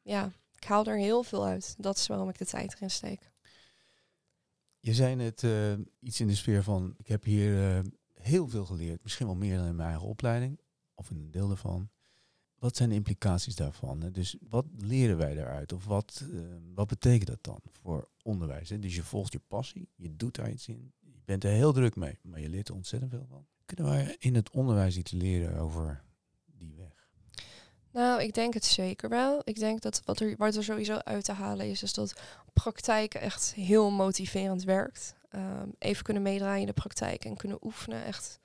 Ja, 0.03 0.33
ik 0.57 0.65
haal 0.65 0.85
er 0.85 0.97
heel 0.97 1.23
veel 1.23 1.47
uit. 1.47 1.75
Dat 1.79 1.97
is 1.97 2.07
waarom 2.07 2.29
ik 2.29 2.39
de 2.39 2.47
tijd 2.47 2.75
erin 2.75 2.91
steek. 2.91 3.30
Je 4.81 4.95
zei 4.95 5.15
net 5.15 5.43
eh, 5.43 5.73
iets 5.99 6.21
in 6.21 6.27
de 6.27 6.35
sfeer 6.35 6.63
van, 6.63 6.95
ik 6.97 7.07
heb 7.09 7.25
hier 7.25 7.77
eh, 7.77 7.85
heel 8.15 8.49
veel 8.49 8.65
geleerd, 8.65 9.03
misschien 9.03 9.27
wel 9.27 9.35
meer 9.37 9.57
dan 9.57 9.67
in 9.67 9.77
mijn 9.77 9.89
eigen 9.89 10.09
opleiding, 10.09 10.61
of 10.95 11.11
een 11.11 11.31
deel 11.31 11.49
daarvan. 11.49 11.91
Wat 12.59 12.77
zijn 12.77 12.89
de 12.89 12.95
implicaties 12.95 13.57
daarvan? 13.57 14.11
Dus 14.13 14.37
wat 14.49 14.67
leren 14.77 15.17
wij 15.17 15.35
daaruit? 15.35 15.73
Of 15.73 15.85
wat, 15.85 16.27
eh, 16.33 16.41
wat 16.75 16.89
betekent 16.89 17.27
dat 17.27 17.45
dan 17.45 17.61
voor 17.83 18.09
onderwijs? 18.23 18.69
Hè? 18.69 18.79
Dus 18.79 18.95
je 18.95 19.03
volgt 19.03 19.33
je 19.33 19.41
passie, 19.49 19.89
je 19.97 20.17
doet 20.17 20.35
daar 20.35 20.51
iets 20.51 20.69
in, 20.69 20.93
je 21.01 21.21
bent 21.25 21.45
er 21.45 21.51
heel 21.51 21.73
druk 21.73 21.97
mee, 21.97 22.19
maar 22.23 22.41
je 22.41 22.49
leert 22.49 22.69
er 22.69 22.75
ontzettend 22.75 23.11
veel 23.11 23.27
van. 23.29 23.47
Kunnen 23.65 23.93
wij 23.95 24.17
in 24.19 24.35
het 24.35 24.51
onderwijs 24.51 24.97
iets 24.97 25.11
leren 25.11 25.59
over? 25.59 26.05
Nou, 27.93 28.23
ik 28.23 28.35
denk 28.35 28.55
het 28.55 28.65
zeker 28.65 29.09
wel. 29.09 29.41
Ik 29.45 29.59
denk 29.59 29.81
dat 29.81 30.03
wat 30.05 30.21
er, 30.21 30.35
wat 30.37 30.57
sowieso 30.59 30.95
uit 30.95 31.25
te 31.25 31.33
halen 31.33 31.71
is, 31.71 31.83
is 31.83 31.95
dat 31.95 32.15
praktijk 32.53 33.15
echt 33.15 33.55
heel 33.55 33.91
motiverend 33.91 34.65
werkt. 34.65 35.15
Ehm, 35.31 35.69
even 35.79 36.05
kunnen 36.05 36.23
meedraaien 36.23 36.61
in 36.61 36.67
de 36.67 36.73
praktijk 36.73 37.25
en 37.25 37.37
kunnen 37.37 37.59
oefenen. 37.65 38.05
Echt, 38.05 38.39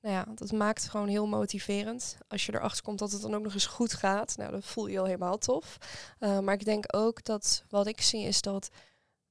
nou 0.00 0.14
ja, 0.14 0.26
dat 0.34 0.52
maakt 0.52 0.88
gewoon 0.88 1.08
heel 1.08 1.26
motiverend. 1.26 2.18
Als 2.28 2.46
je 2.46 2.54
erachter 2.54 2.82
komt 2.82 2.98
dat 2.98 3.12
het 3.12 3.22
dan 3.22 3.34
ook 3.34 3.42
nog 3.42 3.54
eens 3.54 3.66
goed 3.66 3.94
gaat, 3.94 4.36
nou, 4.36 4.50
dan 4.50 4.62
voel 4.62 4.86
je 4.86 4.98
al 4.98 5.04
helemaal 5.04 5.38
tof. 5.38 5.78
Eh, 6.18 6.38
maar 6.38 6.54
ik 6.54 6.64
denk 6.64 6.96
ook 6.96 7.24
dat 7.24 7.64
wat 7.68 7.86
ik 7.86 8.00
zie 8.00 8.22
is 8.24 8.40
dat 8.40 8.70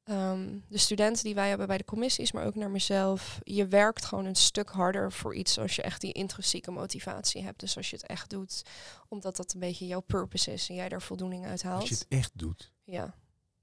ehm, 0.08 0.48
de 0.68 0.78
studenten 0.78 1.24
die 1.24 1.36
wij 1.36 1.50
hebben 1.50 1.68
bij 1.68 1.78
de 1.78 1.86
commissies, 1.86 2.32
maar 2.32 2.46
ook 2.46 2.56
naar 2.56 2.70
mezelf, 2.70 3.40
je 3.44 3.68
werkt 3.68 4.06
gewoon 4.06 4.26
een 4.26 4.36
stuk 4.36 4.70
harder 4.70 5.12
voor 5.12 5.36
iets 5.36 5.60
als 5.60 5.76
je 5.76 5.82
echt 5.82 6.02
die 6.02 6.12
intrinsieke 6.14 6.72
motivatie 6.72 7.44
hebt. 7.44 7.60
Dus 7.60 7.78
als 7.78 7.90
je 7.90 7.96
het 7.96 8.06
echt 8.06 8.30
doet, 8.30 8.62
omdat 9.08 9.36
dat 9.36 9.54
een 9.54 9.60
beetje 9.60 9.88
jouw 9.88 10.00
purpose 10.00 10.54
is 10.54 10.70
en 10.70 10.76
jij 10.76 10.90
daar 10.90 11.02
voldoening 11.02 11.46
uit 11.46 11.64
haalt. 11.64 11.80
Als 11.80 11.90
je 11.90 11.96
het 11.96 12.06
echt 12.10 12.32
doet, 12.34 12.72
Ja, 12.84 13.14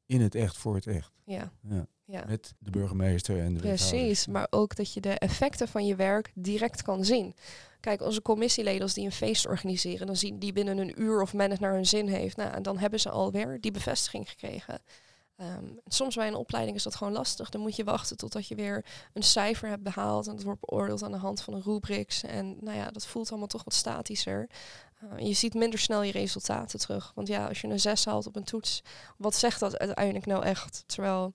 in 0.07 0.21
het 0.21 0.35
echt, 0.35 0.57
voor 0.57 0.75
het 0.75 0.87
echt. 0.87 1.13
ja, 1.25 1.53
Ja. 1.69 1.87
ja. 2.05 2.25
Met 2.27 2.55
de 2.59 2.71
burgemeester 2.71 3.41
en 3.41 3.55
de 3.55 3.61
Precies, 3.61 4.27
maar 4.27 4.47
ook 4.51 4.77
dat 4.77 4.93
je 4.93 5.01
de 5.01 5.19
effecten 5.19 5.69
van 5.69 5.87
je 5.87 5.97
werk 5.97 6.33
direct 6.35 6.83
kan 6.83 7.05
zien. 7.05 7.35
Kijk, 7.81 8.03
onze 8.03 8.23
commissieleden 8.23 8.83
als 8.83 8.95
die 8.95 9.05
een 9.05 9.13
feest 9.13 9.47
organiseren, 9.47 10.07
dan 10.07 10.17
zien 10.17 10.39
die 10.39 10.53
binnen 10.53 10.79
een 10.79 11.03
uur 11.03 11.23
of 11.23 11.33
men 11.33 11.51
het 11.51 11.61
naar 11.61 11.73
hun 11.73 11.87
zin 11.87 12.09
heeft. 12.09 12.37
Nou, 12.37 12.53
en 12.53 12.63
dan 12.63 12.79
hebben 12.79 13.01
ze 13.01 13.11
alweer 13.11 13.61
die 13.61 13.71
bevestiging 13.71 14.29
gekregen. 14.31 14.83
Ehm, 15.37 15.64
soms 15.87 16.14
bij 16.14 16.27
een 16.27 16.35
opleiding 16.35 16.77
is 16.77 16.83
dat 16.83 16.94
gewoon 16.94 17.12
lastig. 17.12 17.49
Dan 17.49 17.61
moet 17.61 17.77
je 17.77 17.85
wachten 17.85 18.16
totdat 18.16 18.49
je 18.49 18.55
weer 18.55 18.85
een 19.12 19.23
cijfer 19.23 19.68
hebt 19.68 19.83
behaald. 19.83 20.27
En 20.27 20.35
dat 20.35 20.44
wordt 20.44 20.61
beoordeeld 20.61 21.03
aan 21.03 21.12
de 21.12 21.18
hand 21.18 21.42
van 21.42 21.55
een 21.55 21.62
rubrics. 21.62 22.23
En 22.23 22.57
nou 22.61 22.77
ja, 22.77 22.90
dat 22.90 23.07
voelt 23.07 23.31
allemaal 23.31 23.49
toch 23.49 23.64
wat 23.64 23.75
statischer. 23.75 24.49
Uh, 25.05 25.27
je 25.27 25.33
ziet 25.33 25.55
minder 25.55 25.79
snel 25.79 26.03
je 26.03 26.12
resultaten 26.12 26.79
terug. 26.79 27.12
Want 27.14 27.29
ja, 27.29 27.49
als 27.49 27.61
je 27.61 27.68
een 27.68 27.81
6 27.81 28.05
haalt 28.05 28.27
op 28.27 28.37
een 28.37 28.44
toets, 28.44 28.83
wat 29.16 29.35
zegt 29.35 29.61
dat 29.61 29.79
uiteindelijk 29.79 30.27
nou 30.27 30.44
echt? 30.44 30.85
Terwijl 30.87 31.35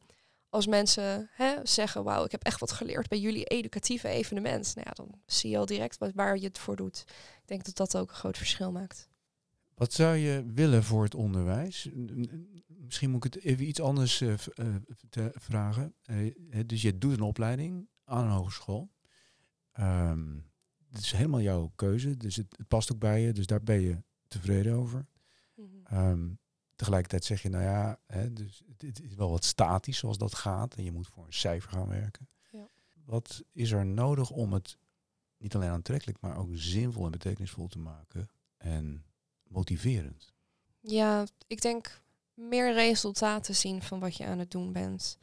als 0.50 0.68
mensen 0.68 1.30
hè, 1.32 1.56
zeggen, 1.64 2.04
wauw, 2.04 2.24
ik 2.24 2.32
heb 2.32 2.44
echt 2.44 2.60
wat 2.60 2.72
geleerd 2.72 3.08
bij 3.08 3.20
jullie 3.20 3.46
educatieve 3.46 4.08
evenement. 4.08 4.76
Nou 4.76 4.88
ja, 4.88 5.04
dan 5.04 5.22
zie 5.26 5.50
je 5.50 5.58
al 5.58 5.66
direct 5.66 5.98
waar 6.14 6.38
je 6.38 6.48
het 6.48 6.60
voor 6.60 6.76
doet. 6.76 7.04
Ik 7.08 7.48
denk 7.48 7.66
dat 7.66 7.76
dat 7.76 7.98
ook 7.98 8.10
een 8.10 8.16
groot 8.16 8.38
verschil 8.38 8.72
maakt. 8.72 9.09
Wat 9.80 9.94
zou 9.94 10.16
je 10.16 10.46
willen 10.54 10.84
voor 10.84 11.04
het 11.04 11.16
onderwijs? 11.16 11.90
Misschien 12.68 13.10
moet 13.10 13.26
ik 13.26 13.34
het 13.34 13.44
even 13.44 13.68
iets 13.68 13.82
anders 13.82 14.22
eh, 14.22 14.34
eh, 14.34 14.76
te- 15.10 15.32
vragen. 15.36 15.94
Eh, 16.02 16.34
dus 16.66 16.82
je 16.82 16.98
doet 16.98 17.14
een 17.14 17.22
opleiding 17.22 17.90
aan 18.04 18.26
een 18.26 18.32
hogeschool. 18.32 18.92
Ehm 19.72 20.38
het 20.90 21.02
is 21.02 21.12
helemaal 21.12 21.42
jouw 21.42 21.72
keuze, 21.76 22.18
dus 22.18 22.36
het, 22.36 22.58
het 22.58 22.68
past 22.68 22.92
ook 22.92 23.00
bij 23.00 23.22
je, 23.22 23.34
dus 23.34 23.46
daar 23.46 23.64
ben 23.64 23.80
je 23.80 24.04
tevreden 24.28 24.74
over. 24.74 25.08
Ehm, 25.84 26.30
tegelijkertijd 26.76 27.26
zeg 27.26 27.42
je, 27.42 27.50
nou 27.50 27.64
ja, 27.64 28.00
hè, 28.06 28.34
dus 28.34 28.64
het, 28.68 28.82
het 28.82 29.02
is 29.02 29.16
wel 29.16 29.30
wat 29.30 29.46
statisch 29.46 29.98
zoals 29.98 30.18
dat 30.18 30.36
gaat 30.36 30.76
en 30.76 30.84
je 30.84 30.92
moet 30.92 31.08
voor 31.08 31.26
een 31.26 31.34
cijfer 31.34 31.72
gaan 31.72 31.88
werken. 31.88 32.30
Ja. 32.52 32.70
Wat 33.06 33.44
is 33.52 33.72
er 33.72 33.86
nodig 33.86 34.30
om 34.30 34.54
het 34.54 34.78
niet 35.38 35.56
alleen 35.56 35.70
aantrekkelijk, 35.70 36.22
maar 36.22 36.38
ook 36.38 36.50
zinvol 36.52 37.06
en 37.06 37.12
betekenisvol 37.12 37.68
te 37.68 37.80
maken 37.80 38.30
en 38.58 39.04
motiverend? 39.50 40.34
Ja, 40.80 41.26
ik 41.48 41.62
denk 41.62 42.02
meer 42.34 42.74
resultaten 42.74 43.56
zien 43.56 43.82
van 43.82 44.00
wat 44.00 44.16
je 44.18 44.26
aan 44.26 44.40
het 44.40 44.52
doen 44.52 44.72
bent. 44.72 45.18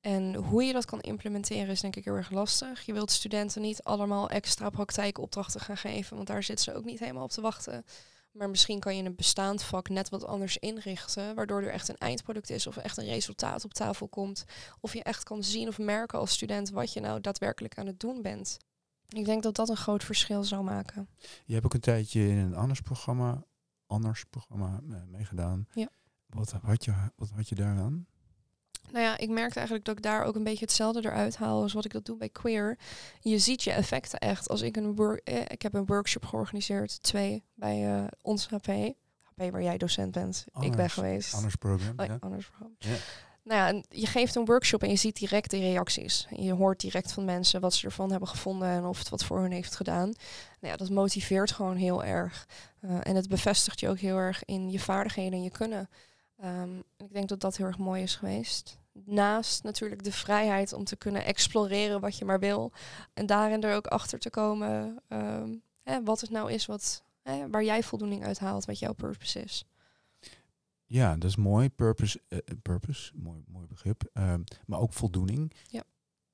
En 0.00 0.34
hoe 0.34 0.64
je 0.64 0.72
dat 0.72 0.84
kan 0.84 1.00
implementeren 1.00 1.68
is 1.68 1.80
denk 1.80 1.96
ik 1.96 2.04
heel 2.04 2.14
erg 2.14 2.30
lastig. 2.30 2.86
Je 2.86 2.92
wilt 2.92 3.10
studenten 3.10 3.62
niet 3.62 3.82
allemaal 3.82 4.30
extra 4.30 4.70
praktijkopdrachten 4.70 5.60
gaan 5.60 5.76
geven, 5.76 6.16
want 6.16 6.28
daar 6.28 6.42
zitten 6.42 6.64
ze 6.64 6.78
ook 6.78 6.84
niet 6.84 6.98
helemaal 6.98 7.24
op 7.24 7.30
te 7.30 7.40
wachten. 7.40 7.84
Maar 8.32 8.50
misschien 8.50 8.80
kan 8.80 8.96
je 8.96 9.02
een 9.02 9.14
bestaand 9.14 9.62
vak 9.62 9.88
net 9.88 10.08
wat 10.08 10.24
anders 10.24 10.56
inrichten, 10.56 11.34
waardoor 11.34 11.62
er 11.62 11.72
echt 11.72 11.88
een 11.88 11.98
eindproduct 11.98 12.50
is 12.50 12.66
of 12.66 12.76
echt 12.76 12.96
een 12.96 13.04
resultaat 13.04 13.64
op 13.64 13.74
tafel 13.74 14.08
komt. 14.08 14.44
Of 14.80 14.92
je 14.92 15.02
echt 15.02 15.22
kan 15.22 15.44
zien 15.44 15.68
of 15.68 15.78
merken 15.78 16.18
als 16.18 16.32
student 16.32 16.70
wat 16.70 16.92
je 16.92 17.00
nou 17.00 17.20
daadwerkelijk 17.20 17.78
aan 17.78 17.86
het 17.86 18.00
doen 18.00 18.22
bent. 18.22 18.58
Ik 19.08 19.24
denk 19.24 19.42
dat 19.42 19.54
dat 19.54 19.68
een 19.68 19.76
groot 19.76 20.04
verschil 20.04 20.44
zou 20.44 20.62
maken. 20.62 21.08
Je 21.44 21.52
hebt 21.52 21.64
ook 21.64 21.74
een 21.74 21.80
tijdje 21.80 22.28
in 22.28 22.36
een 22.36 22.54
anders 22.54 22.80
programma, 22.80 23.44
anders 23.88 24.24
programma 24.24 24.80
eh, 24.90 24.96
meegedaan. 25.06 25.66
Ja. 25.72 25.88
Wat 26.26 26.52
had 26.52 26.84
je, 26.84 26.94
wat 27.16 27.30
had 27.30 27.48
je 27.48 27.54
daaraan? 27.54 28.06
Nou 28.90 29.04
ja, 29.04 29.18
ik 29.18 29.28
merkte 29.28 29.56
eigenlijk 29.56 29.86
dat 29.86 29.96
ik 29.96 30.02
daar 30.02 30.24
ook 30.24 30.34
een 30.34 30.44
beetje 30.44 30.64
hetzelfde 30.64 31.04
eruit 31.04 31.36
haal 31.36 31.62
als 31.62 31.72
wat 31.72 31.84
ik 31.84 31.92
dat 31.92 32.04
doe 32.04 32.16
bij 32.16 32.28
Queer. 32.28 32.78
Je 33.20 33.38
ziet 33.38 33.62
je 33.62 33.72
effecten 33.72 34.18
echt. 34.18 34.48
Als 34.48 34.60
ik 34.60 34.76
een 34.76 34.94
work, 34.94 35.20
eh, 35.24 35.40
ik 35.40 35.62
heb 35.62 35.74
een 35.74 35.86
workshop 35.86 36.24
georganiseerd, 36.24 37.02
twee 37.02 37.44
bij 37.54 37.96
eh, 37.96 38.06
ons 38.22 38.48
HP. 38.48 38.66
HP 39.22 39.50
waar 39.50 39.62
jij 39.62 39.78
docent 39.78 40.12
bent. 40.12 40.46
ik 40.60 40.76
ben 40.76 40.90
geweest. 40.90 41.34
Anders 41.34 41.54
program. 41.54 41.94
Oh, 41.96 42.18
programma. 42.18 42.38
Ja. 42.78 42.96
Nou 43.48 43.74
ja, 43.74 43.82
je 43.88 44.06
geeft 44.06 44.34
een 44.34 44.44
workshop 44.44 44.82
en 44.82 44.88
je 44.88 44.96
ziet 44.96 45.16
direct 45.16 45.50
de 45.50 45.58
reacties. 45.58 46.26
Je 46.30 46.52
hoort 46.52 46.80
direct 46.80 47.12
van 47.12 47.24
mensen 47.24 47.60
wat 47.60 47.74
ze 47.74 47.86
ervan 47.86 48.10
hebben 48.10 48.28
gevonden 48.28 48.68
en 48.68 48.84
of 48.84 48.98
het 48.98 49.08
wat 49.08 49.24
voor 49.24 49.40
hun 49.40 49.52
heeft 49.52 49.76
gedaan. 49.76 50.12
Nou 50.60 50.72
ja, 50.72 50.76
dat 50.76 50.90
motiveert 50.90 51.50
gewoon 51.50 51.76
heel 51.76 52.04
erg. 52.04 52.46
Eh, 52.80 52.90
en 53.02 53.16
het 53.16 53.28
bevestigt 53.28 53.80
je 53.80 53.88
ook 53.88 53.98
heel 53.98 54.16
erg 54.16 54.44
in 54.44 54.70
je 54.70 54.80
vaardigheden 54.80 55.32
en 55.32 55.42
je 55.42 55.50
kunnen. 55.50 55.88
En 56.36 56.84
ik 56.96 57.12
denk 57.12 57.28
dat 57.28 57.40
dat 57.40 57.56
heel 57.56 57.66
erg 57.66 57.78
mooi 57.78 58.02
is 58.02 58.16
geweest. 58.16 58.78
Naast 58.92 59.62
natuurlijk 59.62 60.04
de 60.04 60.12
vrijheid 60.12 60.72
om 60.72 60.84
te 60.84 60.96
kunnen 60.96 61.24
exploreren 61.24 62.00
wat 62.00 62.18
je 62.18 62.24
maar 62.24 62.40
wil. 62.40 62.72
En 63.14 63.26
daarin 63.26 63.62
er 63.62 63.74
ook 63.74 63.86
achter 63.86 64.18
te 64.18 64.30
komen 64.30 65.02
ehm, 65.08 65.50
wat 66.04 66.20
het 66.20 66.30
nou 66.30 66.52
is 66.52 66.66
wat, 66.66 67.02
waar 67.50 67.64
jij 67.64 67.82
voldoening 67.82 68.24
uit 68.24 68.38
haalt, 68.38 68.64
wat 68.64 68.78
jouw 68.78 68.92
purpose 68.92 69.42
is. 69.42 69.64
Ja, 70.88 71.16
dat 71.16 71.30
is 71.30 71.36
mooi. 71.36 71.70
Purpose, 71.70 72.22
eh, 72.28 72.38
eh, 72.38 72.56
purpose 72.62 73.12
mooi, 73.14 73.42
mooi 73.46 73.66
begrip. 73.66 74.10
Ehm, 74.12 74.42
maar 74.66 74.80
ook 74.80 74.92
voldoening. 74.92 75.52
Ja. 75.70 75.84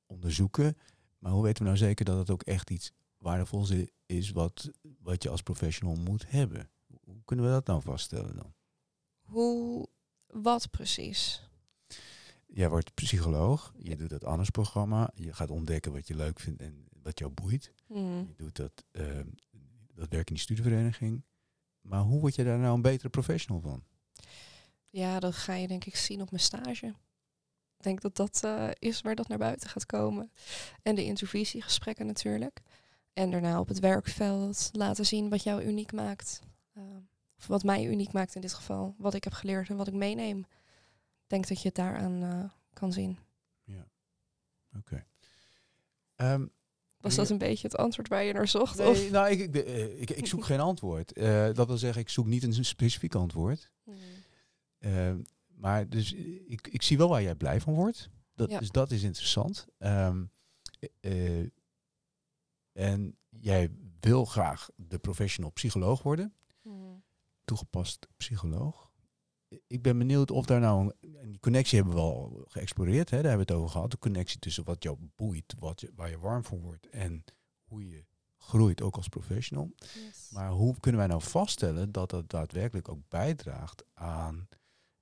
Onderzoeken. 0.06 0.76
Maar 1.18 1.32
hoe 1.32 1.42
weten 1.42 1.62
we 1.62 1.68
nou 1.68 1.76
zeker 1.76 2.04
dat 2.04 2.18
het 2.18 2.30
ook 2.30 2.42
echt 2.42 2.70
iets 2.70 2.92
waardevols 3.18 3.72
is 4.06 4.30
wat, 4.30 4.70
wat 4.98 5.22
je 5.22 5.28
als 5.28 5.42
professional 5.42 5.94
moet 5.94 6.30
hebben? 6.30 6.70
Hoe 7.04 7.24
kunnen 7.24 7.44
we 7.44 7.50
dat 7.50 7.66
nou 7.66 7.82
vaststellen 7.82 8.36
dan? 8.36 8.54
Hoe, 9.20 9.88
wat 10.26 10.70
precies? 10.70 11.48
Jij 12.46 12.68
wordt 12.68 12.94
psycholoog, 12.94 13.74
je 13.78 13.96
doet 13.96 14.10
dat 14.10 14.24
anders 14.24 14.50
programma, 14.50 15.10
je 15.14 15.32
gaat 15.32 15.50
ontdekken 15.50 15.92
wat 15.92 16.08
je 16.08 16.16
leuk 16.16 16.40
vindt 16.40 16.60
en 16.60 16.86
wat 17.02 17.18
jou 17.18 17.32
boeit. 17.32 17.72
Hmm. 17.86 18.26
Je 18.28 18.34
doet 18.36 18.56
dat, 18.56 18.84
ehm, 18.90 19.26
dat 19.94 20.08
werk 20.08 20.28
in 20.28 20.34
die 20.34 20.42
studievereniging. 20.42 21.24
Maar 21.80 22.00
hoe 22.00 22.20
word 22.20 22.34
je 22.34 22.44
daar 22.44 22.58
nou 22.58 22.74
een 22.74 22.82
betere 22.82 23.08
professional 23.08 23.60
van? 23.60 23.84
Ja, 24.90 25.20
dat 25.20 25.34
ga 25.34 25.54
je 25.54 25.68
denk 25.68 25.84
ik 25.84 25.96
zien 25.96 26.20
op 26.20 26.30
mijn 26.30 26.42
stage. 26.42 26.86
Ik 27.76 27.82
denk 27.90 28.00
dat 28.00 28.16
dat 28.16 28.40
eh, 28.44 28.68
is 28.78 29.00
waar 29.00 29.14
dat 29.14 29.28
naar 29.28 29.38
buiten 29.38 29.68
gaat 29.68 29.86
komen. 29.86 30.32
En 30.82 30.94
de 30.94 31.04
intervisiegesprekken 31.04 32.06
natuurlijk. 32.06 32.60
En 33.12 33.30
daarna 33.30 33.60
op 33.60 33.68
het 33.68 33.78
werkveld 33.78 34.68
laten 34.72 35.06
zien 35.06 35.28
wat 35.28 35.42
jou 35.42 35.64
uniek 35.64 35.92
maakt. 35.92 36.40
Eh, 36.72 36.82
of 37.38 37.46
wat 37.46 37.62
mij 37.62 37.84
uniek 37.86 38.12
maakt 38.12 38.34
in 38.34 38.40
dit 38.40 38.54
geval. 38.54 38.94
Wat 38.98 39.14
ik 39.14 39.24
heb 39.24 39.32
geleerd 39.32 39.68
en 39.68 39.76
wat 39.76 39.86
ik 39.86 39.94
meeneem. 39.94 40.38
Ik 40.38 41.30
denk 41.30 41.48
dat 41.48 41.60
je 41.60 41.66
het 41.66 41.76
daaraan 41.76 42.22
eh, 42.22 42.50
kan 42.72 42.92
zien. 42.92 43.18
Ja, 43.64 43.88
oké. 44.76 45.06
Ehm, 46.14 46.46
Was 47.04 47.14
dat 47.14 47.30
een 47.30 47.38
beetje 47.38 47.66
het 47.66 47.76
antwoord 47.76 48.08
waar 48.08 48.24
je 48.24 48.32
naar 48.32 48.48
zocht? 48.48 48.80
Of? 48.80 48.98
Nee, 48.98 49.10
nou, 49.10 49.30
ik, 49.30 49.40
ik, 49.40 49.54
eh, 49.54 50.00
ik, 50.00 50.10
ik 50.10 50.26
zoek 50.26 50.44
geen 50.44 50.60
antwoord. 50.60 51.12
Eh, 51.12 51.48
dat 51.52 51.66
wil 51.66 51.76
zeggen, 51.76 52.00
ik 52.02 52.08
zoek 52.08 52.26
niet 52.26 52.42
een 52.42 52.64
specifiek 52.64 53.14
antwoord. 53.14 53.70
Hmm. 53.84 53.94
Ehm, 54.78 55.18
maar 55.46 55.88
dus 55.88 56.14
eh, 56.14 56.50
ik, 56.50 56.68
ik 56.68 56.82
zie 56.82 56.96
wel 56.98 57.08
waar 57.08 57.22
jij 57.22 57.34
blij 57.34 57.60
van 57.60 57.74
wordt. 57.74 58.10
Dat, 58.34 58.50
Ja. 58.50 58.58
Dus 58.58 58.70
dat 58.70 58.90
is 58.90 59.02
interessant. 59.02 59.66
Ehm, 59.78 60.24
eh, 61.00 61.40
eh, 61.40 61.50
en 62.72 63.18
jij 63.28 63.70
wil 64.00 64.24
graag 64.24 64.68
de 64.76 64.98
professional 64.98 65.50
psycholoog 65.50 66.02
worden. 66.02 66.34
Hmm. 66.62 67.02
Toegepast 67.44 68.06
psycholoog. 68.16 68.92
Ik 69.66 69.82
ben 69.82 69.98
benieuwd 69.98 70.30
of 70.30 70.46
daar 70.46 70.60
nou... 70.60 70.92
Een, 71.00 71.16
en 71.16 71.30
die 71.30 71.40
connectie 71.40 71.78
hebben 71.78 71.94
we 71.96 72.00
al 72.00 72.44
geëxploreerd. 72.48 73.10
Hè, 73.10 73.16
daar 73.16 73.30
hebben 73.30 73.46
we 73.46 73.52
het 73.52 73.62
over 73.62 73.72
gehad. 73.72 73.90
De 73.90 73.98
connectie 73.98 74.38
tussen 74.38 74.64
wat 74.64 74.82
jou 74.82 74.98
boeit, 75.16 75.54
wat 75.58 75.80
je, 75.80 75.92
waar 75.94 76.10
je 76.10 76.18
warm 76.18 76.44
voor 76.44 76.60
wordt... 76.60 76.88
en 76.88 77.24
hoe 77.64 77.88
je 77.88 78.04
groeit 78.36 78.82
ook 78.82 78.96
als 78.96 79.08
professional. 79.08 79.70
Yes. 79.76 80.30
Maar 80.30 80.50
hoe 80.50 80.80
kunnen 80.80 81.00
wij 81.00 81.08
nou 81.08 81.22
vaststellen 81.22 81.92
dat 81.92 82.10
dat 82.10 82.30
daadwerkelijk 82.30 82.88
ook 82.88 83.08
bijdraagt 83.08 83.84
aan 83.94 84.48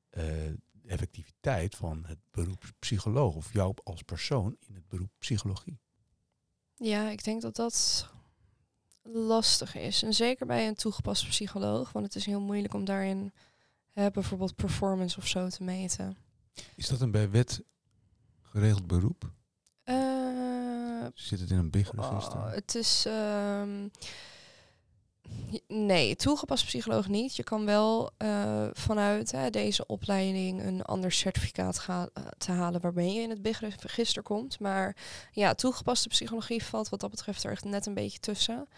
eh, 0.09 0.24
de 0.70 0.88
effectiviteit 0.88 1.74
van 1.74 2.05
het 2.07 2.18
beroep 2.31 2.64
psycholoog 2.78 3.35
of 3.35 3.52
jou 3.52 3.74
als 3.83 4.02
persoon 4.02 4.57
in 4.59 4.74
het 4.74 4.88
beroep 4.88 5.11
psychologie? 5.18 5.81
Ja, 6.74 7.11
ik 7.11 7.24
denk 7.24 7.42
dat 7.42 7.57
dat 7.57 8.09
lastig 9.02 9.74
is. 9.74 10.02
En 10.02 10.14
zeker 10.14 10.46
bij 10.46 10.68
een 10.68 10.74
toegepaste 10.74 11.26
psycholoog, 11.26 11.92
want 11.92 12.05
het 12.05 12.14
is 12.14 12.26
heel 12.26 12.40
moeilijk 12.40 12.74
om 12.74 12.85
daarin 12.85 13.33
hè, 13.92 14.11
bijvoorbeeld 14.11 14.55
performance 14.57 15.18
of 15.18 15.26
zo 15.26 15.48
te 15.48 15.62
meten. 15.62 16.16
Is 16.76 16.88
dat 16.88 17.00
een 17.00 17.11
bij 17.11 17.31
wet 17.31 17.62
geregeld 18.42 18.87
beroep? 18.87 19.31
Eh, 19.83 21.07
Zit 21.14 21.40
het 21.40 21.50
in 21.50 21.59
een 21.59 21.70
big 21.70 21.90
register? 21.92 22.38
oh, 22.38 22.50
het 22.52 22.74
is. 22.74 23.07
ehm, 23.07 23.88
nee, 25.68 26.16
toegepast 26.16 26.64
psycholoog 26.64 27.08
niet. 27.08 27.37
Je 27.37 27.42
kan 27.42 27.64
wel 27.64 28.11
eh, 28.16 28.66
vanuit 28.72 29.32
hè, 29.32 29.50
deze 29.50 29.87
opleiding 29.87 30.62
een 30.62 30.82
ander 30.82 31.12
certificaat 31.12 31.78
ga, 31.78 32.08
eh, 32.12 32.24
te 32.38 32.52
halen 32.52 32.80
waarmee 32.80 33.12
je 33.12 33.20
in 33.20 33.30
het 33.30 33.42
big 33.42 33.61
register 33.61 34.22
komt. 34.22 34.61
Maar 34.61 34.96
ja, 35.32 35.54
toegepaste 35.54 36.08
psychologie 36.08 36.64
valt 36.64 36.88
wat 36.88 37.00
dat 37.00 37.11
betreft 37.11 37.44
er 37.44 37.50
echt 37.50 37.64
net 37.64 37.87
een 37.87 37.94
beetje 37.94 38.18
tussen. 38.18 38.68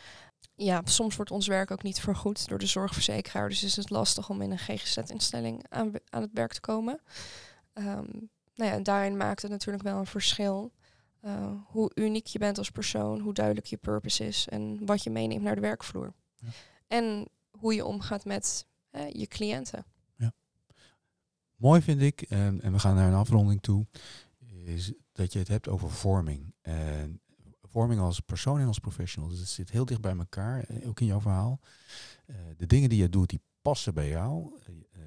Ja, 0.57 0.81
soms 0.85 1.17
wordt 1.17 1.31
ons 1.31 1.47
werk 1.47 1.71
ook 1.71 1.83
niet 1.83 2.01
vergoed 2.01 2.49
door 2.49 2.59
de 2.59 2.67
zorgverzekeraar. 2.67 3.49
Dus 3.49 3.63
is 3.63 3.77
het 3.77 3.91
lastig 3.91 4.29
om 4.31 4.43
in 4.43 4.51
een 4.51 4.59
GGZ-instelling 4.59 5.65
aan, 5.69 5.93
het 6.11 6.31
werk 6.33 6.53
te 6.53 6.61
komen. 6.61 7.01
Ehm, 7.73 8.07
nou 8.55 8.71
ja, 8.71 8.79
daarin 8.79 9.17
maakt 9.17 9.43
het 9.43 9.51
natuurlijk 9.51 9.85
wel 9.85 9.99
een 9.99 10.07
verschil. 10.07 10.73
eh, 11.21 11.53
hoe 11.67 11.91
uniek 11.95 12.27
je 12.27 12.39
bent 12.39 12.59
als 12.59 12.71
persoon, 12.71 13.21
hoe 13.21 13.33
duidelijk 13.33 13.67
je 13.67 13.77
purpose 13.77 14.27
is 14.27 14.49
en 14.49 14.87
wat 14.87 15.03
je 15.03 15.11
meeneemt 15.11 15.43
naar 15.43 15.55
de 15.55 15.61
werkvloer. 15.61 16.13
Ja. 16.45 16.51
En 16.87 17.29
hoe 17.51 17.75
je 17.75 17.85
omgaat 17.85 18.25
met 18.25 18.67
je 19.13 19.27
cliënten. 19.27 19.85
Mooi 21.57 21.83
vind 21.83 22.01
ik, 22.01 22.23
en, 22.23 22.61
en 22.61 22.73
we 22.73 22.79
gaan 22.79 22.95
naar 22.95 23.09
een 23.09 23.19
afronding 23.19 23.63
toe, 23.63 23.87
is 24.65 24.93
dat 25.13 25.33
je 25.33 25.39
het 25.39 25.49
hebt 25.49 25.69
over 25.69 25.91
vorming. 25.91 26.55
En 26.61 27.21
vorming 27.75 28.01
als 28.01 28.21
persoon 28.21 28.61
en 28.61 28.67
als 28.67 28.79
professional. 28.79 29.29
Dus 29.29 29.39
het 29.39 29.49
zit 29.49 29.71
heel 29.71 29.85
dicht 29.85 30.01
bij 30.01 30.17
elkaar, 30.17 30.65
eh, 30.65 30.89
ook 30.89 31.01
in 31.01 31.07
jouw 31.07 31.21
verhaal. 31.21 31.61
Eh, 32.27 32.37
de 32.57 32.67
dingen 32.67 32.89
die 32.89 32.99
je 32.99 33.09
doet, 33.09 33.29
die 33.29 33.41
passen 33.63 33.95
bij 33.95 34.09
jou. 34.09 34.59
Eh, 34.67 35.01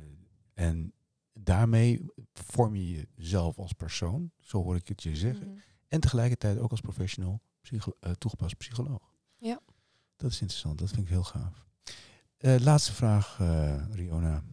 en 0.54 0.94
daarmee 1.34 2.06
vorm 2.34 2.76
je 2.76 3.08
jezelf 3.16 3.58
als 3.58 3.74
persoon, 3.74 4.32
zo 4.40 4.64
hoor 4.64 4.76
ik 4.76 4.88
het 4.88 5.04
je 5.04 5.16
zeggen. 5.16 5.48
Mhm. 5.48 5.58
En 5.88 6.00
tegelijkertijd 6.00 6.58
ook 6.58 6.72
als 6.72 6.82
professional, 6.82 7.42
psycho 7.62 7.92
toegepast 8.18 8.58
psycholoog. 8.58 9.12
Ja. 9.38 9.60
Dat 10.18 10.32
is 10.32 10.42
interessant, 10.42 10.80
dat 10.80 10.90
vind 10.90 11.02
ik 11.02 11.08
heel 11.08 11.24
gaaf. 11.24 11.66
Eh, 12.38 12.56
laatste 12.60 12.94
vraag, 12.94 13.38
eh, 13.40 13.86
Riona. 13.92 14.44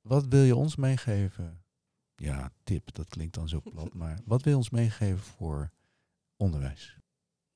Wat 0.00 0.26
wil 0.28 0.42
je 0.42 0.56
ons 0.56 0.76
meegeven? 0.76 1.62
Ja, 2.16 2.50
tip, 2.62 2.94
dat 2.94 3.08
klinkt 3.08 3.34
dan 3.34 3.48
zo 3.48 3.60
plat, 3.60 3.94
maar 4.02 4.18
wat 4.24 4.42
wil 4.42 4.52
je 4.52 4.58
ons 4.58 4.70
meegeven 4.70 5.18
voor 5.18 5.70
onderwijs? 6.36 6.96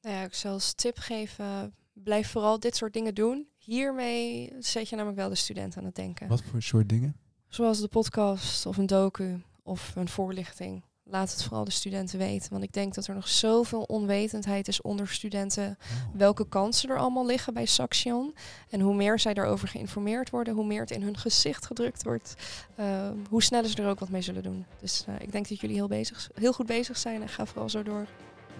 Nou 0.01 0.17
ja, 0.17 0.23
ik 0.23 0.35
zal 0.35 0.53
als 0.53 0.75
tip 0.75 0.99
geven, 0.99 1.75
blijf 1.93 2.31
vooral 2.31 2.61
dit 2.61 2.77
soort 2.77 2.93
dingen 2.93 3.15
doen. 3.15 3.49
Hiermee 3.59 4.53
zet 4.59 4.89
je 4.89 4.97
namelijk 4.97 5.21
wel 5.21 5.29
de 5.29 5.35
student 5.35 5.77
aan 5.77 5.85
het 5.85 5.95
denken. 5.95 6.29
Wat 6.29 6.43
voor 6.43 6.63
soort 6.63 6.89
dingen? 6.89 7.17
Zoals 7.49 7.81
de 7.81 7.89
podcast 7.89 8.67
of 8.67 8.77
een 8.77 8.87
docu 8.87 9.43
of 9.63 9.97
een 9.97 10.09
voorlichting. 10.09 10.83
Laat 11.13 11.31
het 11.31 11.43
vooral 11.43 11.65
de 11.65 11.71
studenten 11.71 12.19
weten. 12.19 12.51
Want 12.51 12.63
ik 12.63 12.73
denk 12.73 12.95
dat 12.95 13.07
er 13.07 13.15
nog 13.15 13.29
zoveel 13.29 13.83
onwetendheid 13.83 14.69
is 14.69 14.81
onder 14.81 15.09
studenten. 15.09 15.79
Oh. 15.81 16.17
Welke 16.19 16.49
kansen 16.49 16.91
er 16.91 16.99
allemaal 16.99 17.27
liggen 17.27 17.55
bij 17.55 17.67
Saxion. 17.67 18.35
En 18.71 18.81
hoe 18.81 18.95
meer 18.95 19.19
zij 19.19 19.35
daarover 19.35 19.69
geïnformeerd 19.69 20.31
worden, 20.31 20.55
hoe 20.55 20.67
meer 20.67 20.81
het 20.81 20.91
in 20.91 21.03
hun 21.03 21.17
gezicht 21.17 21.67
gedrukt 21.67 22.03
wordt. 22.03 22.35
eh, 22.75 22.87
hoe 23.29 23.43
sneller 23.43 23.71
ze 23.71 23.83
er 23.83 23.89
ook 23.89 24.01
wat 24.01 24.09
mee 24.09 24.23
zullen 24.23 24.43
doen. 24.43 24.65
Dus 24.81 25.05
eh, 25.09 25.15
ik 25.19 25.33
denk 25.33 25.49
dat 25.49 25.61
jullie 25.61 25.77
heel, 25.77 25.89
bezig, 25.89 26.31
heel 26.35 26.53
goed 26.53 26.67
bezig 26.67 26.97
zijn 26.97 27.23
en 27.23 27.29
ga 27.29 27.47
vooral 27.47 27.69
zo 27.69 27.83
door. 27.83 28.07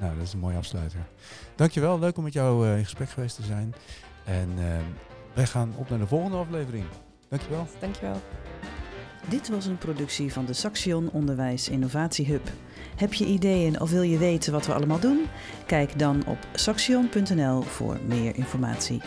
Nou, 0.01 0.17
dat 0.17 0.27
is 0.27 0.33
een 0.33 0.39
mooie 0.39 0.57
afsluiter. 0.57 1.07
Dankjewel, 1.57 1.99
leuk 1.99 2.17
om 2.17 2.25
met 2.25 2.33
jou 2.33 2.67
eh, 2.69 2.77
in 2.79 2.85
gesprek 2.85 3.11
geweest 3.11 3.37
te 3.37 3.43
zijn. 3.43 3.75
En 4.25 4.49
eh, 4.59 4.65
wij 5.35 5.47
gaan 5.47 5.75
op 5.77 5.89
naar 5.91 5.99
de 5.99 6.07
volgende 6.07 6.37
aflevering. 6.37 6.85
Dankjewel. 7.29 7.67
Dankjewel. 7.81 8.21
Dit 9.29 9.49
was 9.49 9.67
een 9.67 9.79
productie 9.79 10.33
van 10.33 10.45
de 10.45 10.53
Saxion 10.53 11.11
Onderwijs 11.13 11.69
Innovatie 11.69 12.27
Hub. 12.27 12.49
Heb 12.97 13.15
je 13.15 13.27
ideeën 13.27 13.81
of 13.81 13.91
wil 13.91 14.03
je 14.03 14.19
weten 14.19 14.53
wat 14.53 14.67
we 14.67 14.75
allemaal 14.75 15.01
doen? 15.01 15.21
Kijk 15.67 15.99
dan 15.99 16.27
op 16.27 16.39
saxion.nl 16.55 17.63
voor 17.63 17.99
meer 18.07 18.37
informatie. 18.37 19.01